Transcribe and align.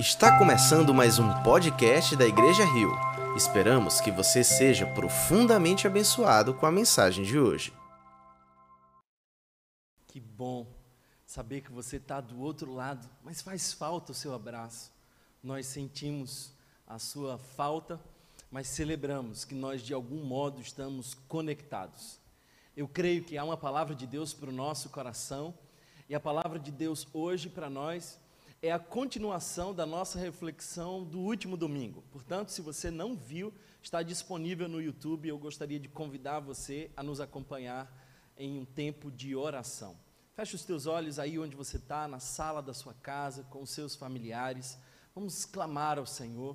Está 0.00 0.38
começando 0.38 0.94
mais 0.94 1.18
um 1.18 1.28
podcast 1.42 2.16
da 2.16 2.26
Igreja 2.26 2.64
Rio. 2.64 2.90
Esperamos 3.36 4.00
que 4.00 4.10
você 4.10 4.42
seja 4.42 4.86
profundamente 4.86 5.86
abençoado 5.86 6.54
com 6.54 6.64
a 6.64 6.72
mensagem 6.72 7.22
de 7.22 7.38
hoje. 7.38 7.70
Que 10.08 10.18
bom 10.18 10.66
saber 11.26 11.60
que 11.60 11.70
você 11.70 11.96
está 11.96 12.18
do 12.18 12.40
outro 12.40 12.72
lado, 12.72 13.06
mas 13.22 13.42
faz 13.42 13.74
falta 13.74 14.12
o 14.12 14.14
seu 14.14 14.32
abraço. 14.32 14.90
Nós 15.42 15.66
sentimos 15.66 16.54
a 16.86 16.98
sua 16.98 17.36
falta, 17.36 18.00
mas 18.50 18.68
celebramos 18.68 19.44
que 19.44 19.54
nós 19.54 19.82
de 19.82 19.92
algum 19.92 20.24
modo 20.24 20.62
estamos 20.62 21.12
conectados. 21.28 22.18
Eu 22.74 22.88
creio 22.88 23.22
que 23.22 23.36
há 23.36 23.44
uma 23.44 23.58
palavra 23.58 23.94
de 23.94 24.06
Deus 24.06 24.32
para 24.32 24.48
o 24.48 24.52
nosso 24.52 24.88
coração, 24.88 25.52
e 26.08 26.14
a 26.14 26.18
palavra 26.18 26.58
de 26.58 26.70
Deus 26.70 27.06
hoje 27.12 27.50
para 27.50 27.68
nós 27.68 28.18
é 28.62 28.70
a 28.70 28.78
continuação 28.78 29.74
da 29.74 29.86
nossa 29.86 30.18
reflexão 30.18 31.02
do 31.02 31.18
último 31.18 31.56
domingo. 31.56 32.04
Portanto, 32.12 32.50
se 32.50 32.60
você 32.60 32.90
não 32.90 33.16
viu, 33.16 33.54
está 33.82 34.02
disponível 34.02 34.68
no 34.68 34.82
YouTube. 34.82 35.28
Eu 35.28 35.38
gostaria 35.38 35.80
de 35.80 35.88
convidar 35.88 36.40
você 36.40 36.90
a 36.94 37.02
nos 37.02 37.20
acompanhar 37.20 37.90
em 38.36 38.58
um 38.58 38.66
tempo 38.66 39.10
de 39.10 39.34
oração. 39.34 39.96
Feche 40.34 40.56
os 40.56 40.64
teus 40.64 40.84
olhos 40.84 41.18
aí 41.18 41.38
onde 41.38 41.56
você 41.56 41.78
está, 41.78 42.06
na 42.06 42.20
sala 42.20 42.62
da 42.62 42.74
sua 42.74 42.92
casa, 42.92 43.44
com 43.44 43.62
os 43.62 43.70
seus 43.70 43.96
familiares. 43.96 44.78
Vamos 45.14 45.46
clamar 45.46 45.98
ao 45.98 46.04
Senhor. 46.04 46.54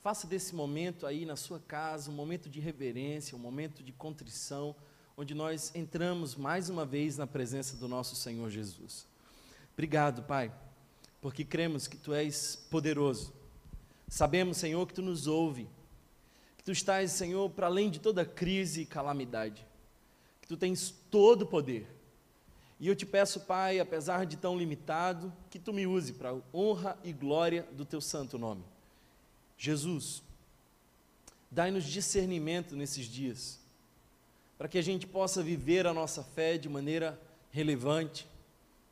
Faça 0.00 0.26
desse 0.26 0.54
momento 0.54 1.06
aí 1.06 1.26
na 1.26 1.36
sua 1.36 1.60
casa 1.60 2.10
um 2.10 2.14
momento 2.14 2.48
de 2.48 2.60
reverência, 2.60 3.36
um 3.36 3.40
momento 3.40 3.82
de 3.82 3.92
contrição, 3.92 4.74
onde 5.18 5.34
nós 5.34 5.70
entramos 5.74 6.34
mais 6.34 6.70
uma 6.70 6.86
vez 6.86 7.18
na 7.18 7.26
presença 7.26 7.76
do 7.76 7.86
nosso 7.86 8.16
Senhor 8.16 8.48
Jesus. 8.48 9.06
Obrigado, 9.74 10.22
Pai 10.22 10.50
porque 11.22 11.44
cremos 11.44 11.86
que 11.86 11.96
Tu 11.96 12.12
és 12.12 12.56
poderoso. 12.68 13.32
Sabemos, 14.08 14.56
Senhor, 14.58 14.84
que 14.86 14.92
Tu 14.92 15.00
nos 15.00 15.28
ouve, 15.28 15.68
que 16.58 16.64
Tu 16.64 16.72
estás, 16.72 17.12
Senhor, 17.12 17.48
para 17.48 17.68
além 17.68 17.88
de 17.88 18.00
toda 18.00 18.26
crise 18.26 18.82
e 18.82 18.86
calamidade, 18.86 19.64
que 20.42 20.48
Tu 20.48 20.56
tens 20.56 20.92
todo 21.10 21.42
o 21.42 21.46
poder. 21.46 21.86
E 22.80 22.88
eu 22.88 22.96
te 22.96 23.06
peço, 23.06 23.38
Pai, 23.42 23.78
apesar 23.78 24.26
de 24.26 24.36
tão 24.36 24.58
limitado, 24.58 25.32
que 25.48 25.60
Tu 25.60 25.72
me 25.72 25.86
use 25.86 26.12
para 26.12 26.34
honra 26.52 26.98
e 27.04 27.12
glória 27.12 27.62
do 27.70 27.84
Teu 27.84 28.00
santo 28.00 28.36
nome. 28.36 28.64
Jesus, 29.56 30.24
dai-nos 31.48 31.84
discernimento 31.84 32.74
nesses 32.74 33.06
dias, 33.06 33.60
para 34.58 34.66
que 34.66 34.76
a 34.76 34.82
gente 34.82 35.06
possa 35.06 35.40
viver 35.40 35.86
a 35.86 35.94
nossa 35.94 36.24
fé 36.24 36.58
de 36.58 36.68
maneira 36.68 37.20
relevante, 37.52 38.26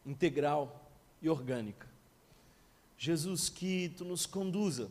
integral 0.06 0.88
e 1.20 1.28
orgânica. 1.28 1.89
Jesus, 3.02 3.48
que 3.48 3.88
tu 3.96 4.04
nos 4.04 4.26
conduza 4.26 4.90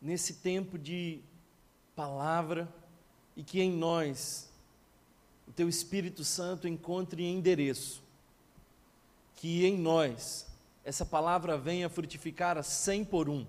nesse 0.00 0.36
tempo 0.36 0.78
de 0.78 1.20
palavra 1.94 2.66
e 3.36 3.44
que 3.44 3.60
em 3.60 3.70
nós 3.70 4.48
o 5.46 5.52
teu 5.52 5.68
Espírito 5.68 6.24
Santo 6.24 6.66
encontre 6.66 7.22
endereço. 7.22 8.02
Que 9.36 9.66
em 9.66 9.76
nós 9.76 10.46
essa 10.86 11.04
palavra 11.04 11.58
venha 11.58 11.90
frutificar 11.90 12.56
a 12.56 12.62
cem 12.62 13.04
por 13.04 13.28
um. 13.28 13.44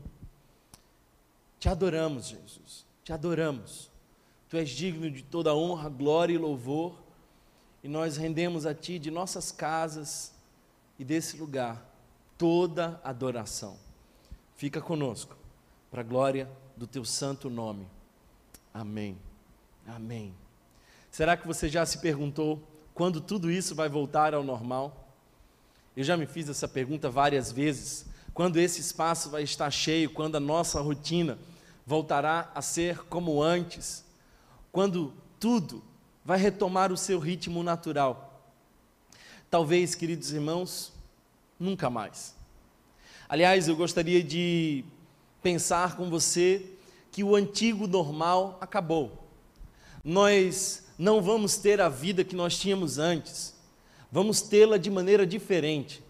Te 1.57 1.69
adoramos, 1.69 2.27
Jesus, 2.27 2.85
te 3.01 3.13
adoramos. 3.13 3.89
Tu 4.49 4.57
és 4.57 4.69
digno 4.69 5.09
de 5.09 5.23
toda 5.23 5.55
honra, 5.55 5.87
glória 5.87 6.33
e 6.33 6.37
louvor, 6.37 7.01
e 7.81 7.87
nós 7.87 8.17
rendemos 8.17 8.65
a 8.65 8.75
Ti 8.75 8.99
de 8.99 9.09
nossas 9.09 9.53
casas 9.53 10.33
e 10.99 11.05
desse 11.05 11.37
lugar 11.37 11.94
toda 12.37 12.99
adoração. 13.03 13.77
Fica 14.55 14.81
conosco, 14.81 15.35
para 15.91 16.01
a 16.01 16.03
glória 16.03 16.49
do 16.75 16.87
teu 16.87 17.03
santo 17.05 17.49
nome. 17.49 17.87
Amém. 18.73 19.17
Amém. 19.87 20.33
Será 21.11 21.37
que 21.37 21.47
você 21.47 21.69
já 21.69 21.85
se 21.85 21.99
perguntou 21.99 22.61
quando 22.93 23.21
tudo 23.21 23.49
isso 23.49 23.75
vai 23.75 23.87
voltar 23.87 24.33
ao 24.33 24.43
normal? 24.43 25.07
Eu 25.95 26.03
já 26.03 26.17
me 26.17 26.25
fiz 26.25 26.49
essa 26.49 26.67
pergunta 26.67 27.09
várias 27.09 27.51
vezes. 27.51 28.05
Quando 28.33 28.57
esse 28.57 28.81
espaço 28.81 29.29
vai 29.29 29.43
estar 29.43 29.71
cheio, 29.71 30.09
quando 30.09 30.35
a 30.35 30.41
nossa 30.41 30.81
rotina 30.81 31.37
voltará 31.85 32.51
a 32.53 32.61
ser 32.61 32.99
como 33.05 33.41
antes, 33.41 34.03
quando 34.71 35.13
tudo 35.39 35.81
vai 36.23 36.37
retomar 36.37 36.91
o 36.91 36.97
seu 36.97 37.19
ritmo 37.19 37.63
natural. 37.63 38.43
Talvez, 39.49 39.95
queridos 39.95 40.33
irmãos, 40.33 40.91
Nunca 41.59 41.89
mais. 41.89 42.35
Aliás, 43.29 43.67
eu 43.67 43.75
gostaria 43.75 44.21
de 44.21 44.83
pensar 45.41 45.95
com 45.95 46.09
você 46.09 46.65
que 47.11 47.23
o 47.23 47.35
antigo 47.35 47.87
normal 47.87 48.57
acabou. 48.59 49.29
Nós 50.03 50.87
não 50.97 51.21
vamos 51.21 51.57
ter 51.57 51.79
a 51.79 51.87
vida 51.87 52.23
que 52.25 52.35
nós 52.35 52.57
tínhamos 52.57 52.99
antes, 52.99 53.55
vamos 54.11 54.41
tê-la 54.41 54.77
de 54.77 54.91
maneira 54.91 55.25
diferente. 55.25 56.03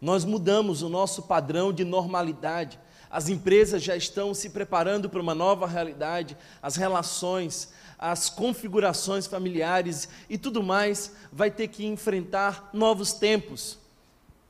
Nós 0.00 0.24
mudamos 0.24 0.82
o 0.82 0.88
nosso 0.88 1.22
padrão 1.22 1.72
de 1.72 1.84
normalidade. 1.84 2.78
As 3.10 3.28
empresas 3.28 3.82
já 3.82 3.96
estão 3.96 4.32
se 4.32 4.50
preparando 4.50 5.10
para 5.10 5.20
uma 5.20 5.34
nova 5.34 5.66
realidade, 5.66 6.36
as 6.62 6.76
relações, 6.76 7.72
as 7.98 8.30
configurações 8.30 9.26
familiares 9.26 10.08
e 10.30 10.38
tudo 10.38 10.62
mais 10.62 11.12
vai 11.30 11.50
ter 11.50 11.68
que 11.68 11.84
enfrentar 11.84 12.70
novos 12.72 13.12
tempos 13.12 13.81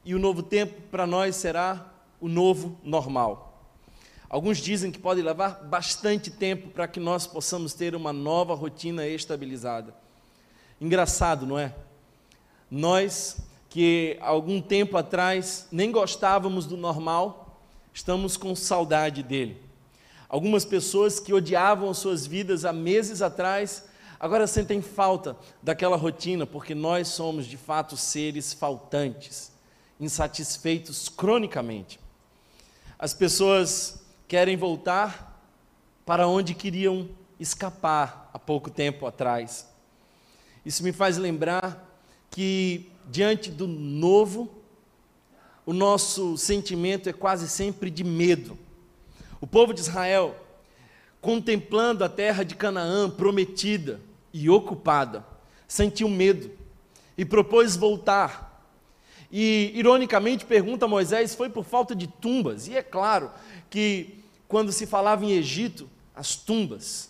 e 0.04 0.14
o 0.14 0.18
novo 0.18 0.42
tempo 0.42 0.80
para 0.90 1.06
nós 1.06 1.36
será 1.36 1.92
o 2.20 2.28
novo 2.28 2.78
normal. 2.82 3.52
Alguns 4.28 4.58
dizem 4.58 4.90
que 4.90 4.98
pode 4.98 5.20
levar 5.20 5.62
bastante 5.64 6.30
tempo 6.30 6.68
para 6.68 6.88
que 6.88 6.98
nós 6.98 7.26
possamos 7.26 7.74
ter 7.74 7.94
uma 7.94 8.12
nova 8.12 8.54
rotina 8.54 9.06
estabilizada. 9.06 9.94
Engraçado, 10.80 11.46
não 11.46 11.58
é? 11.58 11.74
Nós 12.70 13.36
que 13.68 14.16
algum 14.20 14.60
tempo 14.60 14.96
atrás 14.96 15.68
nem 15.70 15.90
gostávamos 15.90 16.66
do 16.66 16.76
normal, 16.76 17.60
estamos 17.92 18.36
com 18.36 18.54
saudade 18.56 19.22
dele. 19.22 19.56
Algumas 20.28 20.64
pessoas 20.64 21.20
que 21.20 21.32
odiavam 21.32 21.92
suas 21.92 22.26
vidas 22.26 22.64
há 22.64 22.72
meses 22.72 23.20
atrás, 23.22 23.84
agora 24.18 24.46
sentem 24.46 24.80
falta 24.80 25.36
daquela 25.62 25.96
rotina, 25.96 26.46
porque 26.46 26.74
nós 26.74 27.08
somos 27.08 27.46
de 27.46 27.56
fato 27.58 27.96
seres 27.96 28.52
faltantes 28.52 29.51
insatisfeitos 30.00 31.08
cronicamente. 31.08 32.00
As 32.98 33.14
pessoas 33.14 34.02
querem 34.28 34.56
voltar 34.56 35.42
para 36.04 36.26
onde 36.26 36.54
queriam 36.54 37.08
escapar 37.38 38.30
há 38.32 38.38
pouco 38.38 38.70
tempo 38.70 39.06
atrás. 39.06 39.68
Isso 40.64 40.82
me 40.82 40.92
faz 40.92 41.16
lembrar 41.16 41.88
que, 42.30 42.90
diante 43.10 43.50
do 43.50 43.66
novo, 43.66 44.62
o 45.66 45.72
nosso 45.72 46.36
sentimento 46.36 47.08
é 47.08 47.12
quase 47.12 47.48
sempre 47.48 47.90
de 47.90 48.04
medo. 48.04 48.58
O 49.40 49.46
povo 49.46 49.74
de 49.74 49.80
Israel, 49.80 50.36
contemplando 51.20 52.04
a 52.04 52.08
terra 52.08 52.44
de 52.44 52.54
Canaã 52.54 53.10
prometida 53.10 54.00
e 54.32 54.48
ocupada, 54.48 55.26
sentiu 55.66 56.08
medo 56.08 56.50
e 57.16 57.24
propôs 57.24 57.76
voltar 57.76 58.51
e, 59.32 59.72
ironicamente, 59.74 60.44
pergunta 60.44 60.84
a 60.84 60.88
Moisés: 60.88 61.34
foi 61.34 61.48
por 61.48 61.64
falta 61.64 61.96
de 61.96 62.06
tumbas? 62.06 62.68
E 62.68 62.76
é 62.76 62.82
claro 62.82 63.30
que, 63.70 64.22
quando 64.46 64.70
se 64.70 64.86
falava 64.86 65.24
em 65.24 65.32
Egito, 65.32 65.88
as 66.14 66.36
tumbas 66.36 67.08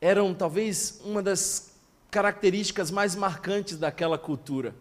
eram 0.00 0.32
talvez 0.32 1.00
uma 1.04 1.20
das 1.20 1.72
características 2.10 2.92
mais 2.92 3.16
marcantes 3.16 3.76
daquela 3.76 4.16
cultura. 4.16 4.72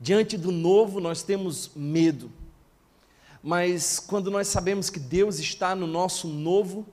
Diante 0.00 0.36
do 0.36 0.50
novo, 0.50 1.00
nós 1.00 1.22
temos 1.22 1.70
medo, 1.76 2.30
mas 3.42 4.00
quando 4.00 4.30
nós 4.30 4.48
sabemos 4.48 4.90
que 4.90 4.98
Deus 4.98 5.38
está 5.38 5.74
no 5.74 5.86
nosso 5.86 6.26
novo, 6.26 6.86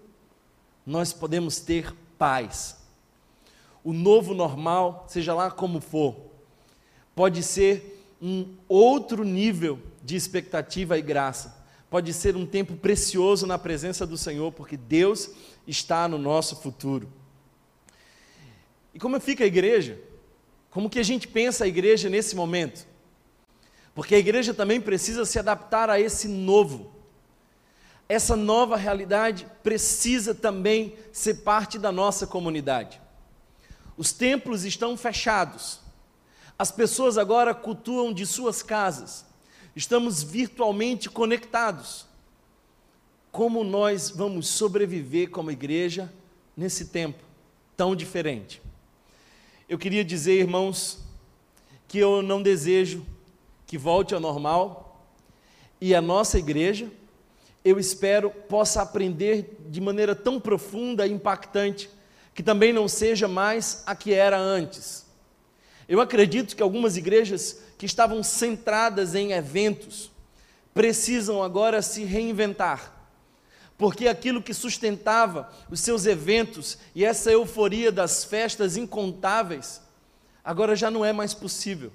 nós 0.86 1.12
podemos 1.12 1.60
ter 1.60 1.94
paz. 2.18 2.78
O 3.84 3.92
novo 3.92 4.34
normal, 4.34 5.06
seja 5.10 5.34
lá 5.34 5.50
como 5.50 5.82
for, 5.82 6.16
pode 7.16 7.42
ser 7.44 8.03
um 8.26 8.56
outro 8.70 9.26
nível 9.26 9.78
de 10.02 10.16
expectativa 10.16 10.98
e 10.98 11.02
graça. 11.02 11.62
Pode 11.90 12.14
ser 12.14 12.38
um 12.38 12.46
tempo 12.46 12.78
precioso 12.78 13.46
na 13.46 13.60
presença 13.60 14.08
do 14.08 14.18
Senhor, 14.18 14.50
porque 14.54 14.78
Deus 14.78 15.30
está 15.68 16.08
no 16.08 16.18
nosso 16.18 16.56
futuro. 16.56 17.12
E 18.94 19.00
como 19.00 19.20
fica 19.20 19.44
a 19.44 19.48
igreja? 19.48 20.00
Como 20.70 20.90
que 20.90 21.00
a 21.00 21.04
gente 21.04 21.28
pensa 21.28 21.66
a 21.66 21.68
igreja 21.68 22.10
nesse 22.10 22.34
momento? 22.34 22.88
Porque 23.94 24.16
a 24.16 24.20
igreja 24.20 24.54
também 24.54 24.80
precisa 24.80 25.26
se 25.26 25.38
adaptar 25.38 25.90
a 25.90 26.00
esse 26.00 26.30
novo. 26.30 26.94
Essa 28.08 28.38
nova 28.38 28.78
realidade 28.78 29.46
precisa 29.62 30.34
também 30.34 30.96
ser 31.12 31.44
parte 31.44 31.78
da 31.78 31.92
nossa 31.92 32.26
comunidade. 32.26 33.02
Os 33.98 34.14
templos 34.14 34.64
estão 34.64 34.96
fechados. 34.96 35.83
As 36.58 36.72
pessoas 36.72 37.18
agora 37.18 37.54
cultuam 37.54 38.14
de 38.14 38.26
suas 38.26 38.62
casas. 38.62 39.26
Estamos 39.76 40.22
virtualmente 40.24 41.10
conectados. 41.10 42.06
como 43.32 43.64
nós 43.64 44.12
vamos 44.12 44.48
sobreviver 44.48 45.32
como 45.32 45.50
igreja 45.50 46.14
nesse 46.56 46.86
tempo 46.90 47.24
tão 47.76 47.96
diferente. 47.96 48.62
Eu 49.68 49.80
queria 49.80 50.06
dizer, 50.06 50.40
irmãos, 50.40 51.00
que 51.88 51.98
eu 51.98 52.22
não 52.22 52.44
desejo 52.44 53.04
que 53.66 53.76
volte 53.76 54.14
ao 54.14 54.20
normal 54.20 55.04
e 55.82 55.96
a 55.96 56.02
nossa 56.02 56.38
igreja, 56.38 56.92
eu 57.66 57.80
espero, 57.80 58.30
possa 58.30 58.82
aprender 58.82 59.58
de 59.68 59.82
maneira 59.82 60.14
tão 60.14 60.40
profunda 60.40 61.08
e 61.08 61.12
impactante 61.12 61.90
que 62.36 62.44
também 62.44 62.72
não 62.72 62.88
seja 62.88 63.28
mais 63.28 63.84
a 63.86 63.96
que 63.96 64.14
era 64.14 64.38
antes. 64.38 65.03
Eu 65.88 66.00
acredito 66.00 66.56
que 66.56 66.64
algumas 66.64 66.98
igrejas 66.98 67.60
que 67.78 67.86
estavam 67.86 68.24
centradas 68.24 69.16
em 69.16 69.32
eventos 69.32 70.12
precisam 70.74 71.44
agora 71.44 71.82
se 71.82 72.04
reinventar, 72.04 72.92
porque 73.78 74.08
aquilo 74.08 74.42
que 74.42 74.54
sustentava 74.54 75.52
os 75.70 75.80
seus 75.80 76.06
eventos 76.06 76.78
e 76.96 77.06
essa 77.06 77.32
euforia 77.32 77.92
das 77.92 78.24
festas 78.24 78.78
incontáveis, 78.78 79.82
agora 80.44 80.76
já 80.76 80.90
não 80.90 81.04
é 81.06 81.14
mais 81.14 81.34
possível. 81.34 81.92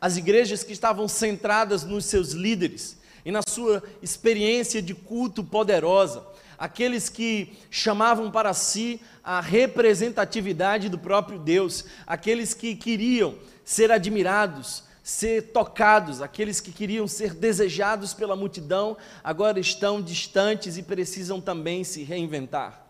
As 0.00 0.16
igrejas 0.16 0.62
que 0.62 0.72
estavam 0.72 1.08
centradas 1.08 1.84
nos 1.84 2.04
seus 2.04 2.32
líderes 2.32 2.98
e 3.24 3.30
na 3.30 3.40
sua 3.48 3.82
experiência 4.02 4.80
de 4.80 4.94
culto 4.94 5.42
poderosa, 5.42 6.24
aqueles 6.58 7.08
que 7.08 7.56
chamavam 7.70 8.30
para 8.30 8.52
si 8.52 9.00
a 9.22 9.40
representatividade 9.40 10.88
do 10.88 10.98
próprio 10.98 11.38
Deus, 11.38 11.84
aqueles 12.06 12.52
que 12.52 12.74
queriam 12.74 13.36
ser 13.64 13.92
admirados, 13.92 14.82
ser 15.02 15.52
tocados, 15.52 16.20
aqueles 16.20 16.60
que 16.60 16.72
queriam 16.72 17.06
ser 17.06 17.32
desejados 17.32 18.12
pela 18.12 18.36
multidão, 18.36 18.96
agora 19.22 19.60
estão 19.60 20.02
distantes 20.02 20.76
e 20.76 20.82
precisam 20.82 21.40
também 21.40 21.84
se 21.84 22.02
reinventar. 22.02 22.84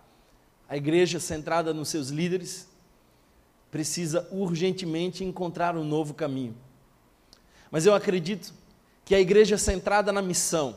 A 0.68 0.76
igreja 0.76 1.20
centrada 1.20 1.72
nos 1.72 1.88
seus 1.88 2.08
líderes 2.08 2.66
precisa 3.70 4.26
urgentemente 4.30 5.22
encontrar 5.22 5.76
um 5.76 5.84
novo 5.84 6.14
caminho. 6.14 6.56
Mas 7.70 7.86
eu 7.86 7.94
acredito 7.94 8.52
que 9.04 9.14
a 9.14 9.20
igreja 9.20 9.56
centrada 9.56 10.12
na 10.12 10.22
missão, 10.22 10.74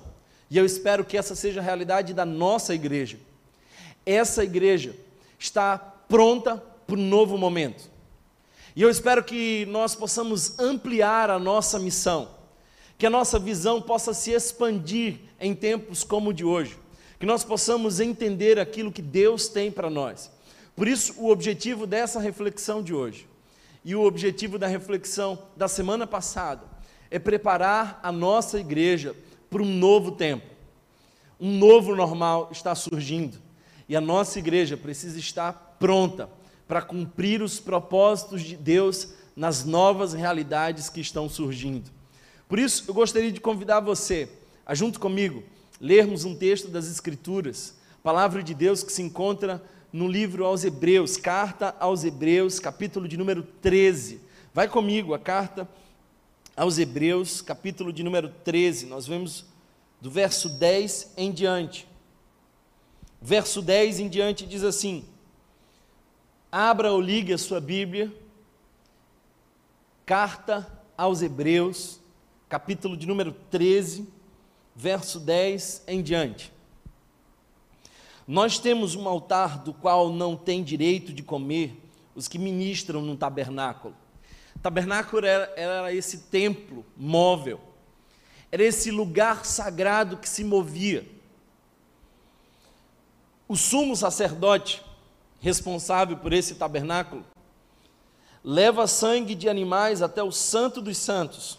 e 0.51 0.57
eu 0.57 0.65
espero 0.65 1.05
que 1.05 1.17
essa 1.17 1.33
seja 1.33 1.61
a 1.61 1.63
realidade 1.63 2.13
da 2.13 2.25
nossa 2.25 2.75
igreja. 2.75 3.17
Essa 4.05 4.43
igreja 4.43 4.93
está 5.39 5.77
pronta 5.77 6.61
para 6.85 6.97
um 6.97 7.07
novo 7.07 7.37
momento. 7.37 7.89
E 8.75 8.81
eu 8.81 8.89
espero 8.89 9.23
que 9.23 9.65
nós 9.67 9.95
possamos 9.95 10.59
ampliar 10.59 11.29
a 11.29 11.39
nossa 11.39 11.79
missão, 11.79 12.31
que 12.97 13.05
a 13.05 13.09
nossa 13.09 13.39
visão 13.39 13.81
possa 13.81 14.13
se 14.13 14.31
expandir 14.31 15.19
em 15.39 15.55
tempos 15.55 16.03
como 16.03 16.31
o 16.31 16.33
de 16.33 16.43
hoje, 16.43 16.77
que 17.17 17.25
nós 17.25 17.45
possamos 17.45 18.01
entender 18.01 18.59
aquilo 18.59 18.91
que 18.91 19.01
Deus 19.01 19.47
tem 19.47 19.71
para 19.71 19.89
nós. 19.89 20.29
Por 20.75 20.85
isso, 20.85 21.15
o 21.17 21.29
objetivo 21.29 21.87
dessa 21.87 22.19
reflexão 22.19 22.83
de 22.83 22.93
hoje 22.93 23.25
e 23.85 23.95
o 23.95 24.03
objetivo 24.03 24.59
da 24.59 24.67
reflexão 24.67 25.39
da 25.55 25.69
semana 25.69 26.05
passada 26.05 26.63
é 27.09 27.17
preparar 27.17 28.01
a 28.03 28.11
nossa 28.11 28.59
igreja 28.59 29.15
para 29.51 29.61
um 29.61 29.77
novo 29.77 30.13
tempo. 30.13 30.45
Um 31.37 31.57
novo 31.57 31.93
normal 31.93 32.49
está 32.51 32.73
surgindo 32.73 33.37
e 33.89 33.95
a 33.95 34.01
nossa 34.01 34.39
igreja 34.39 34.77
precisa 34.77 35.19
estar 35.19 35.75
pronta 35.77 36.29
para 36.67 36.81
cumprir 36.81 37.41
os 37.41 37.59
propósitos 37.59 38.43
de 38.43 38.55
Deus 38.55 39.09
nas 39.35 39.65
novas 39.65 40.13
realidades 40.13 40.87
que 40.87 41.01
estão 41.01 41.27
surgindo. 41.27 41.91
Por 42.47 42.59
isso, 42.59 42.85
eu 42.87 42.93
gostaria 42.93 43.31
de 43.31 43.41
convidar 43.41 43.81
você 43.81 44.29
a, 44.65 44.73
junto 44.73 44.99
comigo, 44.99 45.43
lermos 45.81 46.23
um 46.23 46.33
texto 46.33 46.69
das 46.69 46.89
Escrituras, 46.89 47.75
palavra 48.01 48.41
de 48.41 48.53
Deus 48.53 48.83
que 48.83 48.93
se 48.93 49.01
encontra 49.01 49.61
no 49.91 50.07
livro 50.07 50.45
aos 50.45 50.63
Hebreus, 50.63 51.17
carta 51.17 51.75
aos 51.77 52.05
Hebreus, 52.05 52.59
capítulo 52.59 53.05
de 53.05 53.17
número 53.17 53.43
13. 53.61 54.21
Vai 54.53 54.69
comigo, 54.69 55.13
a 55.13 55.19
carta 55.19 55.67
aos 56.55 56.77
Hebreus, 56.77 57.41
capítulo 57.41 57.93
de 57.93 58.03
número 58.03 58.29
13, 58.43 58.85
nós 58.85 59.07
vemos 59.07 59.45
do 59.99 60.09
verso 60.11 60.49
10 60.49 61.13
em 61.17 61.31
diante. 61.31 61.87
Verso 63.21 63.61
10 63.61 63.99
em 63.99 64.09
diante 64.09 64.45
diz 64.45 64.63
assim: 64.63 65.05
Abra 66.51 66.91
ou 66.91 66.99
ligue 66.99 67.33
a 67.33 67.37
sua 67.37 67.61
Bíblia, 67.61 68.11
carta 70.05 70.67
aos 70.97 71.21
Hebreus, 71.21 71.99
capítulo 72.49 72.97
de 72.97 73.07
número 73.07 73.31
13, 73.49 74.07
verso 74.75 75.19
10 75.19 75.83
em 75.87 76.01
diante. 76.01 76.51
Nós 78.27 78.59
temos 78.59 78.95
um 78.95 79.07
altar 79.07 79.59
do 79.59 79.73
qual 79.73 80.11
não 80.11 80.35
tem 80.35 80.63
direito 80.63 81.13
de 81.13 81.23
comer 81.23 81.75
os 82.15 82.27
que 82.27 82.37
ministram 82.37 83.01
no 83.01 83.15
tabernáculo. 83.15 83.95
Tabernáculo 84.61 85.25
era, 85.25 85.51
era 85.55 85.93
esse 85.93 86.19
templo 86.19 86.85
móvel, 86.95 87.59
era 88.51 88.63
esse 88.63 88.91
lugar 88.91 89.43
sagrado 89.43 90.17
que 90.17 90.29
se 90.29 90.43
movia. 90.43 91.07
O 93.47 93.55
sumo 93.57 93.95
sacerdote, 93.95 94.83
responsável 95.39 96.15
por 96.17 96.31
esse 96.31 96.55
tabernáculo, 96.55 97.25
leva 98.43 98.85
sangue 98.85 99.33
de 99.33 99.49
animais 99.49 100.01
até 100.01 100.21
o 100.21 100.31
Santo 100.31 100.79
dos 100.79 100.97
Santos, 100.97 101.57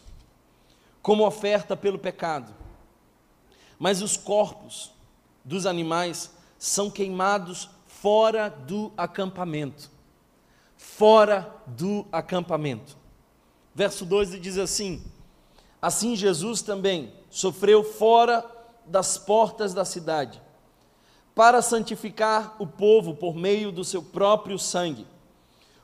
como 1.03 1.27
oferta 1.27 1.77
pelo 1.77 1.99
pecado. 1.99 2.55
Mas 3.79 4.01
os 4.01 4.17
corpos 4.17 4.93
dos 5.45 5.67
animais 5.67 6.31
são 6.57 6.89
queimados 6.89 7.69
fora 7.87 8.49
do 8.49 8.93
acampamento 8.97 9.92
fora 10.83 11.55
do 11.65 12.05
acampamento. 12.11 12.97
Verso 13.73 14.05
12 14.05 14.39
diz 14.41 14.59
assim: 14.59 15.01
Assim 15.81 16.17
Jesus 16.17 16.61
também 16.61 17.13
sofreu 17.31 17.85
fora 17.85 18.45
das 18.85 19.17
portas 19.17 19.73
da 19.73 19.85
cidade, 19.85 20.43
para 21.35 21.63
santificar 21.63 22.57
o 22.59 22.67
povo 22.67 23.15
por 23.15 23.35
meio 23.35 23.71
do 23.71 23.85
seu 23.85 24.03
próprio 24.03 24.59
sangue. 24.59 25.07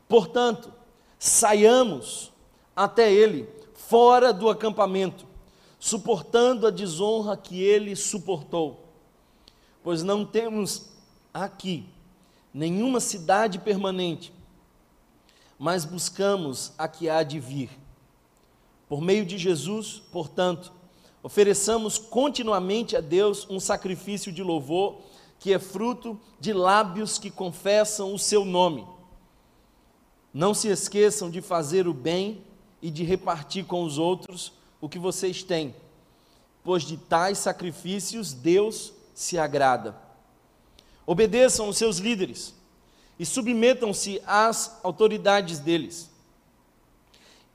Portanto, 0.09 0.73
saiamos 1.17 2.33
até 2.75 3.12
ele, 3.12 3.49
fora 3.75 4.33
do 4.33 4.50
acampamento, 4.50 5.27
suportando 5.79 6.67
a 6.67 6.71
desonra 6.71 7.37
que 7.37 7.62
ele 7.62 7.95
suportou. 7.95 8.85
Pois 9.83 10.02
não 10.02 10.25
temos 10.25 10.87
aqui 11.33 11.87
nenhuma 12.52 12.99
cidade 12.99 13.61
permanente, 13.61 14.33
mas 15.59 15.85
buscamos 15.85 16.73
a 16.79 16.87
que 16.87 17.09
há 17.09 17.23
de 17.23 17.41
vir. 17.41 17.71
Por 18.88 19.00
meio 19.00 19.27
de 19.27 19.37
Jesus, 19.37 20.00
portanto, 20.12 20.73
ofereçamos 21.23 21.99
continuamente 21.99 22.97
a 22.97 23.00
Deus 23.00 23.47
um 23.50 23.59
sacrifício 23.59 24.33
de 24.33 24.43
louvor 24.43 25.00
que 25.38 25.53
é 25.53 25.59
fruto 25.59 26.19
de 26.41 26.53
lábios 26.53 27.19
que 27.19 27.31
confessam 27.31 28.15
o 28.15 28.19
seu 28.19 28.45
nome. 28.45 28.87
Não 30.33 30.55
se 30.55 30.69
esqueçam 30.69 31.31
de 31.31 31.41
fazer 31.41 31.87
o 31.87 31.95
bem 31.95 32.45
e 32.81 32.91
de 32.91 33.05
repartir 33.05 33.65
com 33.65 33.83
os 33.83 33.99
outros 33.99 34.53
o 34.81 34.88
que 34.88 34.99
vocês 34.99 35.43
têm, 35.43 35.75
pois 36.62 36.85
de 36.85 36.97
tais 36.97 37.38
sacrifícios 37.38 38.33
Deus 38.33 38.93
se 39.15 39.38
agrada. 39.38 39.97
Obedeçam 41.07 41.69
os 41.69 41.77
seus 41.77 41.99
líderes 41.99 42.55
e 43.18 43.26
submetam-se 43.26 44.22
às 44.25 44.78
autoridades 44.82 45.58
deles. 45.58 46.08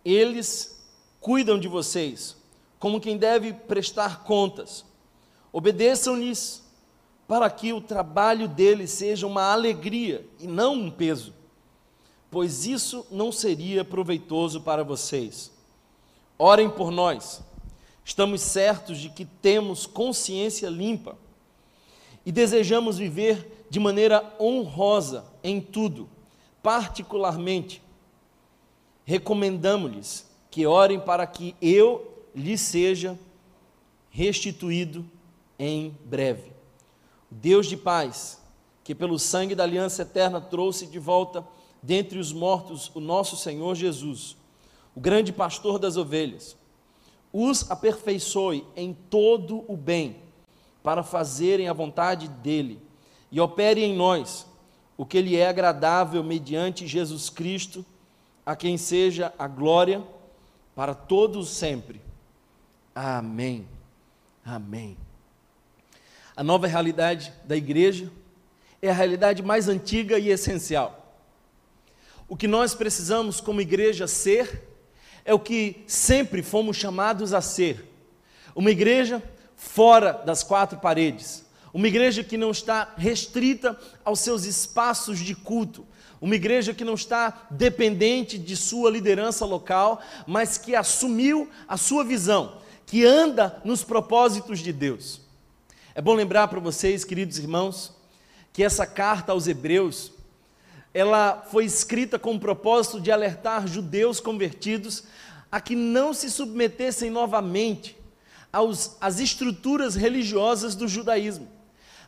Eles 0.04 0.84
cuidam 1.22 1.58
de 1.58 1.68
vocês, 1.68 2.36
como 2.78 3.00
quem 3.00 3.18
deve 3.18 3.54
prestar 3.54 4.24
contas. 4.24 4.84
Obedeçam-lhes, 5.54 6.62
para 7.26 7.50
que 7.50 7.72
o 7.72 7.80
trabalho 7.80 8.48
deles 8.50 8.92
seja 8.92 9.26
uma 9.26 9.54
alegria 9.54 10.28
e 10.40 10.46
não 10.46 10.74
um 10.74 10.92
peso, 10.92 11.34
pois 12.30 12.66
isso 12.66 13.06
não 13.10 13.32
seria 13.32 13.86
proveitoso 13.86 14.60
para 14.62 14.84
vocês. 14.84 15.50
Orem 16.38 16.70
por 16.70 16.92
nós, 16.92 17.42
estamos 18.04 18.42
certos 18.42 18.98
de 18.98 19.10
que 19.10 19.24
temos 19.24 19.86
consciência 19.86 20.68
limpa 20.68 21.18
e 22.26 22.32
desejamos 22.32 22.98
viver 22.98 23.66
de 23.70 23.80
maneira 23.80 24.36
honrosa 24.38 25.33
em 25.44 25.60
tudo, 25.60 26.10
particularmente, 26.62 27.82
recomendamos-lhes 29.04 30.26
que 30.50 30.66
orem 30.66 31.00
para 31.00 31.28
que 31.28 31.56
eu 31.62 32.26
lhes 32.34 32.62
seja 32.62 33.20
restituído 34.10 35.06
em 35.60 35.98
breve. 36.06 36.52
O 37.32 37.36
Deus 37.36 37.68
de 37.68 37.76
paz, 37.76 38.42
que 38.84 38.96
pelo 38.96 39.20
sangue 39.20 39.56
da 39.56 39.64
aliança 39.64 40.04
eterna 40.04 40.40
trouxe 40.40 40.88
de 40.88 41.00
volta 41.00 41.46
dentre 41.82 42.18
os 42.18 42.32
mortos 42.32 42.90
o 42.96 43.00
nosso 43.00 43.36
Senhor 43.36 43.76
Jesus, 43.76 44.38
o 44.96 45.02
grande 45.02 45.34
pastor 45.34 45.78
das 45.78 45.98
ovelhas, 45.98 46.56
os 47.32 47.70
aperfeiçoe 47.70 48.64
em 48.76 48.94
todo 48.94 49.66
o 49.68 49.76
bem 49.76 50.18
para 50.84 51.02
fazerem 51.02 51.68
a 51.68 51.74
vontade 51.74 52.28
dele 52.28 52.80
e 53.32 53.42
opere 53.42 53.84
em 53.84 53.96
nós 53.96 54.46
o 54.98 55.06
que 55.06 55.22
lhe 55.22 55.36
é 55.36 55.48
agradável 55.48 56.24
mediante 56.24 56.88
Jesus 56.88 57.30
Cristo, 57.30 57.86
a 58.46 58.56
quem 58.56 58.78
seja 58.78 59.34
a 59.38 59.48
glória 59.48 60.04
para 60.76 60.94
todos 60.94 61.50
sempre. 61.50 62.02
Amém. 62.94 63.68
Amém. 64.46 64.98
A 66.36 66.44
nova 66.44 66.68
realidade 66.68 67.34
da 67.46 67.56
igreja 67.56 68.12
é 68.82 68.90
a 68.90 68.94
realidade 68.94 69.42
mais 69.42 69.68
antiga 69.68 70.20
e 70.20 70.30
essencial. 70.30 71.18
O 72.28 72.36
que 72.36 72.48
nós 72.48 72.74
precisamos 72.74 73.40
como 73.40 73.62
igreja 73.62 74.08
ser 74.08 74.68
é 75.24 75.34
o 75.34 75.40
que 75.40 75.84
sempre 75.88 76.42
fomos 76.42 76.78
chamados 76.78 77.34
a 77.34 77.42
ser. 77.42 77.90
Uma 78.56 78.72
igreja 78.72 79.24
fora 79.56 80.14
das 80.14 80.44
quatro 80.44 80.80
paredes. 80.80 81.43
Uma 81.74 81.88
igreja 81.88 82.24
que 82.24 82.38
não 82.38 82.52
está 82.52 82.94
restrita 82.96 83.78
aos 84.06 84.20
seus 84.20 84.46
espaços 84.46 85.18
de 85.20 85.34
culto. 85.34 85.86
Uma 86.22 86.36
igreja 86.36 86.74
que 86.74 86.86
não 86.86 86.94
está 86.94 87.48
dependente 87.50 88.38
de 88.38 88.56
sua 88.56 88.92
liderança 88.92 89.46
local, 89.46 90.02
mas 90.28 90.58
que 90.58 90.76
assumiu 90.76 91.50
a 91.68 91.76
sua 91.76 92.04
visão, 92.04 92.62
que 92.86 93.04
anda 93.04 93.60
nos 93.66 93.84
propósitos 93.84 94.60
de 94.60 94.72
Deus. 94.72 95.20
É 95.96 96.02
bom 96.02 96.14
lembrar 96.14 96.48
para 96.48 96.60
vocês, 96.60 97.04
queridos 97.04 97.40
irmãos, 97.40 97.92
que 98.54 98.64
essa 98.64 98.86
carta 98.86 99.32
aos 99.32 99.48
Hebreus, 99.48 100.12
ela 100.94 101.42
foi 101.52 101.66
escrita 101.66 102.20
com 102.20 102.36
o 102.36 102.40
propósito 102.40 103.02
de 103.02 103.12
alertar 103.12 103.68
judeus 103.68 104.20
convertidos 104.20 105.04
a 105.52 105.60
que 105.60 105.76
não 105.76 106.14
se 106.14 106.30
submetessem 106.30 107.10
novamente 107.10 107.98
às 109.02 109.20
estruturas 109.20 109.96
religiosas 109.96 110.76
do 110.76 110.88
judaísmo, 110.88 111.48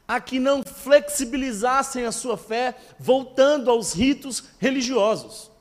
a 0.07 0.19
que 0.19 0.39
não 0.39 0.63
flexibilizassem 0.63 2.05
a 2.05 2.11
sua 2.11 2.37
fé 2.37 2.75
voltando 2.99 3.69
aos 3.69 3.93
ritos 3.93 4.43
religiosos. 4.59 5.51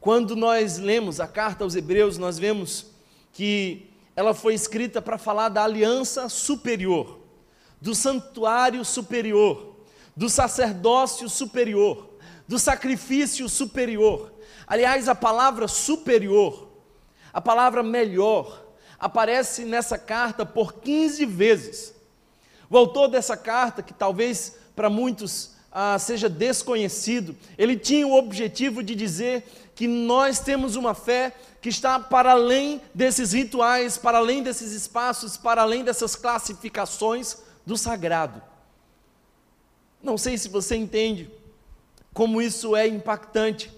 Quando 0.00 0.36
nós 0.36 0.78
lemos 0.78 1.18
a 1.18 1.26
carta 1.26 1.64
aos 1.64 1.74
Hebreus, 1.74 2.18
nós 2.18 2.38
vemos 2.38 2.86
que 3.32 3.90
ela 4.14 4.34
foi 4.34 4.54
escrita 4.54 5.02
para 5.02 5.18
falar 5.18 5.48
da 5.48 5.64
aliança 5.64 6.28
superior, 6.28 7.18
do 7.80 7.94
santuário 7.94 8.84
superior, 8.84 9.74
do 10.16 10.28
sacerdócio 10.28 11.28
superior, 11.28 12.10
do 12.46 12.58
sacrifício 12.58 13.48
superior. 13.48 14.32
Aliás, 14.66 15.08
a 15.08 15.14
palavra 15.14 15.66
superior, 15.66 16.68
a 17.32 17.40
palavra 17.40 17.82
melhor, 17.82 18.64
aparece 18.98 19.64
nessa 19.64 19.98
carta 19.98 20.46
por 20.46 20.74
15 20.74 21.26
vezes. 21.26 21.93
O 22.74 22.76
autor 22.76 23.06
dessa 23.06 23.36
carta, 23.36 23.84
que 23.84 23.94
talvez 23.94 24.56
para 24.74 24.90
muitos 24.90 25.52
ah, 25.70 25.96
seja 25.96 26.28
desconhecido, 26.28 27.36
ele 27.56 27.76
tinha 27.76 28.04
o 28.04 28.18
objetivo 28.18 28.82
de 28.82 28.96
dizer 28.96 29.44
que 29.76 29.86
nós 29.86 30.40
temos 30.40 30.74
uma 30.74 30.92
fé 30.92 31.32
que 31.62 31.68
está 31.68 32.00
para 32.00 32.32
além 32.32 32.80
desses 32.92 33.32
rituais, 33.32 33.96
para 33.96 34.18
além 34.18 34.42
desses 34.42 34.72
espaços, 34.72 35.36
para 35.36 35.62
além 35.62 35.84
dessas 35.84 36.16
classificações 36.16 37.36
do 37.64 37.76
sagrado. 37.76 38.42
Não 40.02 40.18
sei 40.18 40.36
se 40.36 40.48
você 40.48 40.74
entende 40.74 41.30
como 42.12 42.42
isso 42.42 42.74
é 42.74 42.88
impactante 42.88 43.70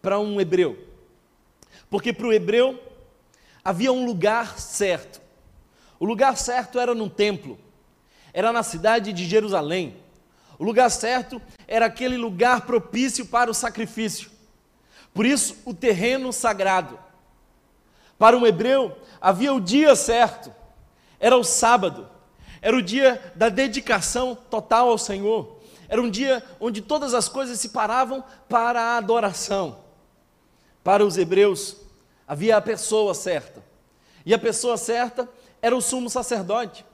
para 0.00 0.20
um 0.20 0.40
hebreu. 0.40 0.78
Porque 1.90 2.12
para 2.12 2.28
o 2.28 2.32
hebreu 2.32 2.80
havia 3.64 3.92
um 3.92 4.06
lugar 4.06 4.60
certo. 4.60 5.20
O 5.98 6.04
lugar 6.04 6.36
certo 6.36 6.78
era 6.78 6.94
no 6.94 7.10
templo, 7.10 7.58
era 8.34 8.52
na 8.52 8.64
cidade 8.64 9.12
de 9.12 9.24
Jerusalém. 9.24 9.96
O 10.58 10.64
lugar 10.64 10.90
certo 10.90 11.40
era 11.68 11.86
aquele 11.86 12.16
lugar 12.16 12.62
propício 12.62 13.24
para 13.24 13.48
o 13.48 13.54
sacrifício. 13.54 14.28
Por 15.14 15.24
isso, 15.24 15.56
o 15.64 15.72
terreno 15.72 16.32
sagrado. 16.32 16.98
Para 18.18 18.36
um 18.36 18.44
hebreu, 18.44 18.98
havia 19.20 19.54
o 19.54 19.60
dia 19.60 19.94
certo, 19.94 20.52
era 21.20 21.36
o 21.36 21.44
sábado, 21.44 22.08
era 22.60 22.76
o 22.76 22.82
dia 22.82 23.32
da 23.36 23.48
dedicação 23.48 24.34
total 24.34 24.88
ao 24.88 24.98
Senhor, 24.98 25.60
era 25.88 26.00
um 26.02 26.10
dia 26.10 26.42
onde 26.58 26.80
todas 26.80 27.14
as 27.14 27.28
coisas 27.28 27.60
se 27.60 27.68
paravam 27.68 28.24
para 28.48 28.80
a 28.80 28.96
adoração. 28.96 29.78
Para 30.82 31.04
os 31.04 31.16
hebreus, 31.16 31.76
havia 32.26 32.56
a 32.56 32.60
pessoa 32.60 33.14
certa, 33.14 33.62
e 34.26 34.34
a 34.34 34.38
pessoa 34.38 34.76
certa 34.76 35.28
era 35.62 35.76
o 35.76 35.80
sumo 35.80 36.10
sacerdote. 36.10 36.84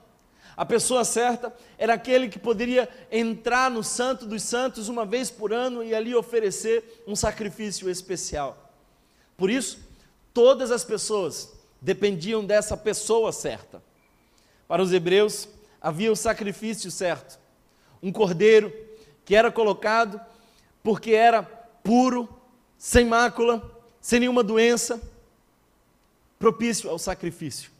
A 0.61 0.65
pessoa 0.65 1.03
certa 1.03 1.51
era 1.75 1.95
aquele 1.95 2.29
que 2.29 2.37
poderia 2.37 2.87
entrar 3.11 3.71
no 3.71 3.83
Santo 3.83 4.27
dos 4.27 4.43
Santos 4.43 4.89
uma 4.89 5.07
vez 5.07 5.31
por 5.31 5.51
ano 5.51 5.83
e 5.83 5.95
ali 5.95 6.13
oferecer 6.13 7.01
um 7.07 7.15
sacrifício 7.15 7.89
especial. 7.89 8.71
Por 9.35 9.49
isso, 9.49 9.79
todas 10.31 10.69
as 10.69 10.85
pessoas 10.85 11.51
dependiam 11.81 12.45
dessa 12.45 12.77
pessoa 12.77 13.31
certa. 13.31 13.81
Para 14.67 14.83
os 14.83 14.93
hebreus, 14.93 15.49
havia 15.81 16.11
o 16.11 16.15
sacrifício 16.15 16.91
certo, 16.91 17.39
um 17.99 18.11
cordeiro 18.11 18.71
que 19.25 19.35
era 19.35 19.51
colocado 19.51 20.21
porque 20.83 21.13
era 21.13 21.41
puro, 21.41 22.29
sem 22.77 23.03
mácula, 23.03 23.83
sem 23.99 24.19
nenhuma 24.19 24.43
doença, 24.43 25.01
propício 26.37 26.87
ao 26.87 26.99
sacrifício. 26.99 27.71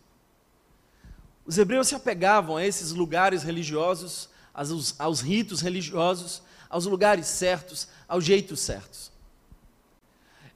Os 1.45 1.57
hebreus 1.57 1.87
se 1.87 1.95
apegavam 1.95 2.57
a 2.57 2.65
esses 2.65 2.91
lugares 2.91 3.43
religiosos, 3.43 4.29
aos, 4.53 4.99
aos 4.99 5.21
ritos 5.21 5.61
religiosos, 5.61 6.41
aos 6.69 6.85
lugares 6.85 7.27
certos, 7.27 7.87
aos 8.07 8.23
jeitos 8.23 8.59
certos. 8.59 9.11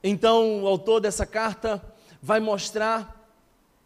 Então, 0.02 0.62
o 0.62 0.66
autor 0.66 1.00
dessa 1.00 1.26
carta 1.26 1.82
vai 2.22 2.40
mostrar 2.40 3.28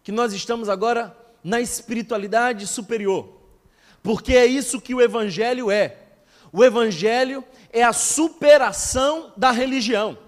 que 0.02 0.12
nós 0.12 0.33
estamos 0.33 0.69
agora 0.69 1.16
na 1.42 1.61
espiritualidade 1.61 2.66
superior, 2.66 3.40
porque 4.02 4.35
é 4.35 4.47
isso 4.47 4.80
que 4.80 4.95
o 4.95 5.00
Evangelho 5.00 5.71
é. 5.71 5.97
O 6.52 6.64
Evangelho 6.64 7.45
é 7.73 7.83
a 7.83 7.92
superação 7.92 9.33
da 9.37 9.50
religião. 9.50 10.19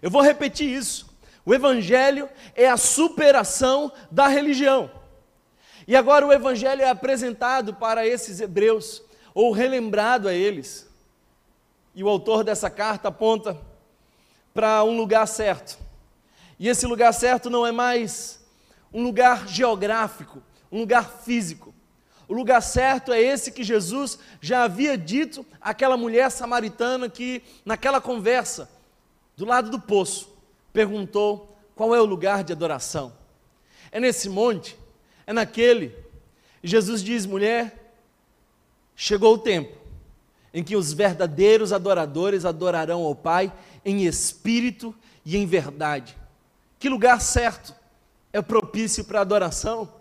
Eu 0.00 0.10
vou 0.10 0.22
repetir 0.22 0.68
isso. 0.68 1.08
O 1.44 1.54
Evangelho 1.54 2.28
é 2.54 2.68
a 2.68 2.76
superação 2.76 3.90
da 4.10 4.28
religião. 4.28 4.90
E 5.88 5.96
agora 5.96 6.26
o 6.26 6.30
Evangelho 6.30 6.82
é 6.82 6.90
apresentado 6.90 7.72
para 7.72 8.06
esses 8.06 8.40
hebreus, 8.40 9.02
ou 9.32 9.50
relembrado 9.52 10.28
a 10.28 10.34
eles. 10.34 10.86
E 11.94 12.04
o 12.04 12.08
autor 12.10 12.44
dessa 12.44 12.68
carta 12.68 13.08
aponta 13.08 13.58
para 14.52 14.84
um 14.84 14.98
lugar 14.98 15.26
certo. 15.26 15.78
E 16.58 16.68
esse 16.68 16.86
lugar 16.86 17.14
certo 17.14 17.48
não 17.48 17.66
é 17.66 17.72
mais 17.72 18.38
um 18.92 19.02
lugar 19.02 19.48
geográfico, 19.48 20.42
um 20.70 20.80
lugar 20.80 21.08
físico. 21.22 21.74
O 22.28 22.34
lugar 22.34 22.60
certo 22.60 23.10
é 23.10 23.22
esse 23.22 23.50
que 23.50 23.64
Jesus 23.64 24.18
já 24.42 24.64
havia 24.64 24.94
dito 24.94 25.46
àquela 25.58 25.96
mulher 25.96 26.30
samaritana 26.30 27.08
que, 27.08 27.42
naquela 27.64 27.98
conversa, 27.98 28.70
do 29.34 29.46
lado 29.46 29.70
do 29.70 29.80
poço, 29.80 30.36
perguntou 30.70 31.56
qual 31.74 31.94
é 31.94 32.00
o 32.00 32.04
lugar 32.04 32.44
de 32.44 32.52
adoração. 32.52 33.10
É 33.90 33.98
nesse 33.98 34.28
monte? 34.28 34.77
É 35.28 35.32
naquele? 35.34 35.94
Jesus 36.64 37.04
diz: 37.04 37.26
mulher, 37.26 37.92
chegou 38.96 39.34
o 39.34 39.38
tempo 39.38 39.76
em 40.54 40.64
que 40.64 40.74
os 40.74 40.94
verdadeiros 40.94 41.70
adoradores 41.70 42.46
adorarão 42.46 43.02
ao 43.02 43.14
Pai 43.14 43.52
em 43.84 44.06
espírito 44.06 44.94
e 45.26 45.36
em 45.36 45.44
verdade. 45.44 46.16
Que 46.78 46.88
lugar 46.88 47.20
certo 47.20 47.74
é 48.32 48.40
propício 48.40 49.04
para 49.04 49.20
adoração? 49.20 49.92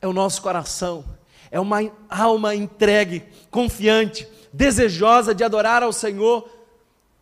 É 0.00 0.06
o 0.06 0.12
nosso 0.12 0.40
coração, 0.40 1.04
é 1.50 1.58
uma 1.58 1.80
alma 2.08 2.54
entregue, 2.54 3.24
confiante, 3.50 4.28
desejosa 4.52 5.34
de 5.34 5.42
adorar 5.42 5.82
ao 5.82 5.92
Senhor 5.92 6.48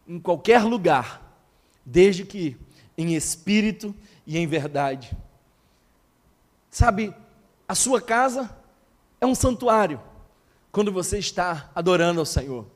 em 0.07 0.21
qualquer 0.21 0.65
lugar, 0.65 1.35
desde 1.83 2.27
que 2.27 2.59
em 2.99 3.15
espírito 3.15 3.95
e 4.27 4.37
em 4.37 4.47
verdade. 4.47 5.17
Sabe, 6.71 7.13
a 7.67 7.75
sua 7.75 8.01
casa 8.01 8.57
é 9.21 9.27
um 9.27 9.35
santuário 9.35 10.01
quando 10.71 10.93
você 10.93 11.19
está 11.19 11.71
adorando 11.75 12.21
ao 12.21 12.27
Senhor. 12.27 12.67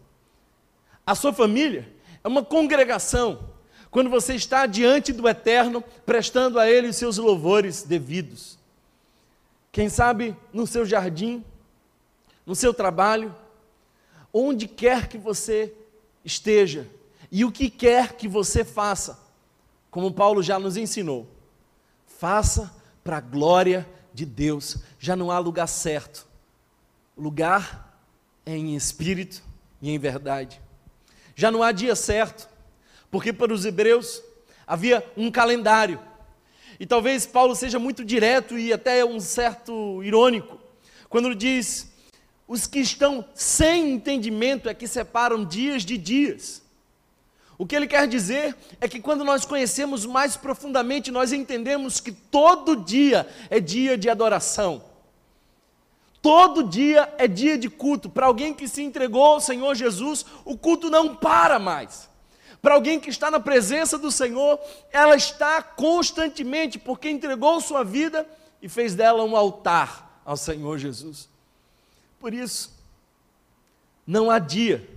A 1.06 1.14
sua 1.14 1.32
família 1.32 1.92
é 2.22 2.28
uma 2.28 2.44
congregação 2.44 3.50
quando 3.90 4.10
você 4.10 4.34
está 4.34 4.66
diante 4.66 5.12
do 5.12 5.28
Eterno, 5.28 5.80
prestando 6.04 6.58
a 6.58 6.68
Ele 6.68 6.88
os 6.88 6.96
seus 6.96 7.16
louvores 7.16 7.84
devidos. 7.84 8.58
Quem 9.70 9.88
sabe 9.88 10.36
no 10.52 10.66
seu 10.66 10.84
jardim, 10.84 11.44
no 12.44 12.56
seu 12.56 12.74
trabalho, 12.74 13.32
onde 14.32 14.66
quer 14.66 15.06
que 15.06 15.16
você 15.16 15.72
esteja, 16.24 16.88
e 17.30 17.44
o 17.44 17.52
que 17.52 17.70
quer 17.70 18.14
que 18.14 18.26
você 18.26 18.64
faça, 18.64 19.18
como 19.92 20.12
Paulo 20.12 20.42
já 20.42 20.58
nos 20.58 20.76
ensinou, 20.76 21.28
faça 22.04 22.74
para 23.04 23.18
a 23.18 23.20
glória 23.20 23.86
de 24.14 24.24
Deus, 24.24 24.78
já 24.98 25.14
não 25.14 25.30
há 25.30 25.38
lugar 25.38 25.66
certo. 25.66 26.26
O 27.14 27.22
lugar 27.22 28.00
é 28.46 28.56
em 28.56 28.74
espírito 28.74 29.42
e 29.82 29.90
em 29.90 29.98
verdade. 29.98 30.60
Já 31.36 31.50
não 31.50 31.62
há 31.62 31.70
dia 31.70 31.94
certo, 31.94 32.48
porque 33.10 33.32
para 33.32 33.52
os 33.52 33.64
hebreus 33.64 34.22
havia 34.66 35.06
um 35.16 35.30
calendário. 35.30 36.00
E 36.80 36.86
talvez 36.86 37.26
Paulo 37.26 37.54
seja 37.54 37.78
muito 37.78 38.04
direto 38.04 38.58
e 38.58 38.72
até 38.72 39.04
um 39.04 39.20
certo 39.20 40.02
irônico, 40.02 40.58
quando 41.08 41.34
diz: 41.34 41.92
os 42.48 42.66
que 42.66 42.80
estão 42.80 43.24
sem 43.34 43.92
entendimento 43.92 44.68
é 44.68 44.74
que 44.74 44.88
separam 44.88 45.44
dias 45.44 45.84
de 45.84 45.98
dias. 45.98 46.63
O 47.56 47.66
que 47.66 47.76
ele 47.76 47.86
quer 47.86 48.08
dizer 48.08 48.56
é 48.80 48.88
que 48.88 49.00
quando 49.00 49.24
nós 49.24 49.44
conhecemos 49.44 50.04
mais 50.04 50.36
profundamente, 50.36 51.10
nós 51.10 51.32
entendemos 51.32 52.00
que 52.00 52.10
todo 52.10 52.76
dia 52.76 53.28
é 53.48 53.60
dia 53.60 53.96
de 53.96 54.10
adoração. 54.10 54.82
Todo 56.20 56.64
dia 56.64 57.12
é 57.18 57.28
dia 57.28 57.56
de 57.56 57.68
culto. 57.68 58.08
Para 58.08 58.26
alguém 58.26 58.52
que 58.52 58.66
se 58.66 58.82
entregou 58.82 59.24
ao 59.24 59.40
Senhor 59.40 59.74
Jesus, 59.74 60.24
o 60.44 60.56
culto 60.56 60.90
não 60.90 61.14
para 61.14 61.58
mais. 61.58 62.08
Para 62.60 62.74
alguém 62.74 62.98
que 62.98 63.10
está 63.10 63.30
na 63.30 63.38
presença 63.38 63.98
do 63.98 64.10
Senhor, 64.10 64.58
ela 64.90 65.14
está 65.14 65.62
constantemente, 65.62 66.78
porque 66.78 67.10
entregou 67.10 67.60
sua 67.60 67.84
vida 67.84 68.26
e 68.62 68.68
fez 68.68 68.94
dela 68.94 69.22
um 69.22 69.36
altar 69.36 70.20
ao 70.24 70.36
Senhor 70.36 70.78
Jesus. 70.78 71.28
Por 72.18 72.32
isso, 72.32 72.72
não 74.06 74.30
há 74.30 74.38
dia 74.38 74.88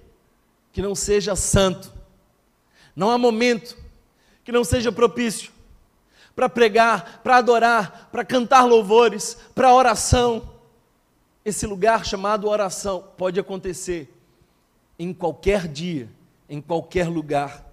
que 0.71 0.81
não 0.81 0.95
seja 0.95 1.35
santo 1.35 1.96
não 2.97 3.11
há 3.11 3.17
momento 3.17 3.77
que 4.43 4.51
não 4.51 4.63
seja 4.63 4.91
propício 4.91 5.51
para 6.35 6.49
pregar, 6.49 7.21
para 7.21 7.37
adorar, 7.37 8.09
para 8.11 8.25
cantar 8.25 8.63
louvores, 8.63 9.37
para 9.53 9.71
oração. 9.71 10.55
Esse 11.45 11.67
lugar 11.67 12.03
chamado 12.03 12.49
oração 12.49 13.07
pode 13.15 13.39
acontecer 13.39 14.11
em 14.97 15.13
qualquer 15.13 15.67
dia, 15.67 16.09
em 16.49 16.59
qualquer 16.59 17.07
lugar. 17.07 17.63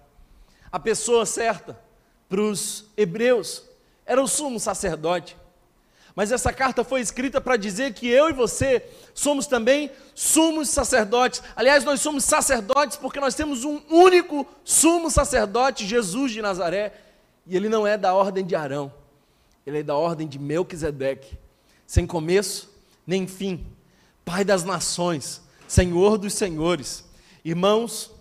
A 0.71 0.77
pessoa 0.79 1.25
certa 1.25 1.75
para 2.29 2.41
os 2.41 2.85
hebreus 2.95 3.63
era 4.05 4.21
o 4.21 4.27
sumo 4.27 4.59
sacerdote. 4.59 5.35
Mas 6.15 6.31
essa 6.31 6.53
carta 6.53 6.83
foi 6.83 7.01
escrita 7.01 7.41
para 7.41 7.57
dizer 7.57 7.93
que 7.93 8.07
eu 8.07 8.29
e 8.29 8.33
você 8.33 8.87
somos 9.13 9.47
também 9.47 9.91
sumos 10.13 10.69
sacerdotes. 10.69 11.43
Aliás, 11.55 11.83
nós 11.83 11.99
somos 11.99 12.23
sacerdotes 12.23 12.95
porque 12.95 13.19
nós 13.19 13.35
temos 13.35 13.65
um 13.65 13.81
único 13.89 14.47
sumo 14.63 15.11
sacerdote, 15.11 15.85
Jesus 15.85 16.31
de 16.31 16.41
Nazaré, 16.41 16.93
e 17.45 17.55
ele 17.55 17.67
não 17.67 17.85
é 17.85 17.97
da 17.97 18.13
ordem 18.13 18.45
de 18.45 18.55
Arão, 18.55 18.93
ele 19.65 19.79
é 19.79 19.83
da 19.83 19.95
ordem 19.95 20.25
de 20.25 20.39
Melquisedeque, 20.39 21.37
sem 21.85 22.07
começo 22.07 22.73
nem 23.05 23.27
fim, 23.27 23.65
Pai 24.23 24.43
das 24.43 24.63
nações, 24.63 25.41
Senhor 25.67 26.17
dos 26.17 26.33
senhores. 26.33 27.05
Irmãos, 27.43 28.11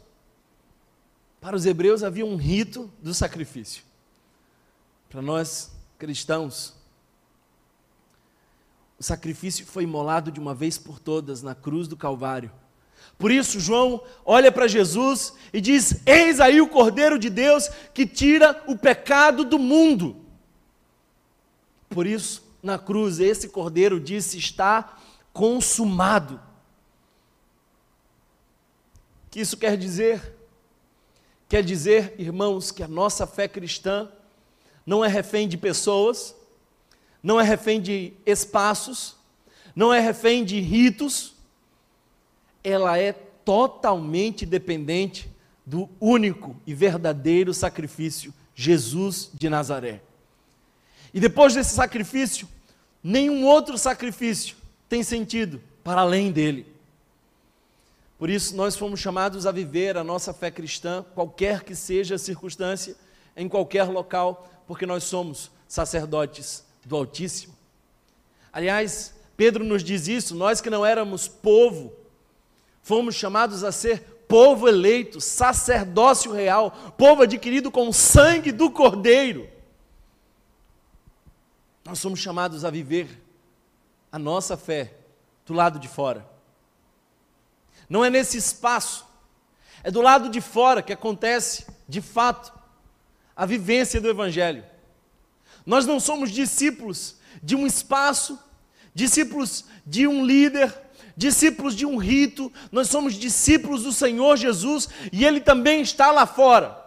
para 1.40 1.56
os 1.56 1.64
hebreus 1.64 2.02
havia 2.02 2.26
um 2.26 2.36
rito 2.36 2.92
do 3.02 3.14
sacrifício. 3.14 3.82
Para 5.08 5.22
nós 5.22 5.70
cristãos, 5.98 6.74
o 9.04 9.06
sacrifício 9.06 9.66
foi 9.66 9.82
imolado 9.82 10.32
de 10.32 10.40
uma 10.40 10.54
vez 10.54 10.78
por 10.78 10.98
todas 10.98 11.42
na 11.42 11.54
cruz 11.54 11.86
do 11.86 11.94
Calvário. 11.94 12.50
Por 13.18 13.30
isso, 13.30 13.60
João 13.60 14.02
olha 14.24 14.50
para 14.50 14.66
Jesus 14.66 15.34
e 15.52 15.60
diz: 15.60 16.00
Eis 16.06 16.40
aí 16.40 16.58
o 16.58 16.68
Cordeiro 16.68 17.18
de 17.18 17.28
Deus 17.28 17.68
que 17.92 18.06
tira 18.06 18.64
o 18.66 18.78
pecado 18.78 19.44
do 19.44 19.58
mundo. 19.58 20.16
Por 21.90 22.06
isso, 22.06 22.42
na 22.62 22.78
cruz, 22.78 23.20
esse 23.20 23.50
Cordeiro 23.50 24.00
disse: 24.00 24.38
Está 24.38 24.96
consumado. 25.34 26.40
O 29.26 29.30
que 29.32 29.40
isso 29.40 29.58
quer 29.58 29.76
dizer? 29.76 30.34
Quer 31.46 31.62
dizer, 31.62 32.14
irmãos, 32.16 32.70
que 32.70 32.82
a 32.82 32.88
nossa 32.88 33.26
fé 33.26 33.46
cristã 33.48 34.10
não 34.86 35.04
é 35.04 35.08
refém 35.08 35.46
de 35.46 35.58
pessoas, 35.58 36.34
não 37.24 37.40
é 37.40 37.42
refém 37.42 37.80
de 37.80 38.12
espaços, 38.26 39.16
não 39.74 39.94
é 39.94 39.98
refém 39.98 40.44
de 40.44 40.60
ritos, 40.60 41.34
ela 42.62 42.98
é 42.98 43.14
totalmente 43.14 44.44
dependente 44.44 45.30
do 45.64 45.88
único 45.98 46.54
e 46.66 46.74
verdadeiro 46.74 47.54
sacrifício, 47.54 48.32
Jesus 48.54 49.30
de 49.32 49.48
Nazaré. 49.48 50.02
E 51.14 51.18
depois 51.18 51.54
desse 51.54 51.74
sacrifício, 51.74 52.46
nenhum 53.02 53.46
outro 53.46 53.78
sacrifício 53.78 54.56
tem 54.86 55.02
sentido 55.02 55.62
para 55.82 56.02
além 56.02 56.30
dele. 56.30 56.66
Por 58.18 58.28
isso, 58.28 58.54
nós 58.54 58.76
fomos 58.76 59.00
chamados 59.00 59.46
a 59.46 59.50
viver 59.50 59.96
a 59.96 60.04
nossa 60.04 60.34
fé 60.34 60.50
cristã, 60.50 61.02
qualquer 61.14 61.64
que 61.64 61.74
seja 61.74 62.16
a 62.16 62.18
circunstância, 62.18 62.94
em 63.34 63.48
qualquer 63.48 63.84
local, 63.84 64.46
porque 64.66 64.84
nós 64.84 65.04
somos 65.04 65.50
sacerdotes 65.66 66.64
do 66.84 66.96
Altíssimo. 66.96 67.54
Aliás, 68.52 69.14
Pedro 69.36 69.64
nos 69.64 69.82
diz 69.82 70.06
isso, 70.06 70.34
nós 70.34 70.60
que 70.60 70.70
não 70.70 70.84
éramos 70.84 71.26
povo, 71.26 71.92
fomos 72.82 73.14
chamados 73.14 73.64
a 73.64 73.72
ser 73.72 74.00
povo 74.28 74.68
eleito, 74.68 75.20
sacerdócio 75.20 76.32
real, 76.32 76.70
povo 76.96 77.22
adquirido 77.22 77.70
com 77.70 77.88
o 77.88 77.92
sangue 77.92 78.52
do 78.52 78.70
Cordeiro. 78.70 79.48
Nós 81.84 81.98
somos 81.98 82.20
chamados 82.20 82.64
a 82.64 82.70
viver 82.70 83.22
a 84.10 84.18
nossa 84.18 84.56
fé 84.56 84.94
do 85.44 85.52
lado 85.52 85.78
de 85.78 85.88
fora. 85.88 86.24
Não 87.88 88.04
é 88.04 88.08
nesse 88.08 88.38
espaço, 88.38 89.04
é 89.82 89.90
do 89.90 90.00
lado 90.00 90.28
de 90.30 90.40
fora 90.40 90.82
que 90.82 90.92
acontece, 90.92 91.66
de 91.86 92.00
fato, 92.00 92.52
a 93.36 93.44
vivência 93.44 94.00
do 94.00 94.08
Evangelho. 94.08 94.64
Nós 95.64 95.86
não 95.86 95.98
somos 95.98 96.30
discípulos 96.30 97.16
de 97.42 97.56
um 97.56 97.66
espaço, 97.66 98.38
discípulos 98.94 99.64
de 99.86 100.06
um 100.06 100.24
líder, 100.24 100.72
discípulos 101.16 101.74
de 101.74 101.86
um 101.86 101.96
rito, 101.96 102.52
nós 102.70 102.88
somos 102.88 103.14
discípulos 103.14 103.82
do 103.82 103.92
Senhor 103.92 104.36
Jesus 104.36 104.88
e 105.12 105.24
Ele 105.24 105.40
também 105.40 105.80
está 105.80 106.10
lá 106.10 106.26
fora. 106.26 106.82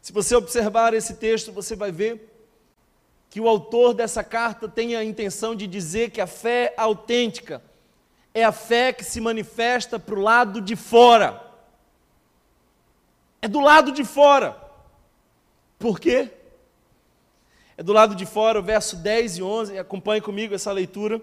Se 0.00 0.12
você 0.12 0.34
observar 0.34 0.94
esse 0.94 1.14
texto, 1.14 1.52
você 1.52 1.76
vai 1.76 1.92
ver 1.92 2.28
que 3.30 3.40
o 3.40 3.48
autor 3.48 3.92
dessa 3.92 4.24
carta 4.24 4.68
tem 4.68 4.96
a 4.96 5.04
intenção 5.04 5.54
de 5.54 5.66
dizer 5.66 6.10
que 6.10 6.20
a 6.20 6.26
fé 6.26 6.74
autêntica 6.76 7.62
é 8.32 8.44
a 8.44 8.52
fé 8.52 8.92
que 8.92 9.04
se 9.04 9.20
manifesta 9.20 9.98
para 9.98 10.14
o 10.14 10.22
lado 10.22 10.60
de 10.60 10.76
fora. 10.76 11.44
É 13.42 13.48
do 13.48 13.60
lado 13.60 13.92
de 13.92 14.04
fora. 14.04 14.56
Por 15.78 16.00
quê? 16.00 16.32
É 17.78 17.82
do 17.84 17.92
lado 17.92 18.16
de 18.16 18.26
fora, 18.26 18.58
o 18.58 18.62
verso 18.62 18.96
10 18.96 19.38
e 19.38 19.42
11, 19.42 19.78
acompanhe 19.78 20.20
comigo 20.20 20.52
essa 20.52 20.72
leitura, 20.72 21.22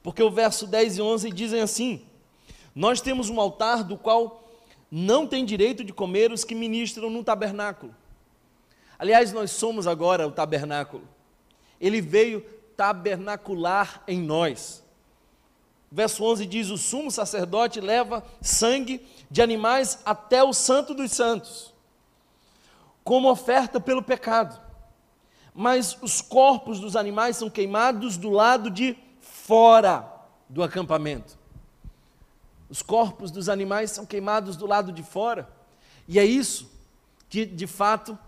porque 0.00 0.22
o 0.22 0.30
verso 0.30 0.64
10 0.64 0.98
e 0.98 1.02
11 1.02 1.30
dizem 1.32 1.60
assim: 1.60 2.06
Nós 2.72 3.00
temos 3.00 3.28
um 3.28 3.40
altar 3.40 3.82
do 3.82 3.98
qual 3.98 4.48
não 4.88 5.26
tem 5.26 5.44
direito 5.44 5.82
de 5.82 5.92
comer 5.92 6.30
os 6.30 6.44
que 6.44 6.54
ministram 6.54 7.10
no 7.10 7.24
tabernáculo. 7.24 7.92
Aliás, 8.96 9.32
nós 9.32 9.50
somos 9.50 9.88
agora 9.88 10.24
o 10.24 10.30
tabernáculo. 10.30 11.02
Ele 11.80 12.00
veio 12.00 12.42
tabernacular 12.76 14.04
em 14.06 14.20
nós. 14.20 14.84
Verso 15.90 16.22
11 16.22 16.46
diz: 16.46 16.70
O 16.70 16.78
sumo 16.78 17.10
sacerdote 17.10 17.80
leva 17.80 18.24
sangue 18.40 19.04
de 19.28 19.42
animais 19.42 19.98
até 20.04 20.44
o 20.44 20.52
santo 20.52 20.94
dos 20.94 21.10
santos, 21.10 21.74
como 23.02 23.28
oferta 23.28 23.80
pelo 23.80 24.00
pecado 24.00 24.69
mas 25.54 25.96
os 26.00 26.20
corpos 26.20 26.80
dos 26.80 26.96
animais 26.96 27.36
são 27.36 27.50
queimados 27.50 28.16
do 28.16 28.30
lado 28.30 28.70
de 28.70 28.96
fora 29.20 30.10
do 30.48 30.62
acampamento. 30.62 31.38
Os 32.68 32.82
corpos 32.82 33.30
dos 33.30 33.48
animais 33.48 33.90
são 33.90 34.06
queimados 34.06 34.56
do 34.56 34.66
lado 34.66 34.92
de 34.92 35.02
fora, 35.02 35.48
e 36.06 36.18
é 36.18 36.24
isso 36.24 36.70
que 37.28 37.44
de 37.46 37.66
fato 37.66 38.18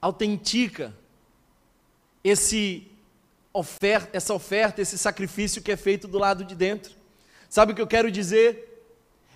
autentica 0.00 0.94
esse 2.22 2.90
oferta, 3.52 4.16
essa 4.16 4.34
oferta, 4.34 4.82
esse 4.82 4.98
sacrifício 4.98 5.62
que 5.62 5.72
é 5.72 5.76
feito 5.76 6.06
do 6.06 6.18
lado 6.18 6.44
de 6.44 6.54
dentro. 6.54 6.94
Sabe 7.48 7.72
o 7.72 7.74
que 7.74 7.80
eu 7.80 7.86
quero 7.86 8.10
dizer? 8.10 8.92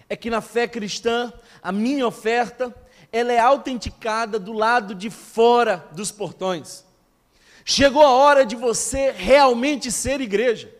É 0.08 0.16
que 0.16 0.28
na 0.28 0.40
fé 0.40 0.68
cristã, 0.68 1.32
a 1.62 1.72
minha 1.72 2.06
oferta 2.06 2.74
ela 3.12 3.32
é 3.32 3.38
autenticada 3.38 4.38
do 4.38 4.52
lado 4.52 4.94
de 4.94 5.10
fora 5.10 5.84
dos 5.92 6.10
portões. 6.10 6.84
Chegou 7.64 8.02
a 8.02 8.10
hora 8.10 8.44
de 8.44 8.56
você 8.56 9.10
realmente 9.10 9.90
ser 9.90 10.20
igreja. 10.20 10.72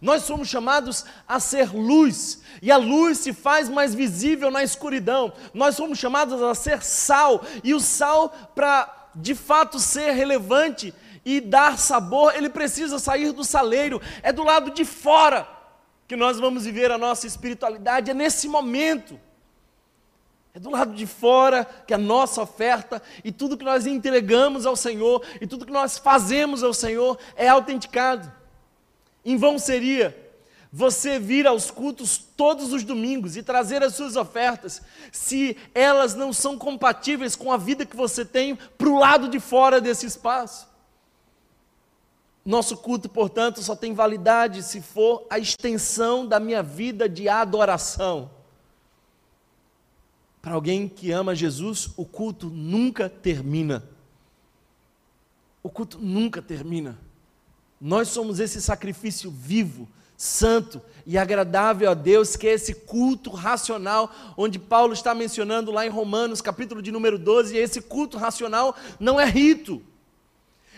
Nós 0.00 0.24
somos 0.24 0.48
chamados 0.48 1.04
a 1.28 1.38
ser 1.38 1.72
luz, 1.72 2.42
e 2.60 2.72
a 2.72 2.76
luz 2.76 3.18
se 3.18 3.32
faz 3.32 3.68
mais 3.68 3.94
visível 3.94 4.50
na 4.50 4.64
escuridão. 4.64 5.32
Nós 5.54 5.76
somos 5.76 5.98
chamados 5.98 6.42
a 6.42 6.54
ser 6.54 6.82
sal, 6.82 7.44
e 7.62 7.72
o 7.72 7.78
sal, 7.78 8.30
para 8.54 9.10
de 9.14 9.34
fato 9.34 9.78
ser 9.78 10.10
relevante 10.12 10.92
e 11.24 11.40
dar 11.40 11.78
sabor, 11.78 12.34
ele 12.34 12.48
precisa 12.48 12.98
sair 12.98 13.30
do 13.32 13.44
saleiro, 13.44 14.02
é 14.22 14.32
do 14.32 14.42
lado 14.42 14.72
de 14.72 14.84
fora 14.84 15.46
que 16.08 16.16
nós 16.16 16.38
vamos 16.38 16.64
viver 16.64 16.90
a 16.90 16.98
nossa 16.98 17.26
espiritualidade, 17.26 18.10
é 18.10 18.14
nesse 18.14 18.48
momento. 18.48 19.20
É 20.54 20.60
do 20.60 20.70
lado 20.70 20.92
de 20.92 21.06
fora 21.06 21.64
que 21.64 21.94
a 21.94 21.98
nossa 21.98 22.42
oferta 22.42 23.00
e 23.24 23.32
tudo 23.32 23.56
que 23.56 23.64
nós 23.64 23.86
entregamos 23.86 24.66
ao 24.66 24.76
Senhor 24.76 25.24
e 25.40 25.46
tudo 25.46 25.64
que 25.64 25.72
nós 25.72 25.96
fazemos 25.96 26.62
ao 26.62 26.74
Senhor 26.74 27.18
é 27.36 27.48
autenticado. 27.48 28.30
Em 29.24 29.36
vão 29.36 29.58
seria 29.58 30.16
você 30.70 31.18
vir 31.18 31.46
aos 31.46 31.70
cultos 31.70 32.16
todos 32.16 32.72
os 32.72 32.82
domingos 32.82 33.36
e 33.36 33.42
trazer 33.42 33.82
as 33.82 33.94
suas 33.94 34.16
ofertas, 34.16 34.80
se 35.10 35.56
elas 35.74 36.14
não 36.14 36.32
são 36.32 36.56
compatíveis 36.56 37.36
com 37.36 37.52
a 37.52 37.58
vida 37.58 37.84
que 37.84 37.94
você 37.94 38.24
tem 38.24 38.56
para 38.56 38.88
o 38.88 38.98
lado 38.98 39.28
de 39.28 39.38
fora 39.38 39.80
desse 39.80 40.06
espaço. 40.06 40.66
Nosso 42.44 42.76
culto, 42.76 43.08
portanto, 43.08 43.62
só 43.62 43.76
tem 43.76 43.92
validade 43.92 44.62
se 44.62 44.80
for 44.80 45.26
a 45.30 45.38
extensão 45.38 46.26
da 46.26 46.40
minha 46.40 46.62
vida 46.62 47.08
de 47.08 47.28
adoração. 47.28 48.30
Para 50.42 50.54
alguém 50.54 50.88
que 50.88 51.12
ama 51.12 51.36
Jesus, 51.36 51.90
o 51.96 52.04
culto 52.04 52.48
nunca 52.50 53.08
termina. 53.08 53.88
O 55.62 55.70
culto 55.70 56.00
nunca 56.00 56.42
termina. 56.42 56.98
Nós 57.80 58.08
somos 58.08 58.40
esse 58.40 58.60
sacrifício 58.60 59.30
vivo, 59.30 59.88
santo 60.16 60.82
e 61.06 61.16
agradável 61.16 61.88
a 61.88 61.94
Deus, 61.94 62.34
que 62.34 62.48
é 62.48 62.54
esse 62.54 62.74
culto 62.74 63.30
racional, 63.30 64.12
onde 64.36 64.58
Paulo 64.58 64.92
está 64.92 65.14
mencionando 65.14 65.70
lá 65.70 65.86
em 65.86 65.90
Romanos, 65.90 66.40
capítulo 66.40 66.82
de 66.82 66.90
número 66.90 67.18
12, 67.18 67.54
e 67.54 67.58
esse 67.58 67.80
culto 67.80 68.18
racional 68.18 68.76
não 68.98 69.20
é 69.20 69.24
rito. 69.24 69.80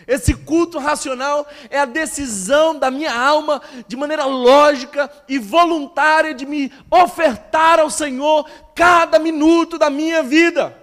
Esse 0.07 0.35
culto 0.35 0.79
racional 0.79 1.47
é 1.71 1.79
a 1.79 1.85
decisão 1.85 2.79
da 2.79 2.91
minha 2.91 3.15
alma, 3.15 3.63
de 3.89 3.97
maneira 3.97 4.25
lógica 4.25 5.11
e 5.29 5.39
voluntária, 5.39 6.35
de 6.35 6.45
me 6.45 6.73
ofertar 6.91 7.81
ao 7.81 7.91
Senhor 7.91 8.49
cada 8.75 9.19
minuto 9.19 9.79
da 9.79 9.89
minha 9.89 10.23
vida. 10.23 10.77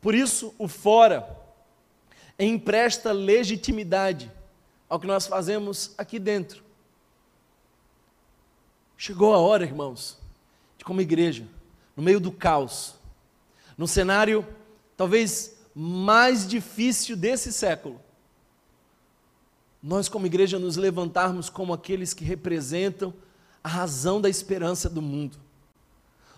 Por 0.00 0.14
isso, 0.14 0.54
o 0.58 0.68
fora 0.68 1.36
empresta 2.38 3.12
legitimidade 3.12 4.30
ao 4.88 5.00
que 5.00 5.06
nós 5.06 5.26
fazemos 5.26 5.94
aqui 5.96 6.18
dentro. 6.18 6.62
Chegou 8.96 9.34
a 9.34 9.38
hora, 9.38 9.64
irmãos, 9.64 10.18
de 10.78 10.84
como 10.84 11.00
igreja, 11.00 11.46
no 11.96 12.02
meio 12.02 12.20
do 12.20 12.30
caos, 12.30 12.94
no 13.76 13.86
cenário 13.86 14.46
talvez 14.96 15.55
mais 15.78 16.48
difícil 16.48 17.14
desse 17.14 17.52
século, 17.52 18.00
nós, 19.82 20.08
como 20.08 20.24
igreja, 20.24 20.58
nos 20.58 20.78
levantarmos 20.78 21.50
como 21.50 21.74
aqueles 21.74 22.14
que 22.14 22.24
representam 22.24 23.12
a 23.62 23.68
razão 23.68 24.18
da 24.18 24.30
esperança 24.30 24.88
do 24.88 25.02
mundo. 25.02 25.36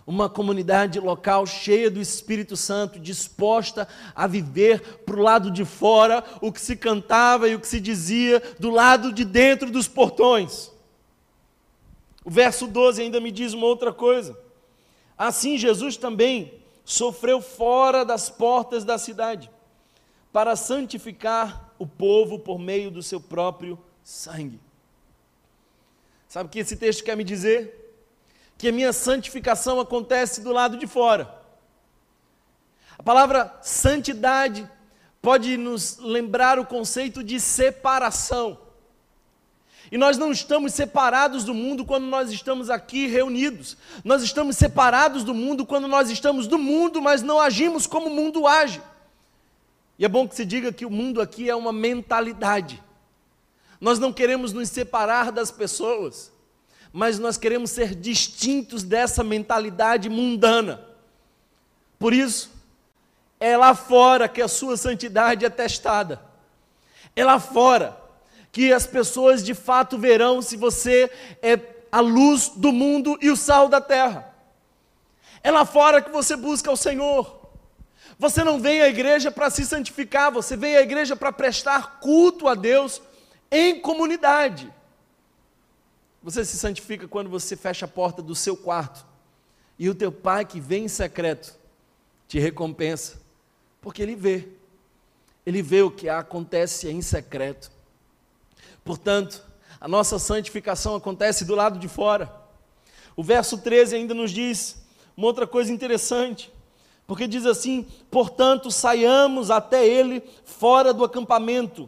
Uma 0.05 0.29
comunidade 0.29 0.98
local 0.98 1.46
cheia 1.46 1.88
do 1.88 2.01
Espírito 2.01 2.57
Santo, 2.57 2.98
disposta 2.98 3.87
a 4.12 4.27
viver 4.27 4.98
para 5.07 5.16
o 5.16 5.22
lado 5.22 5.53
de 5.53 5.64
fora 5.64 6.24
o 6.40 6.51
que 6.51 6.61
se 6.61 6.74
cantava 6.74 7.48
e 7.48 7.55
o 7.55 7.61
que 7.61 7.68
se 7.68 7.79
dizia 7.79 8.42
do 8.59 8.70
lado 8.70 9.12
de 9.12 9.24
dentro 9.24 9.70
dos 9.70 9.87
portões. 9.87 10.72
O 12.24 12.31
verso 12.31 12.66
12 12.66 13.03
ainda 13.03 13.20
me 13.20 13.31
diz 13.31 13.53
uma 13.53 13.66
outra 13.66 13.92
coisa. 13.92 14.37
Assim, 15.16 15.57
Jesus 15.57 15.96
também 15.96 16.58
sofreu 16.88 17.42
fora 17.42 18.03
das 18.03 18.31
portas 18.31 18.83
da 18.83 18.96
cidade, 18.96 19.51
para 20.33 20.57
santificar 20.57 21.74
o 21.79 21.87
povo 21.87 22.38
por 22.38 22.59
meio 22.59 22.90
do 22.90 23.03
seu 23.03 23.20
próprio 23.20 23.79
sangue. 24.03 24.59
Sabe 26.27 26.48
o 26.48 26.51
que 26.51 26.61
esse 26.61 26.77
texto 26.77 27.05
quer 27.05 27.14
me 27.14 27.24
dizer? 27.24 27.94
Que 28.57 28.68
a 28.68 28.72
minha 28.72 28.90
santificação 28.94 29.79
acontece 29.79 30.40
do 30.40 30.51
lado 30.51 30.79
de 30.79 30.87
fora. 30.87 31.42
A 32.98 33.03
palavra 33.03 33.55
santidade 33.61 34.68
pode 35.20 35.59
nos 35.59 35.98
lembrar 35.98 36.59
o 36.59 36.64
conceito 36.64 37.22
de 37.22 37.38
separação. 37.38 38.59
E 39.90 39.96
nós 39.96 40.18
não 40.18 40.31
estamos 40.31 40.74
separados 40.74 41.44
do 41.44 41.55
mundo 41.55 41.85
quando 41.85 42.05
nós 42.05 42.31
estamos 42.31 42.68
aqui 42.68 43.07
reunidos. 43.07 43.77
Nós 44.05 44.22
estamos 44.22 44.57
separados 44.57 45.24
do 45.24 45.33
mundo 45.33 45.64
quando 45.64 45.88
nós 45.88 46.11
estamos 46.11 46.46
do 46.46 46.59
mundo, 46.59 47.01
mas 47.01 47.22
não 47.22 47.40
agimos 47.40 47.87
como 47.87 48.09
o 48.09 48.14
mundo 48.14 48.46
age. 48.46 48.83
E 49.98 50.05
é 50.05 50.09
bom 50.09 50.29
que 50.29 50.35
se 50.35 50.44
diga 50.44 50.72
que 50.72 50.85
o 50.85 50.90
mundo 50.90 51.20
aqui 51.20 51.48
é 51.48 51.57
uma 51.57 51.72
mentalidade. 51.72 52.83
Nós 53.81 53.98
não 53.98 54.12
queremos 54.12 54.53
nos 54.53 54.68
separar 54.68 55.33
das 55.33 55.51
pessoas, 55.51 56.31
mas 56.92 57.18
nós 57.18 57.38
queremos 57.38 57.70
ser 57.70 57.94
distintos 57.94 58.83
dessa 58.83 59.24
mentalidade 59.24 60.11
mundana. 60.11 60.85
Por 61.98 62.12
isso, 62.12 62.51
é 63.40 63.57
lá 63.57 63.74
fora 63.74 64.29
que 64.29 64.42
a 64.42 64.48
sua 64.48 64.77
santidade 64.77 65.46
é 65.46 65.51
testada. 65.51 66.20
É 67.16 67.24
lá 67.24 67.40
fora 67.40 68.08
que 68.59 68.73
as 68.73 68.88
pessoas 68.88 69.44
de 69.44 69.55
fato 69.55 69.97
verão 69.97 70.42
se 70.42 70.57
você 70.57 71.09
é 71.40 71.61
a 71.92 72.01
luz 72.01 72.49
do 72.57 72.73
mundo 72.73 73.16
e 73.23 73.31
o 73.31 73.37
sal 73.37 73.68
da 73.68 73.81
terra. 73.81 74.35
É 75.44 75.51
lá 75.53 75.64
fora 75.64 76.03
que 76.03 76.11
você 76.11 76.35
busca 76.35 76.68
o 76.68 76.77
Senhor. 76.77 77.53
Você 78.18 78.42
não 78.42 78.61
vem 78.61 78.81
à 78.81 78.88
igreja 78.88 79.31
para 79.31 79.49
se 79.49 79.64
santificar, 79.64 80.33
você 80.33 80.57
vem 80.57 80.75
à 80.75 80.81
igreja 80.81 81.14
para 81.14 81.31
prestar 81.31 82.01
culto 82.01 82.49
a 82.49 82.57
Deus 82.57 83.01
em 83.49 83.79
comunidade. 83.79 84.68
Você 86.21 86.44
se 86.44 86.59
santifica 86.59 87.07
quando 87.07 87.31
você 87.31 87.55
fecha 87.57 87.85
a 87.85 87.88
porta 87.88 88.21
do 88.21 88.35
seu 88.35 88.57
quarto 88.57 89.07
e 89.79 89.88
o 89.88 89.94
teu 89.94 90.11
pai 90.11 90.44
que 90.44 90.59
vem 90.59 90.87
em 90.87 90.88
secreto 90.88 91.55
te 92.27 92.40
recompensa, 92.40 93.21
porque 93.81 94.03
ele 94.03 94.16
vê. 94.16 94.49
Ele 95.47 95.62
vê 95.62 95.81
o 95.83 95.92
que 95.92 96.09
acontece 96.09 96.88
em 96.88 97.01
secreto. 97.01 97.78
Portanto, 98.88 99.44
a 99.79 99.87
nossa 99.87 100.18
santificação 100.18 100.96
acontece 100.96 101.44
do 101.44 101.55
lado 101.55 101.79
de 101.79 101.87
fora. 101.87 102.33
O 103.14 103.22
verso 103.22 103.59
13 103.59 103.94
ainda 103.94 104.14
nos 104.14 104.31
diz 104.31 104.83
uma 105.14 105.27
outra 105.27 105.46
coisa 105.46 105.70
interessante, 105.70 106.51
porque 107.07 107.27
diz 107.27 107.44
assim: 107.44 107.87
portanto, 108.11 108.70
saiamos 108.70 109.51
até 109.51 109.87
ele 109.87 110.22
fora 110.42 110.94
do 110.94 111.05
acampamento. 111.05 111.87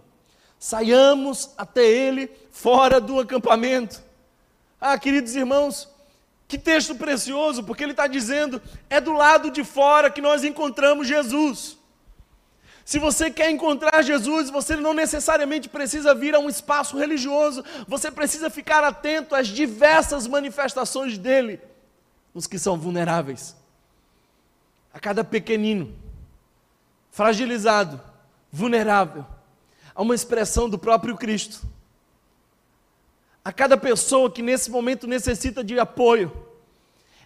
Saiamos 0.58 1.54
até 1.56 1.88
ele 1.88 2.30
fora 2.50 3.00
do 3.00 3.18
acampamento. 3.18 4.02
Ah, 4.78 4.98
queridos 4.98 5.34
irmãos, 5.34 5.88
que 6.46 6.58
texto 6.58 6.94
precioso, 6.94 7.64
porque 7.64 7.82
ele 7.82 7.92
está 7.92 8.08
dizendo: 8.08 8.60
é 8.90 9.00
do 9.00 9.14
lado 9.14 9.50
de 9.50 9.64
fora 9.64 10.10
que 10.10 10.20
nós 10.20 10.44
encontramos 10.44 11.08
Jesus. 11.08 11.78
Se 12.90 12.98
você 12.98 13.30
quer 13.30 13.48
encontrar 13.52 14.02
Jesus, 14.02 14.50
você 14.50 14.74
não 14.74 14.92
necessariamente 14.92 15.68
precisa 15.68 16.12
vir 16.12 16.34
a 16.34 16.40
um 16.40 16.48
espaço 16.48 16.98
religioso, 16.98 17.64
você 17.86 18.10
precisa 18.10 18.50
ficar 18.50 18.82
atento 18.82 19.32
às 19.32 19.46
diversas 19.46 20.26
manifestações 20.26 21.16
dele, 21.16 21.60
nos 22.34 22.48
que 22.48 22.58
são 22.58 22.76
vulneráveis. 22.76 23.54
A 24.92 24.98
cada 24.98 25.22
pequenino, 25.22 25.94
fragilizado, 27.12 28.00
vulnerável, 28.50 29.24
há 29.94 30.02
uma 30.02 30.16
expressão 30.16 30.68
do 30.68 30.76
próprio 30.76 31.16
Cristo. 31.16 31.62
A 33.44 33.52
cada 33.52 33.76
pessoa 33.76 34.28
que 34.28 34.42
nesse 34.42 34.68
momento 34.68 35.06
necessita 35.06 35.62
de 35.62 35.78
apoio, 35.78 36.32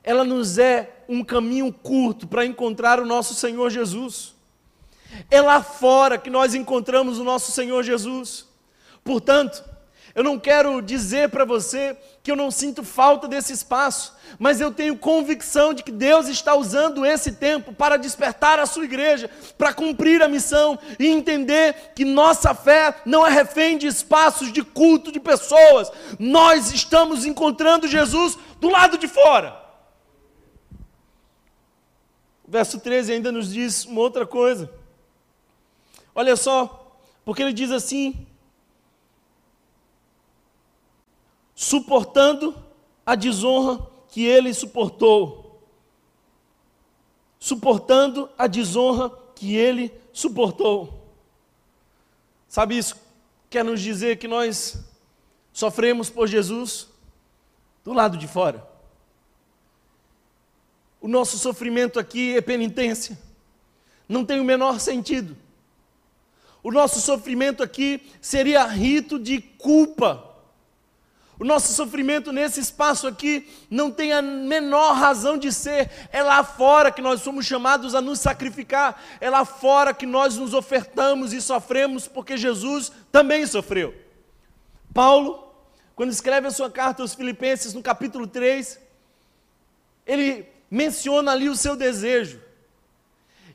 ela 0.03 0.24
nos 0.24 0.59
é 0.59 1.05
um 1.09 1.24
caminho 1.24 1.72
curto 1.72 2.27
para 2.29 2.44
encontrar 2.44 3.00
o 3.00 3.07
nosso 3.07 3.33
Senhor 3.33 3.70
Jesus. 3.70 4.34
É 5.31 5.40
lá 5.40 5.62
fora 5.62 6.18
que 6.18 6.31
nós 6.31 6.55
encontramos 6.55 7.18
o 7.18 7.24
nosso 7.24 7.53
Senhor 7.53 7.83
Jesus. 7.83 8.46
Portanto, 9.03 9.62
eu 10.14 10.22
não 10.22 10.38
quero 10.38 10.81
dizer 10.81 11.29
para 11.29 11.44
você 11.44 11.96
que 12.22 12.31
eu 12.31 12.37
não 12.37 12.48
sinto 12.48 12.85
falta 12.85 13.27
desse 13.27 13.53
espaço, 13.53 14.14
mas 14.38 14.61
eu 14.61 14.70
tenho 14.70 14.96
convicção 14.96 15.74
de 15.74 15.83
que 15.83 15.90
Deus 15.90 16.29
está 16.29 16.55
usando 16.55 17.05
esse 17.05 17.33
tempo 17.33 17.72
para 17.72 17.96
despertar 17.96 18.61
a 18.61 18.66
sua 18.66 18.85
igreja, 18.85 19.29
para 19.59 19.74
cumprir 19.74 20.22
a 20.22 20.29
missão 20.29 20.79
e 21.00 21.09
entender 21.09 21.92
que 21.96 22.05
nossa 22.05 22.55
fé 22.55 22.94
não 23.05 23.27
é 23.27 23.31
refém 23.31 23.77
de 23.77 23.88
espaços 23.88 24.53
de 24.53 24.62
culto 24.62 25.11
de 25.11 25.18
pessoas. 25.18 25.90
Nós 26.16 26.72
estamos 26.72 27.27
encontrando 27.27 27.88
Jesus 27.88 28.38
do 28.61 28.68
lado 28.68 28.96
de 28.96 29.09
fora. 29.09 29.61
O 32.46 32.50
verso 32.53 32.79
13 32.79 33.14
ainda 33.14 33.33
nos 33.33 33.53
diz 33.53 33.85
uma 33.85 34.00
outra 34.00 34.24
coisa. 34.24 34.70
Olha 36.14 36.37
só, 36.37 36.98
porque 37.24 37.42
ele 37.42 37.53
diz 37.53 37.70
assim: 37.70 38.27
suportando 41.55 42.55
a 43.05 43.14
desonra 43.14 43.87
que 44.09 44.24
ele 44.24 44.53
suportou. 44.53 45.62
Suportando 47.38 48.31
a 48.38 48.46
desonra 48.46 49.11
que 49.35 49.55
ele 49.55 49.92
suportou. 50.12 51.03
Sabe 52.48 52.79
isso? 52.79 52.96
Quer 53.50 53.64
nos 53.64 53.81
dizer 53.81 54.18
que 54.18 54.29
nós 54.29 54.79
sofremos 55.53 56.09
por 56.11 56.27
Jesus 56.27 56.88
do 57.83 57.92
lado 57.92 58.16
de 58.16 58.27
fora. 58.27 58.66
O 61.00 61.09
nosso 61.09 61.38
sofrimento 61.38 61.98
aqui 61.98 62.37
é 62.37 62.40
penitência. 62.40 63.18
Não 64.09 64.24
tem 64.24 64.40
o 64.40 64.44
menor 64.44 64.81
sentido. 64.81 65.37
O 66.64 66.72
nosso 66.72 66.98
sofrimento 66.98 67.62
aqui 67.62 68.00
seria 68.22 68.64
rito 68.64 69.18
de 69.18 69.38
culpa. 69.38 70.31
O 71.38 71.44
nosso 71.44 71.74
sofrimento 71.74 72.33
nesse 72.33 72.59
espaço 72.59 73.07
aqui 73.07 73.46
não 73.68 73.90
tem 73.90 74.14
a 74.14 74.22
menor 74.22 74.94
razão 74.94 75.37
de 75.37 75.53
ser. 75.53 75.90
É 76.11 76.22
lá 76.22 76.42
fora 76.42 76.90
que 76.90 77.03
nós 77.03 77.20
somos 77.20 77.44
chamados 77.44 77.94
a 77.94 78.00
nos 78.00 78.18
sacrificar. 78.18 78.98
É 79.20 79.29
lá 79.29 79.44
fora 79.44 79.92
que 79.92 80.07
nós 80.07 80.38
nos 80.38 80.55
ofertamos 80.55 81.35
e 81.35 81.42
sofremos, 81.42 82.09
porque 82.09 82.35
Jesus 82.35 82.90
também 83.12 83.44
sofreu. 83.46 83.94
Paulo, 84.94 85.55
quando 85.94 86.12
escreve 86.12 86.46
a 86.46 86.50
sua 86.50 86.70
carta 86.70 87.03
aos 87.03 87.14
Filipenses, 87.14 87.74
no 87.74 87.83
capítulo 87.83 88.27
3, 88.27 88.81
ele 90.07 90.48
menciona 90.70 91.33
ali 91.33 91.50
o 91.50 91.57
seu 91.57 91.77
desejo. 91.77 92.40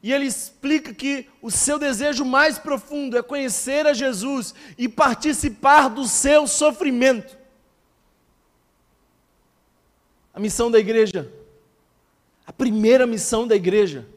E 0.01 0.13
ele 0.13 0.25
explica 0.25 0.93
que 0.93 1.27
o 1.41 1.51
seu 1.51 1.77
desejo 1.77 2.23
mais 2.23 2.57
profundo 2.57 3.17
é 3.17 3.21
conhecer 3.21 3.85
a 3.85 3.93
Jesus 3.93 4.55
e 4.77 4.87
participar 4.87 5.89
do 5.89 6.07
seu 6.07 6.47
sofrimento. 6.47 7.37
A 10.33 10.39
missão 10.39 10.71
da 10.71 10.79
igreja, 10.79 11.29
a 12.47 12.53
primeira 12.53 13.05
missão 13.05 13.45
da 13.45 13.55
igreja, 13.55 14.07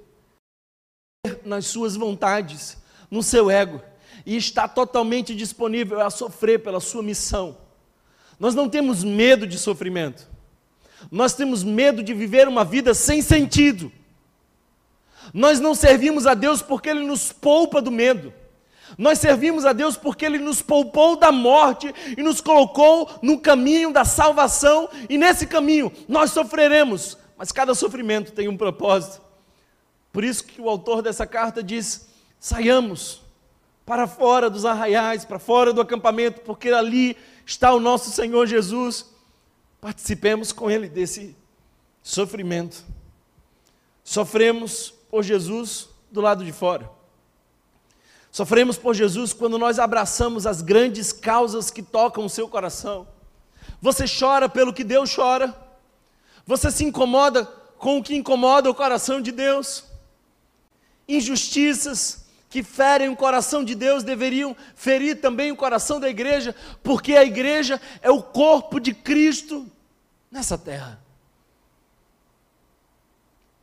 é 1.26 1.36
nas 1.44 1.66
suas 1.66 1.96
vontades, 1.96 2.76
no 3.10 3.22
seu 3.22 3.50
ego, 3.50 3.82
e 4.24 4.36
está 4.36 4.68
totalmente 4.68 5.34
disponível 5.34 6.00
a 6.00 6.10
sofrer 6.10 6.62
pela 6.62 6.78
sua 6.78 7.02
missão. 7.02 7.58
Nós 8.38 8.54
não 8.54 8.68
temos 8.68 9.02
medo 9.02 9.48
de 9.48 9.58
sofrimento, 9.58 10.28
nós 11.10 11.34
temos 11.34 11.64
medo 11.64 12.04
de 12.04 12.14
viver 12.14 12.46
uma 12.46 12.64
vida 12.64 12.94
sem 12.94 13.20
sentido. 13.20 13.90
Nós 15.32 15.60
não 15.60 15.74
servimos 15.74 16.26
a 16.26 16.34
Deus 16.34 16.62
porque 16.62 16.88
Ele 16.88 17.04
nos 17.06 17.32
poupa 17.32 17.80
do 17.80 17.90
medo. 17.90 18.32
Nós 18.98 19.18
servimos 19.18 19.64
a 19.64 19.72
Deus 19.72 19.96
porque 19.96 20.24
Ele 20.24 20.38
nos 20.38 20.60
poupou 20.60 21.16
da 21.16 21.32
morte 21.32 21.92
e 22.16 22.22
nos 22.22 22.40
colocou 22.40 23.10
no 23.22 23.38
caminho 23.38 23.92
da 23.92 24.04
salvação, 24.04 24.88
e 25.08 25.16
nesse 25.16 25.46
caminho 25.46 25.90
nós 26.08 26.30
sofreremos, 26.30 27.16
mas 27.36 27.52
cada 27.52 27.74
sofrimento 27.74 28.32
tem 28.32 28.48
um 28.48 28.56
propósito. 28.56 29.22
Por 30.12 30.24
isso 30.24 30.44
que 30.44 30.60
o 30.60 30.68
autor 30.68 31.02
dessa 31.02 31.26
carta 31.26 31.62
diz: 31.62 32.08
saiamos 32.38 33.22
para 33.86 34.06
fora 34.06 34.50
dos 34.50 34.64
arraiais, 34.64 35.24
para 35.24 35.38
fora 35.38 35.72
do 35.72 35.80
acampamento, 35.80 36.42
porque 36.42 36.68
ali 36.68 37.16
está 37.46 37.72
o 37.72 37.80
nosso 37.80 38.10
Senhor 38.10 38.46
Jesus. 38.46 39.06
Participemos 39.80 40.52
com 40.52 40.70
Ele 40.70 40.88
desse 40.88 41.34
sofrimento. 42.02 42.84
Sofremos 44.04 44.94
por 45.12 45.22
Jesus 45.22 45.90
do 46.10 46.22
lado 46.22 46.42
de 46.42 46.52
fora. 46.52 46.90
Sofremos 48.30 48.78
por 48.78 48.94
Jesus 48.94 49.34
quando 49.34 49.58
nós 49.58 49.78
abraçamos 49.78 50.46
as 50.46 50.62
grandes 50.62 51.12
causas 51.12 51.70
que 51.70 51.82
tocam 51.82 52.24
o 52.24 52.30
seu 52.30 52.48
coração. 52.48 53.06
Você 53.78 54.06
chora 54.06 54.48
pelo 54.48 54.72
que 54.72 54.82
Deus 54.82 55.14
chora. 55.14 55.54
Você 56.46 56.70
se 56.70 56.82
incomoda 56.82 57.44
com 57.76 57.98
o 57.98 58.02
que 58.02 58.16
incomoda 58.16 58.70
o 58.70 58.74
coração 58.74 59.20
de 59.20 59.30
Deus. 59.30 59.84
Injustiças 61.06 62.24
que 62.48 62.62
ferem 62.62 63.10
o 63.10 63.16
coração 63.16 63.62
de 63.62 63.74
Deus 63.74 64.02
deveriam 64.02 64.56
ferir 64.74 65.20
também 65.20 65.52
o 65.52 65.56
coração 65.56 66.00
da 66.00 66.08
igreja, 66.08 66.56
porque 66.82 67.16
a 67.16 67.24
igreja 67.24 67.78
é 68.00 68.10
o 68.10 68.22
corpo 68.22 68.80
de 68.80 68.94
Cristo 68.94 69.70
nessa 70.30 70.56
terra. 70.56 71.01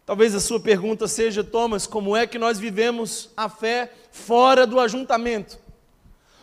Talvez 0.09 0.33
a 0.33 0.39
sua 0.39 0.59
pergunta 0.59 1.07
seja, 1.07 1.43
Thomas, 1.43 1.85
como 1.85 2.17
é 2.17 2.25
que 2.25 2.39
nós 2.39 2.57
vivemos 2.57 3.29
a 3.37 3.47
fé 3.47 3.93
fora 4.09 4.65
do 4.65 4.79
ajuntamento? 4.79 5.59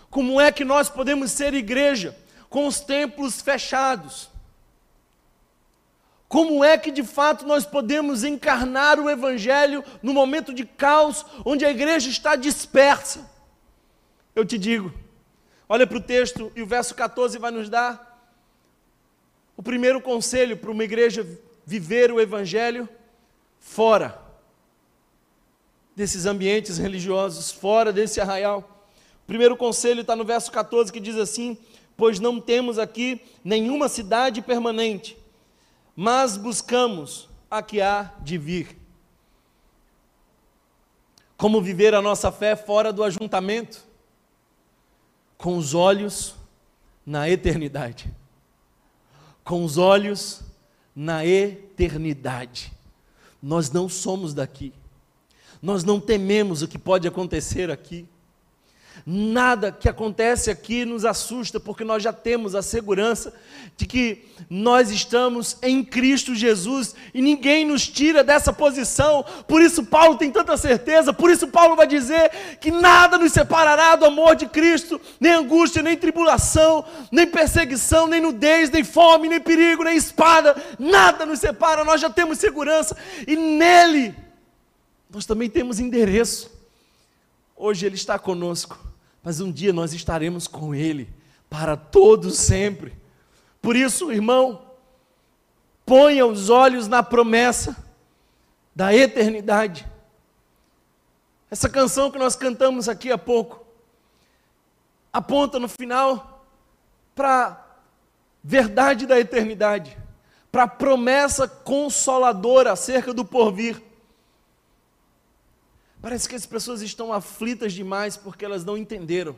Como 0.09 0.40
é 0.40 0.52
que 0.52 0.64
nós 0.64 0.88
podemos 0.88 1.33
ser 1.33 1.52
igreja 1.52 2.16
com 2.48 2.68
os 2.68 2.79
templos 2.79 3.40
fechados? 3.40 4.31
Como 6.29 6.62
é 6.62 6.79
que 6.79 6.92
de 6.92 7.02
fato 7.02 7.44
nós 7.44 7.66
podemos 7.66 8.22
encarnar 8.22 9.00
o 9.00 9.11
Evangelho 9.11 9.83
no 10.00 10.14
momento 10.14 10.55
de 10.55 10.64
caos, 10.64 11.26
onde 11.44 11.64
a 11.64 11.70
igreja 11.72 12.09
está 12.09 12.37
dispersa? 12.37 13.29
Eu 14.33 14.44
te 14.44 14.57
digo, 14.57 14.94
olha 15.68 15.88
para 15.88 15.98
o 15.98 16.00
texto 16.00 16.52
e 16.55 16.62
o 16.62 16.66
verso 16.68 16.94
14 16.94 17.37
vai 17.37 17.50
nos 17.50 17.68
dar 17.68 18.31
o 19.57 19.62
primeiro 19.62 20.00
conselho 20.00 20.57
para 20.57 20.70
uma 20.70 20.85
igreja 20.85 21.26
viver 21.66 22.12
o 22.12 22.20
Evangelho 22.20 22.88
fora 23.66 24.22
desses 25.94 26.24
ambientes 26.24 26.79
religiosos, 26.79 27.50
fora 27.50 27.92
desse 27.92 28.20
arraial. 28.20 28.87
O 29.24 29.26
primeiro 29.26 29.57
conselho 29.57 30.02
está 30.02 30.14
no 30.14 30.24
verso 30.24 30.52
14 30.52 30.92
que 30.92 31.00
diz 31.00 31.16
assim: 31.16 31.59
Pois 31.96 32.20
não 32.20 32.40
temos 32.40 32.79
aqui 32.79 33.20
nenhuma 33.42 33.88
cidade 33.88 34.40
permanente, 34.40 35.18
mas 35.96 36.37
buscamos 36.37 37.29
a 37.50 37.61
que 37.61 37.81
há 37.81 38.12
de 38.22 38.38
vir. 38.38 38.79
Como 41.37 41.61
viver 41.61 41.92
a 41.92 42.00
nossa 42.00 42.31
fé 42.31 42.55
fora 42.55 42.92
do 42.92 43.02
ajuntamento? 43.02 43.85
Com 45.37 45.59
os 45.59 45.74
olhos 45.74 46.37
na 47.05 47.29
eternidade. 47.29 48.11
Com 49.44 49.64
os 49.64 49.76
olhos 49.76 50.42
na 50.94 51.26
eternidade. 51.26 52.75
Nós 53.42 53.70
não 53.70 53.88
somos 53.88 54.35
daqui. 54.35 54.72
Nós 55.61 55.85
não 55.85 56.01
tememos 56.01 56.62
o 56.62 56.68
que 56.68 56.79
pode 56.79 57.07
acontecer 57.07 57.70
aqui. 57.70 58.07
Nada 59.04 59.70
que 59.70 59.88
acontece 59.88 60.50
aqui 60.50 60.85
nos 60.85 61.04
assusta, 61.04 61.61
porque 61.61 61.85
nós 61.85 62.02
já 62.02 62.12
temos 62.12 62.54
a 62.54 62.62
segurança 62.62 63.35
de 63.76 63.87
que 63.87 64.24
nós 64.48 64.90
estamos 64.90 65.59
em 65.62 65.85
Cristo 65.85 66.35
Jesus 66.35 66.94
e 67.12 67.20
ninguém 67.20 67.64
nos 67.64 67.87
tira 67.87 68.24
dessa 68.24 68.52
posição. 68.52 69.24
Por 69.46 69.61
isso, 69.61 69.85
Paulo 69.85 70.16
tem 70.16 70.30
tanta 70.30 70.56
certeza, 70.56 71.12
por 71.12 71.30
isso, 71.30 71.48
Paulo 71.48 71.76
vai 71.76 71.87
dizer 71.87 72.30
que 72.61 72.70
nada 72.70 73.18
nos 73.18 73.32
separará 73.32 73.96
do 73.96 74.06
amor 74.06 74.35
de 74.35 74.46
Cristo, 74.46 75.00
nem 75.20 75.32
angústia, 75.32 75.82
nem 75.82 75.96
tribulação, 75.96 76.85
nem 77.12 77.26
perseguição, 77.26 78.06
nem 78.06 78.20
nudez, 78.20 78.70
nem 78.70 78.82
fome, 78.82 79.28
nem 79.28 79.40
perigo, 79.40 79.85
nem 79.85 79.96
espada, 79.96 80.56
nada 80.78 81.26
nos 81.26 81.40
separa, 81.40 81.85
nós 81.85 82.00
já 82.00 82.09
temos 82.09 82.38
segurança 82.38 82.96
e 83.26 83.37
nele 83.37 84.14
nós 85.11 85.24
também 85.24 85.48
temos 85.48 85.80
endereço. 85.80 86.50
Hoje 87.56 87.87
Ele 87.87 87.94
está 87.94 88.18
conosco, 88.18 88.78
mas 89.26 89.40
um 89.40 89.50
dia 89.50 89.72
nós 89.72 89.92
estaremos 89.92 90.46
com 90.46 90.72
Ele 90.72 91.12
para 91.50 91.76
todos 91.76 92.38
sempre. 92.38 92.96
Por 93.60 93.74
isso, 93.74 94.12
irmão, 94.12 94.70
ponha 95.84 96.24
os 96.24 96.48
olhos 96.48 96.86
na 96.86 97.02
promessa 97.02 97.76
da 98.72 98.94
eternidade. 98.94 99.84
Essa 101.50 101.68
canção 101.68 102.08
que 102.08 102.20
nós 102.20 102.36
cantamos 102.36 102.88
aqui 102.88 103.10
há 103.10 103.18
pouco 103.18 103.66
aponta 105.12 105.58
no 105.58 105.68
final 105.68 106.46
para 107.12 107.46
a 107.46 107.56
verdade 108.44 109.06
da 109.06 109.18
eternidade, 109.18 109.98
para 110.52 110.62
a 110.62 110.68
promessa 110.68 111.48
consoladora 111.48 112.70
acerca 112.70 113.12
do 113.12 113.24
porvir. 113.24 113.82
Parece 116.00 116.28
que 116.28 116.35
as 116.35 116.46
pessoas 116.46 116.82
estão 116.82 117.12
aflitas 117.12 117.72
demais 117.72 118.16
porque 118.16 118.44
elas 118.44 118.64
não 118.64 118.76
entenderam 118.76 119.37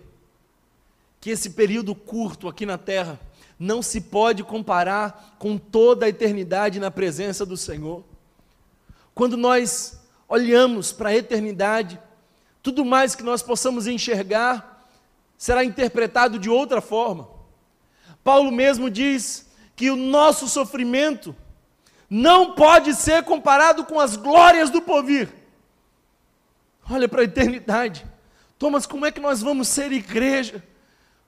que 1.21 1.31
esse 1.31 1.51
período 1.51 1.95
curto 1.95 2.49
aqui 2.49 2.65
na 2.65 2.79
terra 2.79 3.19
não 3.59 3.83
se 3.83 4.01
pode 4.01 4.45
comparar 4.45 5.37
com 5.39 5.59
toda 5.59 6.07
a 6.07 6.09
eternidade 6.09 6.79
na 6.79 6.91
presença 6.91 7.45
do 7.45 7.57
Senhor. 7.57 8.05
Quando 9.15 9.37
nós 9.37 9.99
olhamos 10.29 10.93
para 10.93 11.09
a 11.09 11.17
eternidade, 11.17 11.99
tudo 12.63 12.85
mais 12.85 13.15
que 13.15 13.23
nós 13.23 13.43
possamos 13.43 13.87
enxergar 13.87 14.87
será 15.37 15.65
interpretado 15.65 16.39
de 16.39 16.51
outra 16.51 16.81
forma. 16.81 17.29
Paulo 18.23 18.53
mesmo 18.53 18.91
diz 18.91 19.49
que 19.75 19.91
o 19.91 19.97
nosso 19.97 20.49
sofrimento 20.49 21.35
não 22.11 22.55
pode 22.55 22.95
ser 22.95 23.23
comparado 23.23 23.85
com 23.85 23.99
as 23.99 24.17
glórias 24.17 24.71
do 24.71 24.83
porvir. 24.83 25.33
Olha 26.91 27.09
para 27.09 27.23
a 27.23 27.25
eternidade. 27.25 28.07
Thomas, 28.59 28.87
como 28.87 29.07
é 29.07 29.13
que 29.13 29.21
nós 29.21 29.41
vamos 29.41 29.69
ser 29.69 29.93
igreja? 29.93 30.63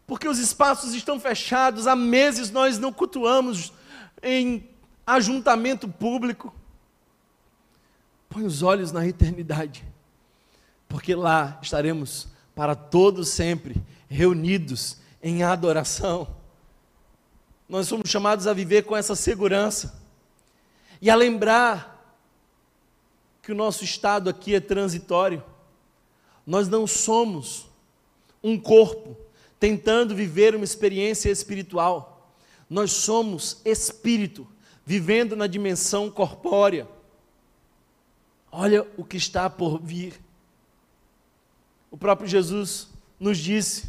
Porque 0.06 0.28
os 0.28 0.38
espaços 0.38 0.94
estão 0.94 1.20
fechados, 1.20 1.86
há 1.86 1.94
meses 1.94 2.50
nós 2.50 2.78
não 2.78 2.92
cultuamos 2.92 3.72
em 4.22 4.68
ajuntamento 5.06 5.88
público. 5.88 6.52
Põe 8.28 8.44
os 8.44 8.62
olhos 8.62 8.92
na 8.92 9.06
eternidade, 9.06 9.84
porque 10.88 11.14
lá 11.14 11.58
estaremos 11.62 12.28
para 12.54 12.74
todos 12.74 13.28
sempre 13.28 13.76
reunidos 14.08 14.98
em 15.22 15.42
adoração. 15.42 16.28
Nós 17.68 17.86
somos 17.86 18.10
chamados 18.10 18.46
a 18.46 18.52
viver 18.52 18.82
com 18.82 18.96
essa 18.96 19.14
segurança 19.14 20.00
e 21.00 21.08
a 21.08 21.14
lembrar 21.14 22.18
que 23.42 23.52
o 23.52 23.54
nosso 23.54 23.84
estado 23.84 24.28
aqui 24.28 24.54
é 24.54 24.60
transitório. 24.60 25.42
Nós 26.50 26.66
não 26.66 26.84
somos 26.84 27.68
um 28.42 28.58
corpo 28.58 29.16
tentando 29.60 30.16
viver 30.16 30.52
uma 30.52 30.64
experiência 30.64 31.30
espiritual. 31.30 32.34
Nós 32.68 32.90
somos 32.90 33.60
espírito 33.64 34.44
vivendo 34.84 35.36
na 35.36 35.46
dimensão 35.46 36.10
corpórea. 36.10 36.88
Olha 38.50 38.84
o 38.96 39.04
que 39.04 39.16
está 39.16 39.48
por 39.48 39.80
vir. 39.80 40.20
O 41.88 41.96
próprio 41.96 42.28
Jesus 42.28 42.88
nos 43.20 43.38
disse: 43.38 43.88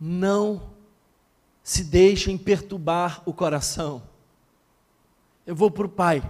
não 0.00 0.70
se 1.62 1.84
deixem 1.84 2.38
perturbar 2.38 3.22
o 3.26 3.34
coração. 3.34 4.02
Eu 5.46 5.54
vou 5.54 5.70
para 5.70 5.84
o 5.84 5.90
Pai 5.90 6.22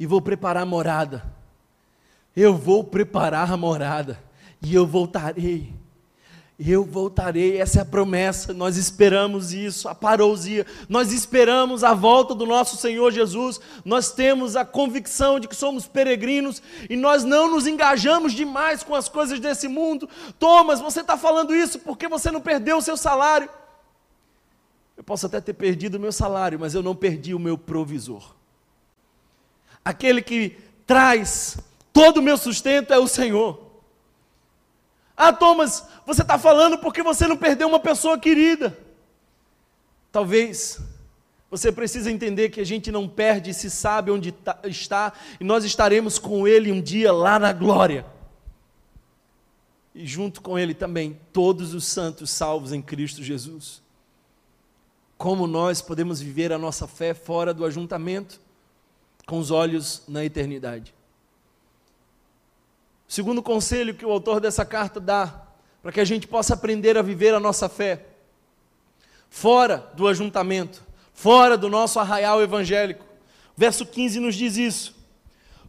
e 0.00 0.06
vou 0.06 0.22
preparar 0.22 0.62
a 0.62 0.66
morada. 0.66 1.36
Eu 2.36 2.54
vou 2.54 2.84
preparar 2.84 3.50
a 3.50 3.56
morada 3.56 4.22
e 4.62 4.74
eu 4.74 4.86
voltarei 4.86 5.74
eu 6.58 6.84
voltarei, 6.84 7.60
essa 7.60 7.80
é 7.80 7.82
a 7.82 7.84
promessa, 7.84 8.54
nós 8.54 8.78
esperamos 8.78 9.52
isso, 9.52 9.88
a 9.88 9.94
parousia, 9.94 10.64
nós 10.88 11.12
esperamos 11.12 11.84
a 11.84 11.92
volta 11.92 12.34
do 12.34 12.46
nosso 12.46 12.78
Senhor 12.78 13.12
Jesus, 13.12 13.60
nós 13.84 14.10
temos 14.10 14.56
a 14.56 14.64
convicção 14.64 15.38
de 15.38 15.48
que 15.48 15.54
somos 15.54 15.86
peregrinos 15.86 16.62
e 16.88 16.96
nós 16.96 17.24
não 17.24 17.50
nos 17.50 17.66
engajamos 17.66 18.32
demais 18.32 18.82
com 18.82 18.94
as 18.94 19.06
coisas 19.06 19.38
desse 19.38 19.68
mundo. 19.68 20.08
Thomas, 20.38 20.80
você 20.80 21.02
está 21.02 21.18
falando 21.18 21.54
isso 21.54 21.78
porque 21.80 22.08
você 22.08 22.30
não 22.30 22.40
perdeu 22.40 22.78
o 22.78 22.82
seu 22.82 22.96
salário. 22.96 23.50
Eu 24.96 25.04
posso 25.04 25.26
até 25.26 25.42
ter 25.42 25.52
perdido 25.52 25.96
o 25.96 26.00
meu 26.00 26.12
salário, 26.12 26.58
mas 26.58 26.74
eu 26.74 26.82
não 26.82 26.96
perdi 26.96 27.34
o 27.34 27.38
meu 27.38 27.58
provisor. 27.58 28.34
Aquele 29.84 30.22
que 30.22 30.56
traz 30.86 31.58
todo 31.96 32.18
o 32.18 32.22
meu 32.22 32.36
sustento 32.36 32.92
é 32.92 32.98
o 32.98 33.08
Senhor. 33.08 33.58
Ah, 35.16 35.32
Thomas, 35.32 35.86
você 36.04 36.20
está 36.20 36.38
falando 36.38 36.76
porque 36.76 37.02
você 37.02 37.26
não 37.26 37.38
perdeu 37.38 37.66
uma 37.66 37.80
pessoa 37.80 38.18
querida. 38.18 38.78
Talvez 40.12 40.78
você 41.50 41.72
precisa 41.72 42.10
entender 42.10 42.50
que 42.50 42.60
a 42.60 42.66
gente 42.66 42.92
não 42.92 43.08
perde 43.08 43.54
se 43.54 43.70
sabe 43.70 44.10
onde 44.10 44.30
tá, 44.30 44.58
está 44.64 45.14
e 45.40 45.44
nós 45.44 45.64
estaremos 45.64 46.18
com 46.18 46.46
Ele 46.46 46.70
um 46.70 46.82
dia 46.82 47.10
lá 47.10 47.38
na 47.38 47.50
glória. 47.50 48.04
E 49.94 50.06
junto 50.06 50.42
com 50.42 50.58
Ele 50.58 50.74
também 50.74 51.18
todos 51.32 51.72
os 51.72 51.86
santos 51.86 52.28
salvos 52.28 52.74
em 52.74 52.82
Cristo 52.82 53.22
Jesus. 53.22 53.80
Como 55.16 55.46
nós 55.46 55.80
podemos 55.80 56.20
viver 56.20 56.52
a 56.52 56.58
nossa 56.58 56.86
fé 56.86 57.14
fora 57.14 57.54
do 57.54 57.64
ajuntamento, 57.64 58.38
com 59.24 59.38
os 59.38 59.50
olhos 59.50 60.02
na 60.06 60.22
eternidade. 60.22 60.94
O 63.08 63.12
segundo 63.12 63.42
conselho 63.42 63.94
que 63.94 64.04
o 64.04 64.10
autor 64.10 64.40
dessa 64.40 64.64
carta 64.64 64.98
dá, 64.98 65.42
para 65.82 65.92
que 65.92 66.00
a 66.00 66.04
gente 66.04 66.26
possa 66.26 66.54
aprender 66.54 66.98
a 66.98 67.02
viver 67.02 67.32
a 67.34 67.40
nossa 67.40 67.68
fé, 67.68 68.04
fora 69.30 69.90
do 69.94 70.08
ajuntamento, 70.08 70.82
fora 71.12 71.56
do 71.56 71.68
nosso 71.68 72.00
arraial 72.00 72.42
evangélico. 72.42 73.04
Verso 73.56 73.86
15 73.86 74.20
nos 74.20 74.34
diz 74.34 74.56
isso. 74.56 74.96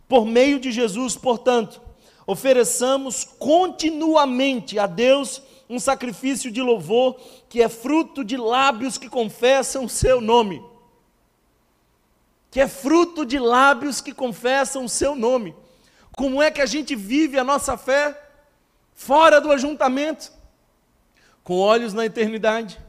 Por 0.08 0.26
meio 0.26 0.60
de 0.60 0.71
Jesus, 0.71 1.15
portanto, 1.15 1.82
ofereçamos 2.26 3.23
continuamente 3.23 4.80
a 4.80 4.88
Deus 4.88 5.41
um 5.69 5.80
sacrifício 5.80 6.52
de 6.52 6.62
louvor 6.62 7.19
que 7.50 7.62
é 7.62 7.69
fruto 7.69 8.23
de 8.23 8.38
lábios 8.38 8.97
que 8.97 9.10
confessam 9.10 9.86
o 9.86 9.89
seu 9.89 10.21
nome. 10.21 10.63
Que 12.50 12.62
é 12.62 12.67
fruto 12.67 13.26
de 13.26 13.38
lábios 13.38 14.02
que 14.02 14.13
confessam 14.13 14.86
o 14.86 14.89
seu 14.89 15.15
nome. 15.15 15.54
Como 16.17 16.41
é 16.41 16.49
que 16.49 16.62
a 16.62 16.65
gente 16.65 16.95
vive 16.95 17.38
a 17.38 17.43
nossa 17.43 17.77
fé 17.77 18.19
fora 18.95 19.39
do 19.39 19.51
ajuntamento? 19.51 20.32
Com 21.43 21.60
olhos 21.60 21.93
na 21.93 22.08
eternidade, 22.08 22.80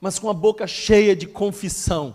mas 0.00 0.16
com 0.16 0.30
a 0.30 0.32
boca 0.32 0.64
cheia 0.64 1.16
de 1.16 1.26
confissão. 1.26 2.14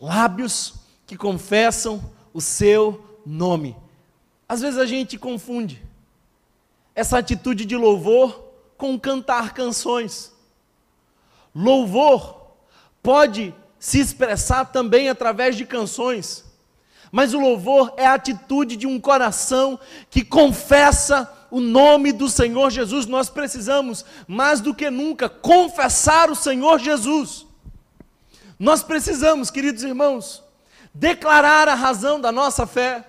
Lábios 0.00 0.74
que 1.06 1.16
confessam 1.16 2.12
o 2.34 2.40
seu 2.40 3.20
nome. 3.24 3.76
Às 4.48 4.62
vezes 4.62 4.80
a 4.80 4.86
gente 4.86 5.16
confunde 5.16 5.80
essa 6.96 7.18
atitude 7.18 7.64
de 7.64 7.76
louvor 7.76 8.46
com 8.76 8.98
cantar 8.98 9.54
canções. 9.54 10.32
Louvor 11.54 12.48
pode 13.00 13.54
se 13.78 14.00
expressar 14.00 14.64
também 14.64 15.08
através 15.08 15.56
de 15.56 15.64
canções. 15.64 16.47
Mas 17.10 17.34
o 17.34 17.40
louvor 17.40 17.94
é 17.96 18.06
a 18.06 18.14
atitude 18.14 18.76
de 18.76 18.86
um 18.86 19.00
coração 19.00 19.78
que 20.10 20.24
confessa 20.24 21.32
o 21.50 21.60
nome 21.60 22.12
do 22.12 22.28
Senhor 22.28 22.70
Jesus. 22.70 23.06
Nós 23.06 23.30
precisamos, 23.30 24.04
mais 24.26 24.60
do 24.60 24.74
que 24.74 24.90
nunca, 24.90 25.28
confessar 25.28 26.30
o 26.30 26.36
Senhor 26.36 26.78
Jesus. 26.78 27.46
Nós 28.58 28.82
precisamos, 28.82 29.50
queridos 29.50 29.82
irmãos, 29.82 30.42
declarar 30.92 31.68
a 31.68 31.74
razão 31.74 32.20
da 32.20 32.32
nossa 32.32 32.66
fé. 32.66 33.06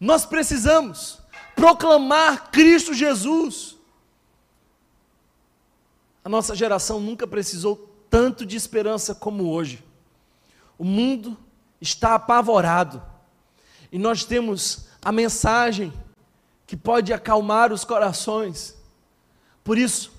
Nós 0.00 0.24
precisamos 0.24 1.18
proclamar 1.54 2.50
Cristo 2.50 2.94
Jesus. 2.94 3.76
A 6.24 6.28
nossa 6.28 6.54
geração 6.54 7.00
nunca 7.00 7.26
precisou 7.26 7.88
tanto 8.08 8.46
de 8.46 8.56
esperança 8.56 9.14
como 9.14 9.50
hoje. 9.50 9.84
O 10.78 10.84
mundo 10.84 11.36
está 11.80 12.14
apavorado 12.14 13.02
e 13.90 13.98
nós 13.98 14.24
temos 14.24 14.86
a 15.02 15.12
mensagem 15.12 15.92
que 16.66 16.76
pode 16.76 17.12
acalmar 17.12 17.72
os 17.72 17.84
corações. 17.84 18.76
Por 19.64 19.78
isso, 19.78 20.12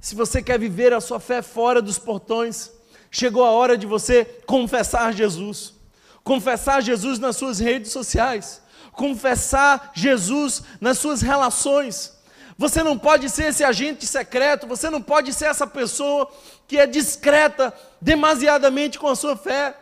se 0.00 0.14
você 0.14 0.42
quer 0.42 0.58
viver 0.58 0.92
a 0.92 1.00
sua 1.00 1.20
fé 1.20 1.42
fora 1.42 1.82
dos 1.82 1.98
portões, 1.98 2.70
chegou 3.10 3.44
a 3.44 3.50
hora 3.50 3.76
de 3.76 3.86
você 3.86 4.24
confessar 4.46 5.12
Jesus. 5.12 5.74
Confessar 6.22 6.80
Jesus 6.82 7.18
nas 7.18 7.36
suas 7.36 7.58
redes 7.58 7.90
sociais, 7.90 8.62
confessar 8.92 9.90
Jesus 9.94 10.62
nas 10.80 10.98
suas 10.98 11.22
relações. 11.22 12.18
Você 12.56 12.82
não 12.82 12.98
pode 12.98 13.30
ser 13.30 13.46
esse 13.46 13.64
agente 13.64 14.06
secreto, 14.06 14.66
você 14.66 14.90
não 14.90 15.00
pode 15.00 15.32
ser 15.32 15.46
essa 15.46 15.66
pessoa 15.66 16.30
que 16.68 16.78
é 16.78 16.86
discreta 16.86 17.72
demasiadamente 18.00 18.98
com 18.98 19.08
a 19.08 19.16
sua 19.16 19.34
fé. 19.34 19.74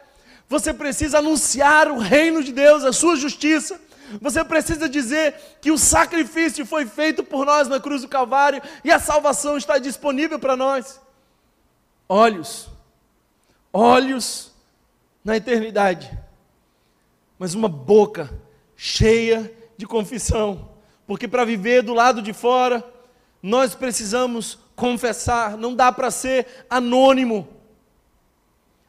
Você 0.49 0.73
precisa 0.73 1.19
anunciar 1.19 1.89
o 1.89 1.99
reino 1.99 2.43
de 2.43 2.53
Deus, 2.53 2.85
a 2.85 2.93
sua 2.93 3.17
justiça. 3.17 3.81
Você 4.21 4.43
precisa 4.43 4.89
dizer 4.89 5.35
que 5.61 5.71
o 5.71 5.77
sacrifício 5.77 6.65
foi 6.65 6.87
feito 6.87 7.23
por 7.23 7.45
nós 7.45 7.69
na 7.69 7.79
cruz 7.79 8.03
do 8.03 8.09
Calvário 8.09 8.63
e 8.83 8.91
a 8.91 8.99
salvação 8.99 9.59
está 9.59 9.77
disponível 9.77 10.39
para 10.39 10.57
nós. 10.57 10.99
Olhos, 12.09 12.71
olhos 13.71 14.51
na 15.23 15.37
eternidade, 15.37 16.11
mas 17.39 17.55
uma 17.55 17.69
boca 17.69 18.31
cheia 18.75 19.53
de 19.77 19.87
confissão, 19.87 20.71
porque 21.07 21.29
para 21.29 21.45
viver 21.45 21.83
do 21.83 21.93
lado 21.93 22.23
de 22.23 22.33
fora, 22.33 22.83
nós 23.43 23.75
precisamos 23.75 24.59
confessar, 24.75 25.59
não 25.59 25.75
dá 25.75 25.93
para 25.93 26.11
ser 26.11 26.47
anônimo. 26.71 27.47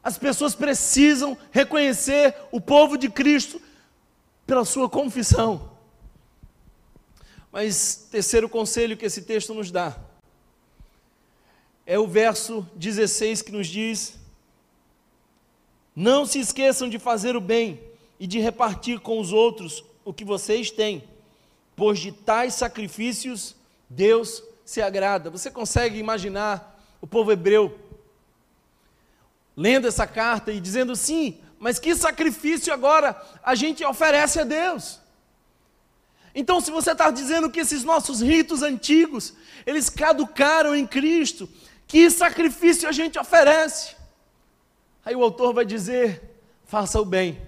As 0.02 0.16
pessoas 0.16 0.54
precisam 0.54 1.36
reconhecer 1.50 2.34
o 2.50 2.60
povo 2.60 2.96
de 2.96 3.10
Cristo 3.10 3.60
pela 4.46 4.64
sua 4.64 4.88
confissão. 4.88 5.70
Mas 7.52 8.08
terceiro 8.10 8.48
conselho 8.48 8.96
que 8.96 9.06
esse 9.06 9.22
texto 9.22 9.52
nos 9.52 9.70
dá 9.70 9.96
é 11.84 11.98
o 11.98 12.06
verso 12.06 12.64
16 12.76 13.42
que 13.42 13.52
nos 13.52 13.66
diz: 13.66 14.16
Não 15.94 16.24
se 16.24 16.38
esqueçam 16.38 16.88
de 16.88 16.98
fazer 16.98 17.34
o 17.34 17.40
bem 17.40 17.80
e 18.18 18.26
de 18.26 18.38
repartir 18.38 19.00
com 19.00 19.18
os 19.18 19.32
outros 19.32 19.84
o 20.04 20.12
que 20.12 20.24
vocês 20.24 20.70
têm, 20.70 21.02
pois 21.74 21.98
de 21.98 22.12
tais 22.12 22.54
sacrifícios 22.54 23.56
Deus 23.88 24.42
se 24.64 24.80
agrada. 24.80 25.30
Você 25.30 25.50
consegue 25.50 25.98
imaginar 25.98 26.80
o 27.00 27.06
povo 27.06 27.32
hebreu 27.32 27.76
lendo 29.60 29.86
essa 29.86 30.06
carta 30.06 30.50
e 30.50 30.58
dizendo 30.58 30.96
sim, 30.96 31.38
mas 31.58 31.78
que 31.78 31.94
sacrifício 31.94 32.72
agora 32.72 33.20
a 33.42 33.54
gente 33.54 33.84
oferece 33.84 34.40
a 34.40 34.44
Deus? 34.44 34.98
Então, 36.34 36.62
se 36.62 36.70
você 36.70 36.92
está 36.92 37.10
dizendo 37.10 37.50
que 37.50 37.60
esses 37.60 37.84
nossos 37.84 38.22
ritos 38.22 38.62
antigos, 38.62 39.34
eles 39.66 39.90
caducaram 39.90 40.74
em 40.74 40.86
Cristo, 40.86 41.46
que 41.86 42.08
sacrifício 42.08 42.88
a 42.88 42.92
gente 42.92 43.18
oferece? 43.18 43.96
Aí 45.04 45.14
o 45.14 45.22
autor 45.22 45.52
vai 45.52 45.66
dizer: 45.66 46.40
faça 46.64 46.98
o 46.98 47.04
bem, 47.04 47.38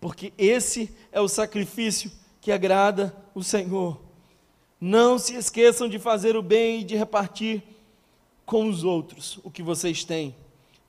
porque 0.00 0.32
esse 0.38 0.96
é 1.12 1.20
o 1.20 1.28
sacrifício 1.28 2.10
que 2.40 2.52
agrada 2.52 3.14
o 3.34 3.42
Senhor. 3.42 4.00
Não 4.80 5.18
se 5.18 5.34
esqueçam 5.34 5.90
de 5.90 5.98
fazer 5.98 6.36
o 6.36 6.42
bem 6.42 6.80
e 6.80 6.84
de 6.84 6.96
repartir 6.96 7.62
com 8.46 8.66
os 8.66 8.82
outros 8.82 9.38
o 9.44 9.50
que 9.50 9.62
vocês 9.62 10.04
têm, 10.04 10.34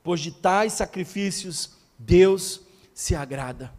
pois 0.06 0.22
de 0.22 0.32
tais 0.32 0.72
sacrifícios 0.72 1.72
Deus 1.98 2.62
se 2.94 3.16
agrada. 3.16 3.74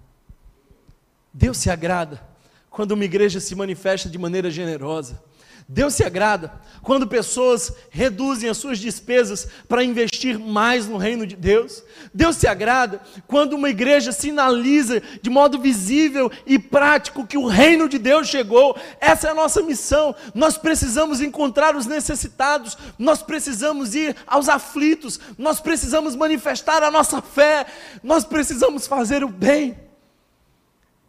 Deus 1.32 1.56
se 1.56 1.70
agrada 1.70 2.20
quando 2.68 2.92
uma 2.92 3.04
igreja 3.04 3.38
se 3.38 3.54
manifesta 3.54 4.08
de 4.08 4.18
maneira 4.18 4.50
generosa. 4.50 5.22
Deus 5.68 5.94
se 5.94 6.04
agrada 6.04 6.52
quando 6.80 7.08
pessoas 7.08 7.72
reduzem 7.90 8.48
as 8.48 8.56
suas 8.56 8.78
despesas 8.78 9.48
para 9.66 9.82
investir 9.82 10.38
mais 10.38 10.86
no 10.86 10.96
reino 10.96 11.26
de 11.26 11.34
Deus. 11.34 11.82
Deus 12.14 12.36
se 12.36 12.46
agrada 12.46 13.00
quando 13.26 13.54
uma 13.54 13.68
igreja 13.68 14.12
sinaliza 14.12 15.02
de 15.20 15.28
modo 15.28 15.58
visível 15.58 16.30
e 16.46 16.56
prático 16.56 17.26
que 17.26 17.36
o 17.36 17.48
reino 17.48 17.88
de 17.88 17.98
Deus 17.98 18.28
chegou. 18.28 18.78
Essa 19.00 19.26
é 19.26 19.30
a 19.32 19.34
nossa 19.34 19.60
missão. 19.60 20.14
Nós 20.32 20.56
precisamos 20.56 21.20
encontrar 21.20 21.74
os 21.74 21.86
necessitados, 21.86 22.78
nós 22.96 23.20
precisamos 23.20 23.96
ir 23.96 24.14
aos 24.24 24.48
aflitos, 24.48 25.18
nós 25.36 25.58
precisamos 25.58 26.14
manifestar 26.14 26.84
a 26.84 26.92
nossa 26.92 27.20
fé, 27.20 27.66
nós 28.04 28.24
precisamos 28.24 28.86
fazer 28.86 29.24
o 29.24 29.28
bem. 29.28 29.76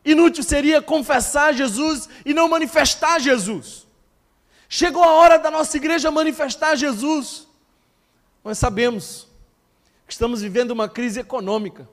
Inútil 0.03 0.43
seria 0.43 0.81
confessar 0.81 1.53
Jesus 1.53 2.09
e 2.25 2.33
não 2.33 2.49
manifestar 2.49 3.19
Jesus. 3.19 3.86
Chegou 4.69 5.03
a 5.03 5.13
hora 5.13 5.37
da 5.37 5.49
nossa 5.49 5.77
igreja 5.77 6.11
manifestar 6.11 6.75
Jesus. 6.75 7.47
Nós 8.43 8.57
sabemos 8.57 9.27
que 10.05 10.13
estamos 10.13 10.41
vivendo 10.41 10.71
uma 10.71 10.89
crise 10.89 11.19
econômica. 11.19 11.87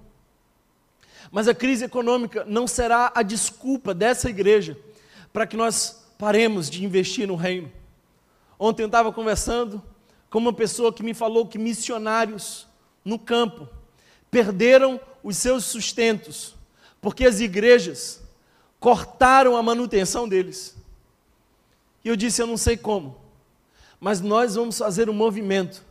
Mas 1.30 1.48
a 1.48 1.54
crise 1.54 1.84
econômica 1.84 2.44
não 2.44 2.66
será 2.66 3.12
a 3.14 3.22
desculpa 3.22 3.94
dessa 3.94 4.28
igreja 4.28 4.78
para 5.32 5.46
que 5.46 5.56
nós 5.56 6.04
paremos 6.18 6.70
de 6.70 6.84
investir 6.84 7.26
no 7.26 7.34
reino. 7.34 7.72
Ontem 8.58 8.82
eu 8.82 8.86
estava 8.86 9.12
conversando 9.12 9.82
com 10.30 10.38
uma 10.38 10.52
pessoa 10.52 10.92
que 10.92 11.02
me 11.02 11.14
falou 11.14 11.46
que 11.46 11.58
missionários 11.58 12.66
no 13.04 13.18
campo 13.18 13.68
perderam 14.30 15.00
os 15.22 15.36
seus 15.36 15.64
sustentos 15.64 16.54
porque 17.00 17.26
as 17.26 17.38
igrejas 17.40 18.22
cortaram 18.80 19.56
a 19.56 19.62
manutenção 19.62 20.26
deles. 20.28 20.74
E 22.04 22.08
eu 22.08 22.16
disse: 22.16 22.42
Eu 22.42 22.46
não 22.46 22.56
sei 22.56 22.76
como, 22.76 23.16
mas 23.98 24.20
nós 24.20 24.54
vamos 24.54 24.78
fazer 24.78 25.08
um 25.08 25.14
movimento, 25.14 25.82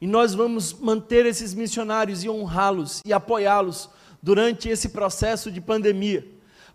e 0.00 0.06
nós 0.06 0.32
vamos 0.34 0.72
manter 0.72 1.26
esses 1.26 1.52
missionários 1.52 2.22
e 2.22 2.30
honrá-los 2.30 3.02
e 3.04 3.12
apoiá-los 3.12 3.90
durante 4.22 4.68
esse 4.68 4.90
processo 4.90 5.50
de 5.50 5.60
pandemia, 5.60 6.24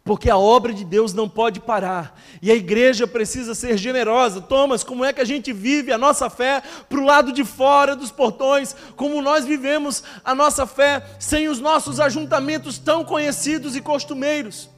porque 0.04 0.30
a 0.30 0.38
obra 0.38 0.74
de 0.74 0.84
Deus 0.84 1.14
não 1.14 1.30
pode 1.30 1.62
parar, 1.62 2.20
e 2.42 2.52
a 2.52 2.56
igreja 2.56 3.08
precisa 3.08 3.56
ser 3.56 3.78
generosa. 3.78 4.42
Thomas, 4.42 4.84
como 4.84 5.06
é 5.06 5.14
que 5.14 5.22
a 5.22 5.26
gente 5.26 5.54
vive 5.54 5.94
a 5.94 5.98
nossa 5.98 6.30
fé 6.30 6.62
para 6.90 7.00
o 7.00 7.06
lado 7.06 7.32
de 7.32 7.46
fora 7.46 7.96
dos 7.96 8.12
portões? 8.12 8.76
Como 8.98 9.22
nós 9.22 9.46
vivemos 9.46 10.04
a 10.26 10.36
nossa 10.36 10.68
fé 10.68 11.06
sem 11.18 11.48
os 11.48 11.62
nossos 11.62 12.02
ajuntamentos 12.02 12.78
tão 12.78 13.06
conhecidos 13.06 13.78
e 13.78 13.82
costumeiros? 13.82 14.70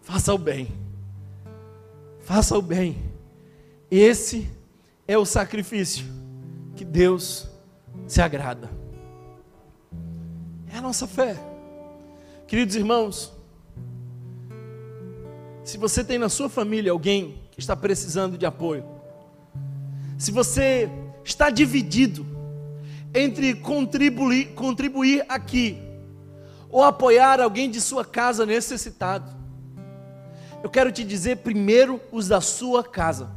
Faça 0.00 0.32
o 0.32 0.38
bem 0.38 0.85
faça 2.26 2.58
o 2.58 2.60
bem. 2.60 2.96
Esse 3.88 4.50
é 5.06 5.16
o 5.16 5.24
sacrifício 5.24 6.04
que 6.74 6.84
Deus 6.84 7.48
se 8.08 8.20
agrada. 8.20 8.68
É 10.72 10.76
a 10.76 10.82
nossa 10.82 11.06
fé. 11.06 11.36
Queridos 12.48 12.74
irmãos, 12.74 13.32
se 15.62 15.78
você 15.78 16.02
tem 16.02 16.18
na 16.18 16.28
sua 16.28 16.48
família 16.48 16.90
alguém 16.90 17.42
que 17.52 17.60
está 17.60 17.76
precisando 17.76 18.36
de 18.36 18.44
apoio, 18.44 18.84
se 20.18 20.32
você 20.32 20.90
está 21.24 21.48
dividido 21.48 22.26
entre 23.14 23.54
contribuir, 23.54 24.46
contribuir 24.54 25.24
aqui 25.28 25.78
ou 26.68 26.82
apoiar 26.82 27.40
alguém 27.40 27.70
de 27.70 27.80
sua 27.80 28.04
casa 28.04 28.44
necessitado, 28.44 29.35
eu 30.66 30.70
quero 30.70 30.90
te 30.90 31.04
dizer 31.04 31.36
primeiro 31.36 32.00
os 32.10 32.26
da 32.26 32.40
sua 32.40 32.82
casa. 32.82 33.30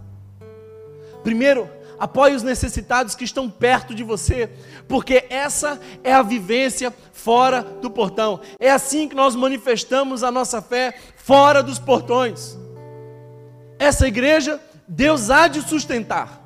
Primeiro, 1.21 1.69
apoie 1.99 2.34
os 2.34 2.41
necessitados 2.41 3.13
que 3.13 3.23
estão 3.23 3.47
perto 3.47 3.93
de 3.93 4.03
você, 4.03 4.49
porque 4.88 5.25
essa 5.30 5.80
é 6.03 6.11
a 6.11 6.23
vivência 6.23 6.91
fora 7.13 7.61
do 7.61 7.91
portão. 7.91 8.39
É 8.59 8.71
assim 8.71 9.07
que 9.07 9.13
nós 9.13 9.36
manifestamos 9.36 10.23
a 10.23 10.32
nossa 10.32 10.59
fé 10.59 10.97
fora 11.17 11.61
dos 11.61 11.77
portões. 11.77 12.57
Essa 13.77 14.07
igreja, 14.07 14.59
Deus 14.88 15.30
há 15.30 15.47
de 15.47 15.61
sustentar. 15.61 16.41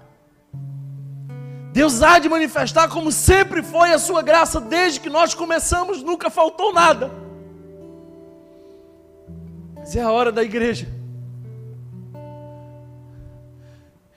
Deus 1.72 2.04
há 2.04 2.20
de 2.20 2.28
manifestar 2.28 2.90
como 2.90 3.10
sempre 3.10 3.64
foi 3.64 3.94
a 3.94 4.00
sua 4.00 4.22
graça 4.22 4.60
desde 4.60 5.00
que 5.00 5.10
nós 5.10 5.34
começamos, 5.34 6.04
nunca 6.04 6.30
faltou 6.30 6.74
nada. 6.74 7.23
Mas 9.84 9.98
é 9.98 10.02
a 10.02 10.10
hora 10.10 10.32
da 10.32 10.42
igreja 10.42 10.88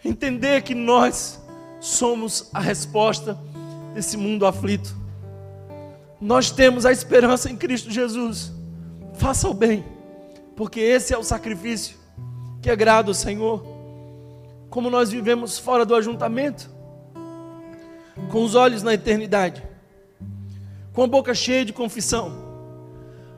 entender 0.04 0.62
que 0.62 0.76
nós 0.76 1.40
somos 1.80 2.48
a 2.54 2.60
resposta 2.60 3.36
desse 3.92 4.16
mundo 4.16 4.46
aflito. 4.46 4.96
Nós 6.20 6.52
temos 6.52 6.86
a 6.86 6.92
esperança 6.92 7.50
em 7.50 7.56
Cristo 7.56 7.90
Jesus. 7.90 8.52
Faça 9.14 9.48
o 9.48 9.54
bem, 9.54 9.84
porque 10.54 10.78
esse 10.78 11.12
é 11.12 11.18
o 11.18 11.24
sacrifício 11.24 11.96
que 12.62 12.70
agrada 12.70 13.10
o 13.10 13.14
Senhor. 13.14 13.66
Como 14.70 14.88
nós 14.88 15.10
vivemos 15.10 15.58
fora 15.58 15.84
do 15.84 15.96
ajuntamento, 15.96 16.70
com 18.30 18.44
os 18.44 18.54
olhos 18.54 18.84
na 18.84 18.94
eternidade, 18.94 19.64
com 20.92 21.02
a 21.02 21.08
boca 21.08 21.34
cheia 21.34 21.64
de 21.64 21.72
confissão, 21.72 22.30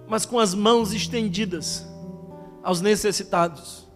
mas 0.06 0.26
com 0.26 0.38
as 0.38 0.52
mãos 0.52 0.92
estendidas 0.92 1.87
aos 2.68 2.82
necessitados. 2.82 3.88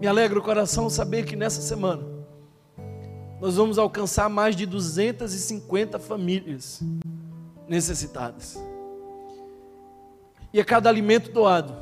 Me 0.00 0.06
alegra 0.06 0.38
o 0.38 0.42
coração 0.42 0.88
saber 0.88 1.24
que 1.24 1.34
nessa 1.34 1.60
semana 1.60 2.04
nós 3.40 3.56
vamos 3.56 3.78
alcançar 3.78 4.28
mais 4.28 4.54
de 4.54 4.64
250 4.64 5.98
famílias 5.98 6.80
necessitadas. 7.66 8.56
E 10.52 10.60
a 10.60 10.64
cada 10.64 10.88
alimento 10.88 11.32
doado, 11.32 11.74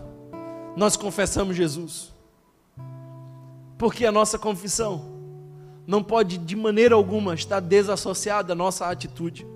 nós 0.74 0.96
confessamos 0.96 1.54
Jesus. 1.54 2.10
Porque 3.76 4.06
a 4.06 4.12
nossa 4.12 4.38
confissão 4.38 5.04
não 5.86 6.02
pode 6.02 6.38
de 6.38 6.56
maneira 6.56 6.94
alguma 6.94 7.34
estar 7.34 7.60
desassociada 7.60 8.54
à 8.54 8.56
nossa 8.56 8.86
atitude. 8.86 9.46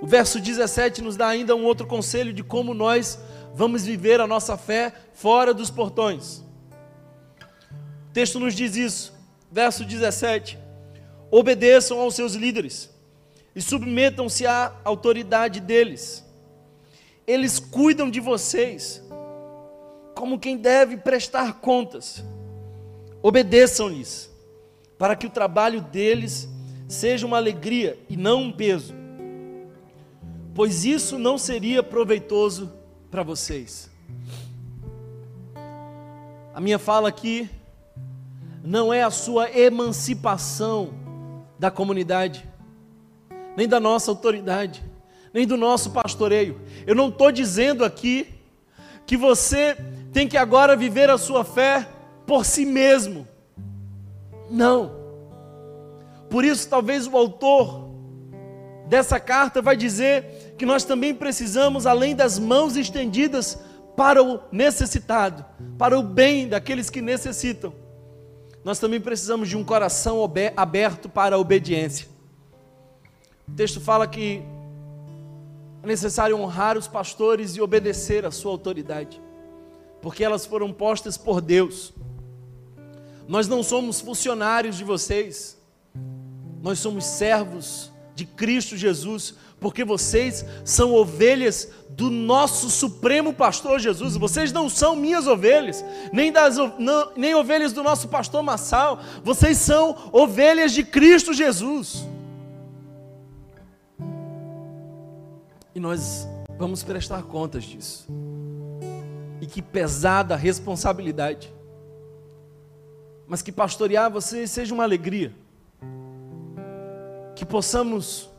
O 0.00 0.06
verso 0.06 0.40
17 0.40 1.02
nos 1.02 1.16
dá 1.16 1.28
ainda 1.28 1.54
um 1.54 1.64
outro 1.64 1.86
conselho 1.86 2.32
de 2.32 2.42
como 2.42 2.72
nós 2.72 3.18
vamos 3.54 3.84
viver 3.84 4.18
a 4.20 4.26
nossa 4.26 4.56
fé 4.56 4.92
fora 5.12 5.52
dos 5.52 5.70
portões. 5.70 6.38
O 8.08 8.12
texto 8.12 8.40
nos 8.40 8.54
diz 8.54 8.76
isso, 8.76 9.12
verso 9.52 9.84
17: 9.84 10.58
Obedeçam 11.30 12.00
aos 12.00 12.14
seus 12.14 12.32
líderes 12.34 12.88
e 13.54 13.60
submetam-se 13.60 14.46
à 14.46 14.72
autoridade 14.84 15.60
deles. 15.60 16.24
Eles 17.26 17.58
cuidam 17.60 18.10
de 18.10 18.20
vocês 18.20 19.02
como 20.14 20.38
quem 20.38 20.56
deve 20.56 20.96
prestar 20.96 21.60
contas. 21.60 22.24
Obedeçam-lhes, 23.22 24.30
para 24.98 25.14
que 25.14 25.26
o 25.26 25.30
trabalho 25.30 25.82
deles 25.82 26.48
seja 26.88 27.26
uma 27.26 27.36
alegria 27.36 27.98
e 28.08 28.16
não 28.16 28.44
um 28.44 28.52
peso 28.52 28.99
pois 30.54 30.84
isso 30.84 31.18
não 31.18 31.38
seria 31.38 31.82
proveitoso 31.82 32.72
para 33.10 33.22
vocês. 33.22 33.90
A 36.54 36.60
minha 36.60 36.78
fala 36.78 37.08
aqui 37.08 37.48
não 38.62 38.92
é 38.92 39.02
a 39.02 39.10
sua 39.10 39.50
emancipação 39.50 40.90
da 41.58 41.70
comunidade, 41.70 42.48
nem 43.56 43.68
da 43.68 43.80
nossa 43.80 44.10
autoridade, 44.10 44.84
nem 45.32 45.46
do 45.46 45.56
nosso 45.56 45.90
pastoreio. 45.90 46.60
Eu 46.86 46.94
não 46.94 47.08
estou 47.08 47.30
dizendo 47.30 47.84
aqui 47.84 48.28
que 49.06 49.16
você 49.16 49.76
tem 50.12 50.28
que 50.28 50.36
agora 50.36 50.76
viver 50.76 51.08
a 51.10 51.18
sua 51.18 51.44
fé 51.44 51.86
por 52.26 52.44
si 52.44 52.64
mesmo. 52.64 53.26
Não. 54.50 54.92
Por 56.28 56.44
isso, 56.44 56.68
talvez 56.68 57.06
o 57.06 57.16
autor 57.16 57.90
dessa 58.86 59.20
carta 59.20 59.62
vai 59.62 59.76
dizer 59.76 60.39
que 60.60 60.66
nós 60.66 60.84
também 60.84 61.14
precisamos, 61.14 61.86
além 61.86 62.14
das 62.14 62.38
mãos 62.38 62.76
estendidas 62.76 63.58
para 63.96 64.22
o 64.22 64.40
necessitado, 64.52 65.42
para 65.78 65.98
o 65.98 66.02
bem 66.02 66.46
daqueles 66.46 66.90
que 66.90 67.00
necessitam, 67.00 67.72
nós 68.62 68.78
também 68.78 69.00
precisamos 69.00 69.48
de 69.48 69.56
um 69.56 69.64
coração 69.64 70.22
aberto 70.54 71.08
para 71.08 71.34
a 71.34 71.38
obediência. 71.38 72.08
O 73.48 73.52
texto 73.52 73.80
fala 73.80 74.06
que 74.06 74.42
É 75.82 75.86
necessário 75.86 76.36
honrar 76.36 76.76
os 76.76 76.86
pastores 76.86 77.56
e 77.56 77.62
obedecer 77.62 78.26
à 78.26 78.30
sua 78.30 78.52
autoridade, 78.52 79.18
porque 80.02 80.22
elas 80.22 80.44
foram 80.44 80.70
postas 80.74 81.16
por 81.16 81.40
Deus. 81.40 81.94
Nós 83.26 83.48
não 83.48 83.62
somos 83.62 83.98
funcionários 83.98 84.76
de 84.76 84.84
vocês, 84.84 85.58
nós 86.60 86.78
somos 86.80 87.06
servos 87.06 87.90
de 88.14 88.26
Cristo 88.26 88.76
Jesus, 88.76 89.34
porque 89.60 89.84
vocês 89.84 90.44
são 90.64 90.94
ovelhas 90.94 91.68
do 91.90 92.08
nosso 92.08 92.70
supremo 92.70 93.34
pastor 93.34 93.78
Jesus. 93.78 94.16
Vocês 94.16 94.50
não 94.50 94.70
são 94.70 94.96
minhas 94.96 95.26
ovelhas, 95.26 95.84
nem, 96.12 96.32
das, 96.32 96.56
não, 96.78 97.12
nem 97.14 97.34
ovelhas 97.34 97.72
do 97.74 97.82
nosso 97.82 98.08
pastor 98.08 98.42
Massal, 98.42 99.00
vocês 99.22 99.58
são 99.58 99.94
ovelhas 100.10 100.72
de 100.72 100.82
Cristo 100.82 101.34
Jesus. 101.34 102.06
E 105.74 105.78
nós 105.78 106.26
vamos 106.56 106.82
prestar 106.82 107.22
contas 107.24 107.64
disso. 107.64 108.08
E 109.42 109.46
que 109.46 109.60
pesada 109.60 110.36
responsabilidade. 110.36 111.52
Mas 113.26 113.42
que 113.42 113.52
pastorear 113.52 114.10
você 114.10 114.46
seja 114.46 114.72
uma 114.72 114.84
alegria. 114.84 115.32
Que 117.36 117.44
possamos 117.44 118.29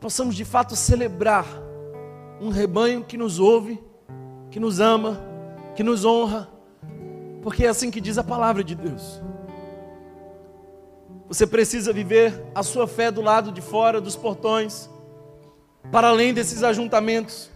possamos 0.00 0.34
de 0.34 0.44
fato 0.44 0.74
celebrar 0.74 1.46
um 2.40 2.48
rebanho 2.48 3.04
que 3.04 3.18
nos 3.18 3.38
ouve, 3.38 3.78
que 4.50 4.58
nos 4.58 4.80
ama, 4.80 5.20
que 5.76 5.82
nos 5.82 6.04
honra, 6.04 6.48
porque 7.42 7.66
é 7.66 7.68
assim 7.68 7.90
que 7.90 8.00
diz 8.00 8.16
a 8.16 8.24
palavra 8.24 8.64
de 8.64 8.74
Deus. 8.74 9.20
Você 11.28 11.46
precisa 11.46 11.92
viver 11.92 12.42
a 12.54 12.62
sua 12.62 12.88
fé 12.88 13.10
do 13.10 13.20
lado 13.20 13.52
de 13.52 13.60
fora 13.60 14.00
dos 14.00 14.16
portões 14.16 14.88
para 15.92 16.08
além 16.08 16.32
desses 16.32 16.62
ajuntamentos, 16.62 17.50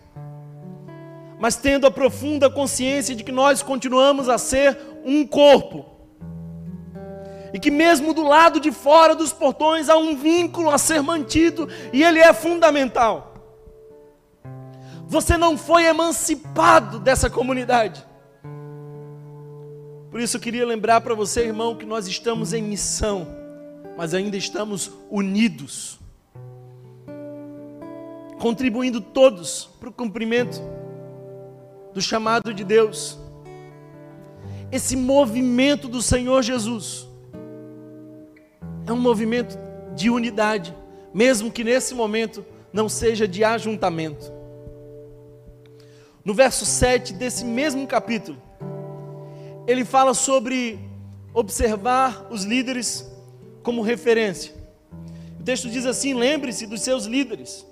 mas 1.40 1.56
tendo 1.56 1.86
a 1.86 1.90
profunda 1.90 2.50
consciência 2.50 3.16
de 3.16 3.24
que 3.24 3.32
nós 3.32 3.62
continuamos 3.62 4.28
a 4.28 4.38
ser 4.38 4.78
um 5.04 5.26
corpo, 5.26 5.86
e 7.54 7.58
que 7.60 7.70
mesmo 7.70 8.12
do 8.12 8.24
lado 8.24 8.58
de 8.58 8.72
fora 8.72 9.14
dos 9.14 9.32
portões 9.32 9.88
há 9.88 9.96
um 9.96 10.16
vínculo 10.16 10.70
a 10.70 10.76
ser 10.76 11.00
mantido, 11.00 11.68
e 11.92 12.02
ele 12.02 12.18
é 12.18 12.34
fundamental. 12.34 13.32
Você 15.06 15.36
não 15.36 15.56
foi 15.56 15.84
emancipado 15.84 16.98
dessa 16.98 17.30
comunidade. 17.30 18.04
Por 20.10 20.18
isso 20.18 20.36
eu 20.36 20.40
queria 20.40 20.66
lembrar 20.66 21.00
para 21.00 21.14
você, 21.14 21.44
irmão, 21.44 21.76
que 21.76 21.86
nós 21.86 22.08
estamos 22.08 22.52
em 22.52 22.60
missão, 22.60 23.28
mas 23.96 24.14
ainda 24.14 24.36
estamos 24.36 24.90
unidos 25.08 26.00
contribuindo 28.40 29.00
todos 29.00 29.70
para 29.78 29.88
o 29.88 29.92
cumprimento 29.92 30.60
do 31.94 32.02
chamado 32.02 32.52
de 32.52 32.64
Deus. 32.64 33.16
Esse 34.72 34.96
movimento 34.96 35.86
do 35.86 36.02
Senhor 36.02 36.42
Jesus 36.42 37.03
é 38.86 38.92
um 38.92 39.00
movimento 39.00 39.58
de 39.94 40.10
unidade, 40.10 40.74
mesmo 41.12 41.50
que 41.50 41.64
nesse 41.64 41.94
momento 41.94 42.44
não 42.72 42.88
seja 42.88 43.26
de 43.26 43.44
ajuntamento. 43.44 44.32
No 46.24 46.34
verso 46.34 46.64
7 46.64 47.12
desse 47.12 47.44
mesmo 47.44 47.86
capítulo, 47.86 48.40
ele 49.66 49.84
fala 49.84 50.14
sobre 50.14 50.78
observar 51.32 52.26
os 52.30 52.44
líderes 52.44 53.10
como 53.62 53.82
referência. 53.82 54.52
O 55.38 55.42
texto 55.42 55.68
diz 55.68 55.86
assim: 55.86 56.14
lembre-se 56.14 56.66
dos 56.66 56.82
seus 56.82 57.04
líderes 57.04 57.66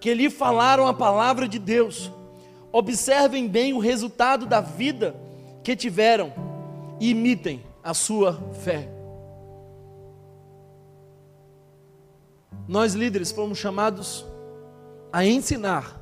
que 0.00 0.14
lhe 0.14 0.30
falaram 0.30 0.86
a 0.86 0.94
palavra 0.94 1.46
de 1.46 1.58
Deus. 1.58 2.10
Observem 2.72 3.46
bem 3.46 3.72
o 3.72 3.78
resultado 3.78 4.46
da 4.46 4.60
vida 4.60 5.14
que 5.62 5.76
tiveram 5.76 6.32
e 6.98 7.10
imitem 7.10 7.62
a 7.82 7.92
sua 7.92 8.40
fé. 8.62 8.99
Nós 12.70 12.94
líderes 12.94 13.32
fomos 13.32 13.58
chamados 13.58 14.24
a 15.12 15.26
ensinar 15.26 16.00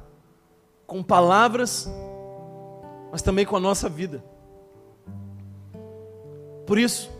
com 0.86 1.02
palavras, 1.02 1.90
mas 3.10 3.22
também 3.22 3.44
com 3.44 3.56
a 3.56 3.60
nossa 3.60 3.88
vida. 3.88 4.22
Por 6.66 6.78
isso, 6.78 7.10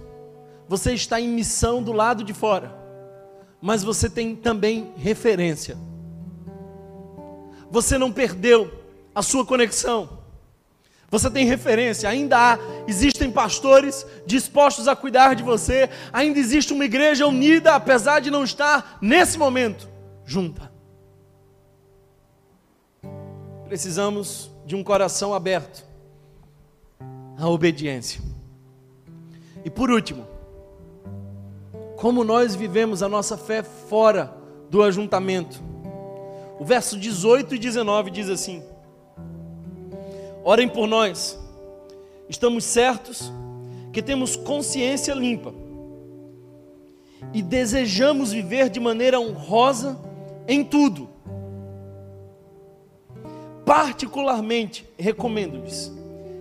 você 0.68 0.92
está 0.92 1.20
em 1.20 1.28
missão 1.28 1.82
do 1.82 1.92
lado 1.92 2.22
de 2.22 2.34
fora, 2.34 2.76
mas 3.61 3.82
você 3.82 4.09
tem 4.09 4.36
também 4.36 4.92
referência 4.96 5.76
você 7.70 7.99
não 7.99 8.11
perdeu 8.11 8.70
a 9.14 9.22
sua 9.22 9.44
conexão. 9.44 10.18
Você 11.11 11.31
tem 11.31 11.47
referência, 11.47 12.09
ainda 12.09 12.37
há, 12.37 12.59
existem 12.87 13.31
pastores 13.31 14.07
dispostos 14.27 14.87
a 14.87 14.95
cuidar 14.95 15.35
de 15.35 15.43
você, 15.43 15.89
ainda 16.13 16.39
existe 16.39 16.73
uma 16.73 16.85
igreja 16.85 17.27
unida, 17.27 17.75
apesar 17.75 18.21
de 18.21 18.31
não 18.31 18.45
estar 18.45 18.99
nesse 19.01 19.39
momento 19.39 19.89
junta. 20.27 20.71
Precisamos 23.67 24.51
de 24.67 24.77
um 24.77 24.85
coração 24.85 25.33
aberto 25.33 25.83
à 27.39 27.49
obediência. 27.49 28.21
E 29.65 29.71
por 29.71 29.91
último, 29.91 30.27
como 31.97 32.23
nós 32.23 32.55
vivemos 32.55 33.03
a 33.03 33.09
nossa 33.09 33.39
fé 33.39 33.63
fora 33.63 34.35
do 34.71 34.83
ajuntamento? 34.83 35.63
O 36.59 36.65
verso 36.65 36.99
18 36.99 37.55
e 37.55 37.59
19 37.59 38.11
diz 38.11 38.29
assim: 38.29 38.63
Orem 40.49 40.66
por 40.66 40.88
nós, 40.88 41.38
estamos 42.26 42.64
certos 42.64 43.30
que 43.92 44.01
temos 44.01 44.34
consciência 44.34 45.12
limpa 45.12 45.53
e 47.34 47.42
desejamos 47.42 48.32
viver 48.32 48.70
de 48.70 48.80
maneira 48.80 49.20
honrosa 49.20 50.01
em 50.49 50.64
tudo. 50.64 51.07
Particularmente 53.66 54.88
recomendo-lhes 54.99 55.92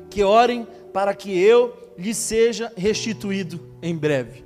que 0.10 0.24
orem 0.24 0.66
para 0.94 1.14
que 1.14 1.38
eu 1.38 1.76
lhes 1.98 2.16
seja 2.16 2.72
restituído 2.78 3.60
em 3.82 3.94
breve. 3.94 4.46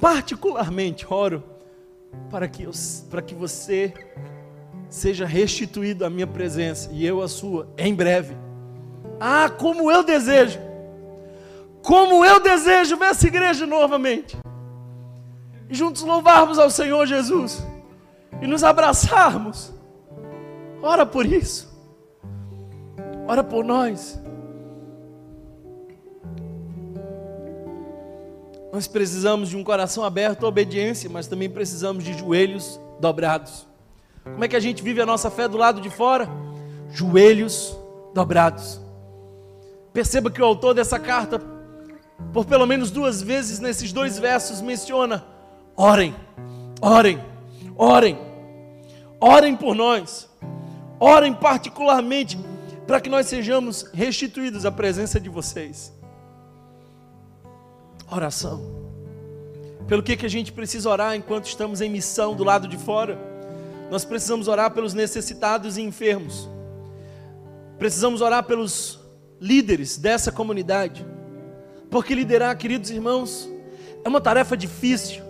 Particularmente 0.00 1.04
oro 1.10 1.42
para 2.30 2.46
que, 2.46 2.62
eu, 2.62 2.70
para 3.10 3.22
que 3.22 3.34
você 3.34 3.92
seja 4.88 5.26
restituído 5.26 6.04
a 6.04 6.10
minha 6.10 6.28
presença 6.28 6.88
e 6.92 7.04
eu 7.04 7.20
a 7.20 7.26
sua 7.26 7.68
em 7.76 7.92
breve. 7.92 8.46
Ah, 9.20 9.50
como 9.50 9.90
eu 9.90 10.02
desejo, 10.02 10.60
como 11.82 12.24
eu 12.24 12.40
desejo 12.40 12.96
ver 12.96 13.06
essa 13.06 13.26
igreja 13.26 13.66
novamente, 13.66 14.36
e 15.68 15.74
juntos 15.74 16.02
louvarmos 16.02 16.58
ao 16.58 16.70
Senhor 16.70 17.06
Jesus 17.06 17.64
e 18.40 18.46
nos 18.46 18.64
abraçarmos. 18.64 19.72
Ora 20.82 21.04
por 21.04 21.26
isso, 21.26 21.68
ora 23.26 23.42
por 23.42 23.64
nós. 23.64 24.20
Nós 28.72 28.86
precisamos 28.86 29.48
de 29.48 29.56
um 29.56 29.64
coração 29.64 30.04
aberto 30.04 30.44
à 30.44 30.48
obediência, 30.48 31.08
mas 31.10 31.26
também 31.26 31.48
precisamos 31.48 32.04
de 32.04 32.12
joelhos 32.12 32.78
dobrados. 33.00 33.66
Como 34.22 34.44
é 34.44 34.48
que 34.48 34.56
a 34.56 34.60
gente 34.60 34.82
vive 34.82 35.00
a 35.00 35.06
nossa 35.06 35.30
fé 35.30 35.48
do 35.48 35.56
lado 35.56 35.80
de 35.80 35.88
fora? 35.88 36.28
Joelhos 36.90 37.76
dobrados. 38.14 38.80
Perceba 39.98 40.30
que 40.30 40.40
o 40.40 40.44
autor 40.44 40.74
dessa 40.74 40.96
carta, 40.96 41.42
por 42.32 42.44
pelo 42.44 42.64
menos 42.66 42.88
duas 42.88 43.20
vezes 43.20 43.58
nesses 43.58 43.92
dois 43.92 44.16
versos, 44.16 44.60
menciona: 44.60 45.24
orem, 45.74 46.14
orem, 46.80 47.20
orem, 47.76 48.16
orem 49.18 49.56
por 49.56 49.74
nós, 49.74 50.30
orem 51.00 51.34
particularmente 51.34 52.38
para 52.86 53.00
que 53.00 53.10
nós 53.10 53.26
sejamos 53.26 53.90
restituídos 53.92 54.64
à 54.64 54.70
presença 54.70 55.18
de 55.18 55.28
vocês. 55.28 55.92
Oração. 58.08 58.62
Pelo 59.88 60.04
que, 60.04 60.16
que 60.16 60.26
a 60.26 60.30
gente 60.30 60.52
precisa 60.52 60.88
orar 60.88 61.16
enquanto 61.16 61.46
estamos 61.46 61.80
em 61.80 61.90
missão 61.90 62.36
do 62.36 62.44
lado 62.44 62.68
de 62.68 62.76
fora? 62.76 63.18
Nós 63.90 64.04
precisamos 64.04 64.46
orar 64.46 64.70
pelos 64.70 64.94
necessitados 64.94 65.76
e 65.76 65.82
enfermos. 65.82 66.48
Precisamos 67.80 68.20
orar 68.20 68.44
pelos 68.44 68.97
líderes 69.40 69.96
dessa 69.96 70.30
comunidade. 70.32 71.06
Porque 71.90 72.14
liderar, 72.14 72.56
queridos 72.56 72.90
irmãos, 72.90 73.48
é 74.04 74.08
uma 74.08 74.20
tarefa 74.20 74.56
difícil, 74.56 75.22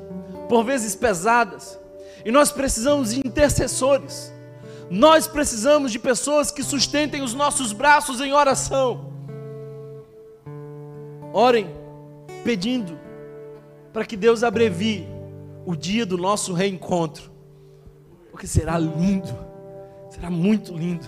por 0.49 0.65
vezes 0.65 0.95
pesadas. 0.95 1.79
E 2.25 2.31
nós 2.31 2.51
precisamos 2.51 3.15
de 3.15 3.21
intercessores. 3.21 4.33
Nós 4.91 5.27
precisamos 5.27 5.93
de 5.93 5.99
pessoas 5.99 6.51
que 6.51 6.63
sustentem 6.63 7.23
os 7.23 7.35
nossos 7.35 7.73
braços 7.73 8.21
em 8.21 8.33
oração. 8.33 9.13
Orem 11.33 11.69
pedindo 12.43 12.99
para 13.93 14.05
que 14.05 14.17
Deus 14.17 14.43
abrevie 14.43 15.07
o 15.67 15.77
dia 15.77 16.07
do 16.07 16.17
nosso 16.17 16.53
reencontro 16.53 17.39
porque 18.39 18.47
será 18.47 18.79
lindo, 18.79 19.37
Será 20.11 20.31
muito 20.31 20.73
lindo. 20.73 21.05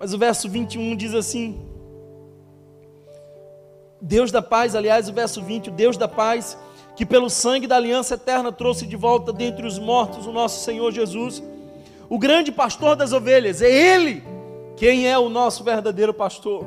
Mas 0.00 0.14
o 0.14 0.18
verso 0.18 0.48
21 0.48 0.96
diz 0.96 1.12
assim: 1.12 1.67
Deus 4.00 4.30
da 4.30 4.40
paz, 4.40 4.74
aliás, 4.74 5.08
o 5.08 5.12
verso 5.12 5.42
20, 5.42 5.68
o 5.68 5.72
Deus 5.72 5.96
da 5.96 6.08
paz, 6.08 6.56
que 6.96 7.06
pelo 7.06 7.28
sangue 7.28 7.66
da 7.66 7.76
aliança 7.76 8.14
eterna 8.14 8.50
trouxe 8.50 8.86
de 8.86 8.96
volta 8.96 9.32
dentre 9.32 9.66
os 9.66 9.78
mortos 9.78 10.26
o 10.26 10.32
nosso 10.32 10.64
Senhor 10.64 10.92
Jesus, 10.92 11.42
o 12.08 12.18
grande 12.18 12.50
pastor 12.50 12.96
das 12.96 13.12
ovelhas, 13.12 13.62
é 13.62 13.70
Ele 13.70 14.22
quem 14.76 15.08
é 15.08 15.18
o 15.18 15.28
nosso 15.28 15.64
verdadeiro 15.64 16.14
pastor. 16.14 16.64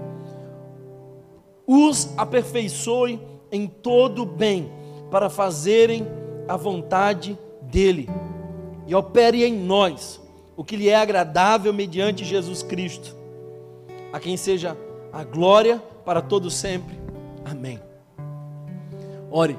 Os 1.65 2.09
aperfeiçoe 2.17 3.19
em 3.51 3.67
todo 3.67 4.25
bem, 4.25 4.71
para 5.09 5.29
fazerem 5.29 6.07
a 6.47 6.55
vontade 6.55 7.37
dEle, 7.63 8.09
e 8.87 8.95
opere 8.95 9.43
em 9.43 9.53
nós 9.53 10.21
o 10.55 10.63
que 10.63 10.75
lhe 10.75 10.89
é 10.89 10.95
agradável 10.95 11.73
mediante 11.73 12.23
Jesus 12.23 12.63
Cristo, 12.63 13.15
a 14.13 14.19
quem 14.19 14.37
seja 14.37 14.77
a 15.11 15.23
glória 15.23 15.81
para 16.05 16.21
todo 16.21 16.49
sempre. 16.49 17.00
Amém. 17.45 17.79
Ore 19.29 19.57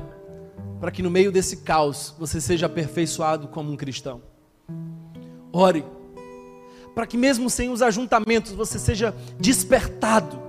para 0.80 0.90
que 0.90 1.02
no 1.02 1.10
meio 1.10 1.30
desse 1.30 1.58
caos 1.58 2.12
você 2.18 2.40
seja 2.40 2.66
aperfeiçoado 2.66 3.46
como 3.48 3.70
um 3.70 3.76
cristão. 3.76 4.20
Ore 5.52 5.84
para 6.94 7.06
que 7.06 7.16
mesmo 7.16 7.48
sem 7.48 7.70
os 7.70 7.80
ajuntamentos 7.80 8.52
você 8.52 8.78
seja 8.78 9.14
despertado 9.38 10.40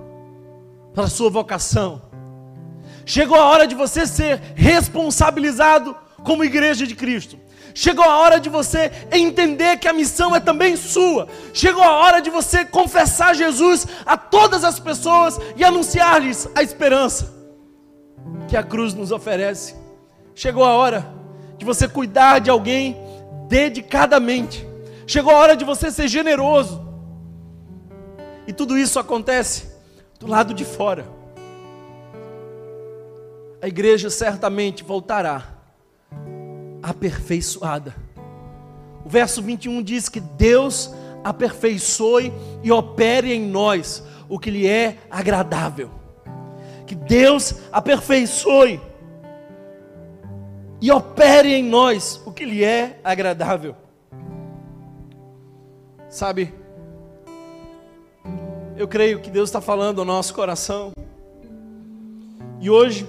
para 0.92 1.04
a 1.04 1.08
sua 1.08 1.30
vocação. 1.30 2.02
Chegou 3.06 3.36
a 3.36 3.44
hora 3.44 3.66
de 3.66 3.74
você 3.74 4.06
ser 4.06 4.40
responsabilizado 4.54 5.96
como 6.24 6.44
igreja 6.44 6.86
de 6.86 6.94
Cristo. 6.94 7.38
Chegou 7.76 8.04
a 8.04 8.18
hora 8.18 8.38
de 8.38 8.48
você 8.48 8.92
entender 9.10 9.78
que 9.78 9.88
a 9.88 9.92
missão 9.92 10.34
é 10.34 10.38
também 10.38 10.76
sua. 10.76 11.26
Chegou 11.52 11.82
a 11.82 11.96
hora 11.96 12.20
de 12.20 12.30
você 12.30 12.64
confessar 12.64 13.34
Jesus 13.34 13.84
a 14.06 14.16
todas 14.16 14.62
as 14.62 14.78
pessoas 14.78 15.40
e 15.56 15.64
anunciar-lhes 15.64 16.48
a 16.54 16.62
esperança 16.62 17.34
que 18.46 18.56
a 18.56 18.62
cruz 18.62 18.94
nos 18.94 19.10
oferece. 19.10 19.74
Chegou 20.36 20.64
a 20.64 20.72
hora 20.72 21.04
de 21.58 21.64
você 21.64 21.88
cuidar 21.88 22.38
de 22.38 22.48
alguém 22.48 22.96
dedicadamente. 23.48 24.64
Chegou 25.04 25.34
a 25.34 25.38
hora 25.38 25.56
de 25.56 25.64
você 25.64 25.90
ser 25.90 26.06
generoso. 26.06 26.80
E 28.46 28.52
tudo 28.52 28.78
isso 28.78 29.00
acontece 29.00 29.68
do 30.20 30.28
lado 30.28 30.54
de 30.54 30.64
fora. 30.64 31.04
A 33.60 33.66
igreja 33.66 34.10
certamente 34.10 34.84
voltará 34.84 35.53
aperfeiçoada. 36.84 37.96
O 39.04 39.08
verso 39.08 39.42
21 39.42 39.82
diz 39.82 40.10
que 40.10 40.20
Deus 40.20 40.94
aperfeiçoe 41.24 42.30
e 42.62 42.70
opere 42.70 43.32
em 43.32 43.40
nós 43.40 44.04
o 44.28 44.38
que 44.38 44.50
lhe 44.50 44.68
é 44.68 44.98
agradável. 45.10 45.90
Que 46.86 46.94
Deus 46.94 47.54
aperfeiçoe 47.72 48.78
e 50.80 50.92
opere 50.92 51.54
em 51.54 51.64
nós 51.64 52.20
o 52.26 52.32
que 52.32 52.44
lhe 52.44 52.62
é 52.62 53.00
agradável. 53.02 53.74
Sabe, 56.10 56.52
eu 58.76 58.86
creio 58.86 59.20
que 59.20 59.30
Deus 59.30 59.48
está 59.48 59.60
falando 59.60 60.00
ao 60.00 60.04
nosso 60.04 60.34
coração. 60.34 60.92
E 62.60 62.68
hoje, 62.68 63.06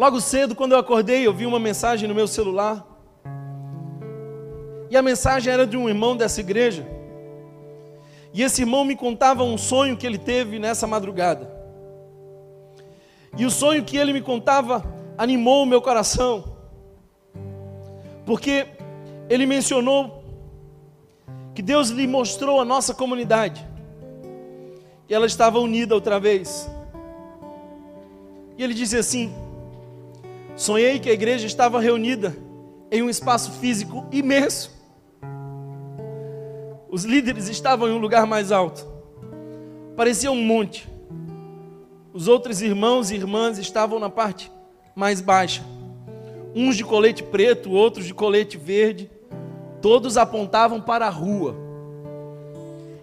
Logo 0.00 0.18
cedo, 0.18 0.54
quando 0.54 0.72
eu 0.72 0.78
acordei, 0.78 1.26
eu 1.26 1.34
vi 1.34 1.44
uma 1.44 1.58
mensagem 1.58 2.08
no 2.08 2.14
meu 2.14 2.26
celular. 2.26 2.86
E 4.88 4.96
a 4.96 5.02
mensagem 5.02 5.52
era 5.52 5.66
de 5.66 5.76
um 5.76 5.90
irmão 5.90 6.16
dessa 6.16 6.40
igreja. 6.40 6.88
E 8.32 8.42
esse 8.42 8.62
irmão 8.62 8.82
me 8.82 8.96
contava 8.96 9.44
um 9.44 9.58
sonho 9.58 9.98
que 9.98 10.06
ele 10.06 10.16
teve 10.16 10.58
nessa 10.58 10.86
madrugada. 10.86 11.52
E 13.36 13.44
o 13.44 13.50
sonho 13.50 13.84
que 13.84 13.98
ele 13.98 14.14
me 14.14 14.22
contava 14.22 14.82
animou 15.18 15.64
o 15.64 15.66
meu 15.66 15.82
coração. 15.82 16.56
Porque 18.24 18.68
ele 19.28 19.44
mencionou 19.44 20.24
que 21.54 21.60
Deus 21.60 21.90
lhe 21.90 22.06
mostrou 22.06 22.58
a 22.58 22.64
nossa 22.64 22.94
comunidade. 22.94 23.68
E 25.10 25.12
ela 25.12 25.26
estava 25.26 25.58
unida 25.58 25.94
outra 25.94 26.18
vez. 26.18 26.70
E 28.56 28.64
ele 28.64 28.72
disse 28.72 28.96
assim: 28.96 29.49
Sonhei 30.60 30.98
que 30.98 31.08
a 31.08 31.14
igreja 31.14 31.46
estava 31.46 31.80
reunida 31.80 32.36
em 32.92 33.02
um 33.02 33.08
espaço 33.08 33.50
físico 33.52 34.06
imenso. 34.12 34.70
Os 36.90 37.02
líderes 37.06 37.48
estavam 37.48 37.88
em 37.88 37.92
um 37.92 37.98
lugar 37.98 38.26
mais 38.26 38.52
alto. 38.52 38.86
Parecia 39.96 40.30
um 40.30 40.44
monte. 40.44 40.86
Os 42.12 42.28
outros 42.28 42.60
irmãos 42.60 43.10
e 43.10 43.14
irmãs 43.14 43.56
estavam 43.56 43.98
na 43.98 44.10
parte 44.10 44.52
mais 44.94 45.22
baixa. 45.22 45.64
Uns 46.54 46.76
de 46.76 46.84
colete 46.84 47.22
preto, 47.22 47.70
outros 47.70 48.04
de 48.04 48.12
colete 48.12 48.58
verde. 48.58 49.10
Todos 49.80 50.18
apontavam 50.18 50.78
para 50.78 51.06
a 51.06 51.10
rua. 51.10 51.56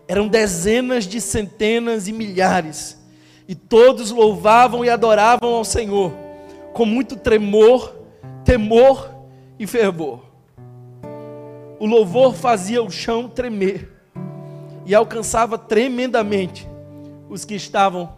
Eram 0.08 0.28
dezenas 0.28 1.08
de 1.08 1.20
centenas 1.20 2.08
e 2.08 2.14
milhares. 2.14 3.00
E 3.48 3.56
todos 3.56 4.12
louvavam 4.12 4.86
e 4.86 4.92
adoravam 4.92 5.56
ao 5.56 5.66
Senhor 5.66 6.27
com 6.78 6.86
muito 6.86 7.16
tremor, 7.16 7.92
temor 8.46 9.10
e 9.58 9.66
fervor. 9.66 10.22
O 11.80 11.88
louvor 11.88 12.36
fazia 12.36 12.84
o 12.84 12.92
chão 12.92 13.28
tremer 13.28 13.92
e 14.86 14.94
alcançava 14.94 15.58
tremendamente 15.58 16.70
os 17.28 17.44
que 17.44 17.56
estavam 17.56 18.16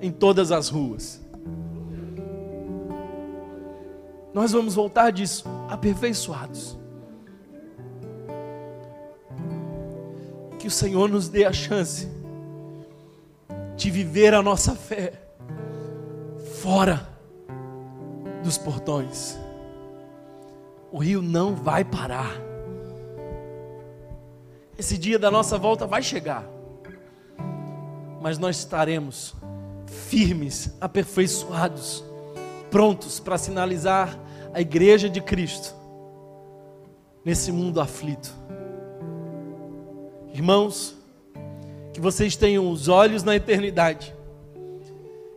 em 0.00 0.10
todas 0.10 0.50
as 0.50 0.70
ruas. 0.70 1.20
Nós 4.32 4.52
vamos 4.52 4.74
voltar 4.74 5.12
disso 5.12 5.44
aperfeiçoados. 5.68 6.78
Que 10.58 10.68
o 10.68 10.70
Senhor 10.70 11.06
nos 11.10 11.28
dê 11.28 11.44
a 11.44 11.52
chance 11.52 12.08
de 13.76 13.90
viver 13.90 14.32
a 14.32 14.40
nossa 14.40 14.74
fé 14.74 15.12
fora 16.62 17.19
dos 18.50 18.58
portões. 18.58 19.38
O 20.90 20.98
rio 20.98 21.22
não 21.22 21.54
vai 21.54 21.84
parar. 21.84 22.34
Esse 24.76 24.98
dia 24.98 25.20
da 25.20 25.30
nossa 25.30 25.56
volta 25.56 25.86
vai 25.86 26.02
chegar. 26.02 26.44
Mas 28.20 28.38
nós 28.38 28.56
estaremos 28.56 29.36
firmes, 29.86 30.76
aperfeiçoados, 30.80 32.02
prontos 32.72 33.20
para 33.20 33.38
sinalizar 33.38 34.18
a 34.52 34.60
igreja 34.60 35.08
de 35.08 35.20
Cristo 35.20 35.72
nesse 37.24 37.52
mundo 37.52 37.80
aflito. 37.80 38.34
Irmãos, 40.34 40.96
que 41.92 42.00
vocês 42.00 42.34
tenham 42.34 42.68
os 42.68 42.88
olhos 42.88 43.22
na 43.22 43.36
eternidade, 43.36 44.12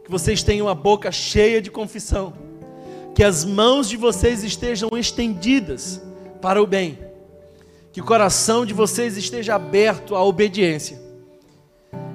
que 0.03 0.09
vocês 0.09 0.41
tenham 0.41 0.67
a 0.67 0.73
boca 0.73 1.11
cheia 1.11 1.61
de 1.61 1.69
confissão 1.69 2.42
que 3.13 3.23
as 3.23 3.45
mãos 3.45 3.87
de 3.87 3.97
vocês 3.97 4.43
estejam 4.43 4.89
estendidas 4.93 6.01
para 6.41 6.61
o 6.61 6.67
bem, 6.67 6.97
que 7.91 8.01
o 8.01 8.05
coração 8.05 8.65
de 8.65 8.73
vocês 8.73 9.17
esteja 9.17 9.55
aberto 9.55 10.15
à 10.15 10.23
obediência 10.23 10.99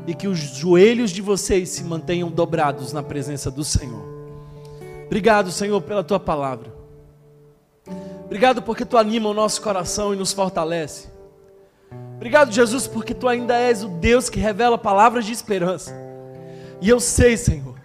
e 0.07 0.15
que 0.15 0.27
os 0.27 0.39
joelhos 0.39 1.11
de 1.11 1.23
vocês 1.23 1.69
se 1.69 1.85
mantenham 1.85 2.31
dobrados 2.31 2.93
na 2.93 3.03
presença 3.03 3.51
do 3.51 3.63
Senhor. 3.63 4.03
Obrigado, 5.07 5.53
Senhor, 5.53 5.81
pela 5.83 6.03
tua 6.03 6.19
palavra. 6.19 6.73
Obrigado 8.25 8.61
porque 8.61 8.85
tu 8.85 8.99
anima 8.99 9.29
o 9.29 9.35
nosso 9.35 9.63
coração 9.63 10.13
e 10.13 10.17
nos 10.17 10.33
fortalece. 10.33 11.09
Obrigado, 12.17 12.53
Jesus, 12.53 12.87
porque 12.87 13.15
tu 13.15 13.29
ainda 13.29 13.57
és 13.57 13.85
o 13.85 13.89
Deus 13.89 14.29
que 14.29 14.41
revela 14.41 14.77
palavras 14.77 15.25
de 15.25 15.33
esperança. 15.33 15.95
E 16.81 16.89
eu 16.89 17.01
sei, 17.01 17.37
Senhor, 17.37 17.78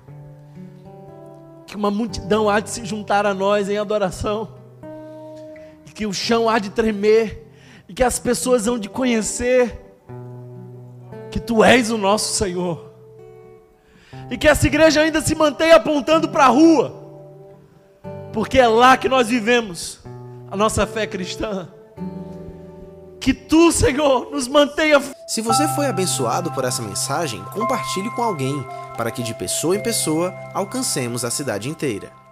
que 1.74 1.78
uma 1.78 1.90
multidão 1.90 2.48
há 2.48 2.60
de 2.60 2.70
se 2.70 2.86
juntar 2.86 3.26
a 3.26 3.34
nós 3.34 3.68
em 3.68 3.80
adoração, 3.80 4.48
e 5.88 5.92
que 5.92 6.06
o 6.06 6.14
chão 6.14 6.48
há 6.48 6.60
de 6.60 6.70
tremer, 6.70 7.48
e 7.90 7.94
que 7.96 8.04
as 8.04 8.20
pessoas 8.20 8.68
hão 8.68 8.78
de 8.78 8.88
conhecer 8.88 9.82
que 11.32 11.40
Tu 11.40 11.64
és 11.64 11.90
o 11.90 11.98
nosso 11.98 12.36
Senhor, 12.36 12.94
e 14.30 14.38
que 14.38 14.48
essa 14.48 14.68
igreja 14.68 15.02
ainda 15.02 15.20
se 15.20 15.34
mantenha 15.34 15.78
apontando 15.78 16.30
para 16.30 16.46
a 16.46 16.50
rua, 16.50 16.94
porque 18.32 18.60
é 18.60 18.68
lá 18.68 18.96
que 18.96 19.10
nós 19.10 19.30
vivemos 19.30 20.00
a 20.52 20.56
nossa 20.56 20.86
fé 20.86 21.08
cristã. 21.08 21.68
Que 23.24 23.34
tu, 23.34 23.72
Senhor, 23.72 24.30
nos 24.32 24.50
mantenha. 24.50 25.02
Se 25.26 25.40
você 25.40 25.66
foi 25.70 25.86
abençoado 25.86 26.52
por 26.52 26.66
essa 26.66 26.82
mensagem, 26.82 27.42
compartilhe 27.54 28.10
com 28.12 28.22
alguém, 28.22 28.62
para 28.98 29.12
que 29.12 29.24
de 29.24 29.34
pessoa 29.34 29.78
em 29.78 29.82
pessoa 29.82 30.34
alcancemos 30.54 31.24
a 31.24 31.32
cidade 31.32 31.70
inteira. 31.70 32.23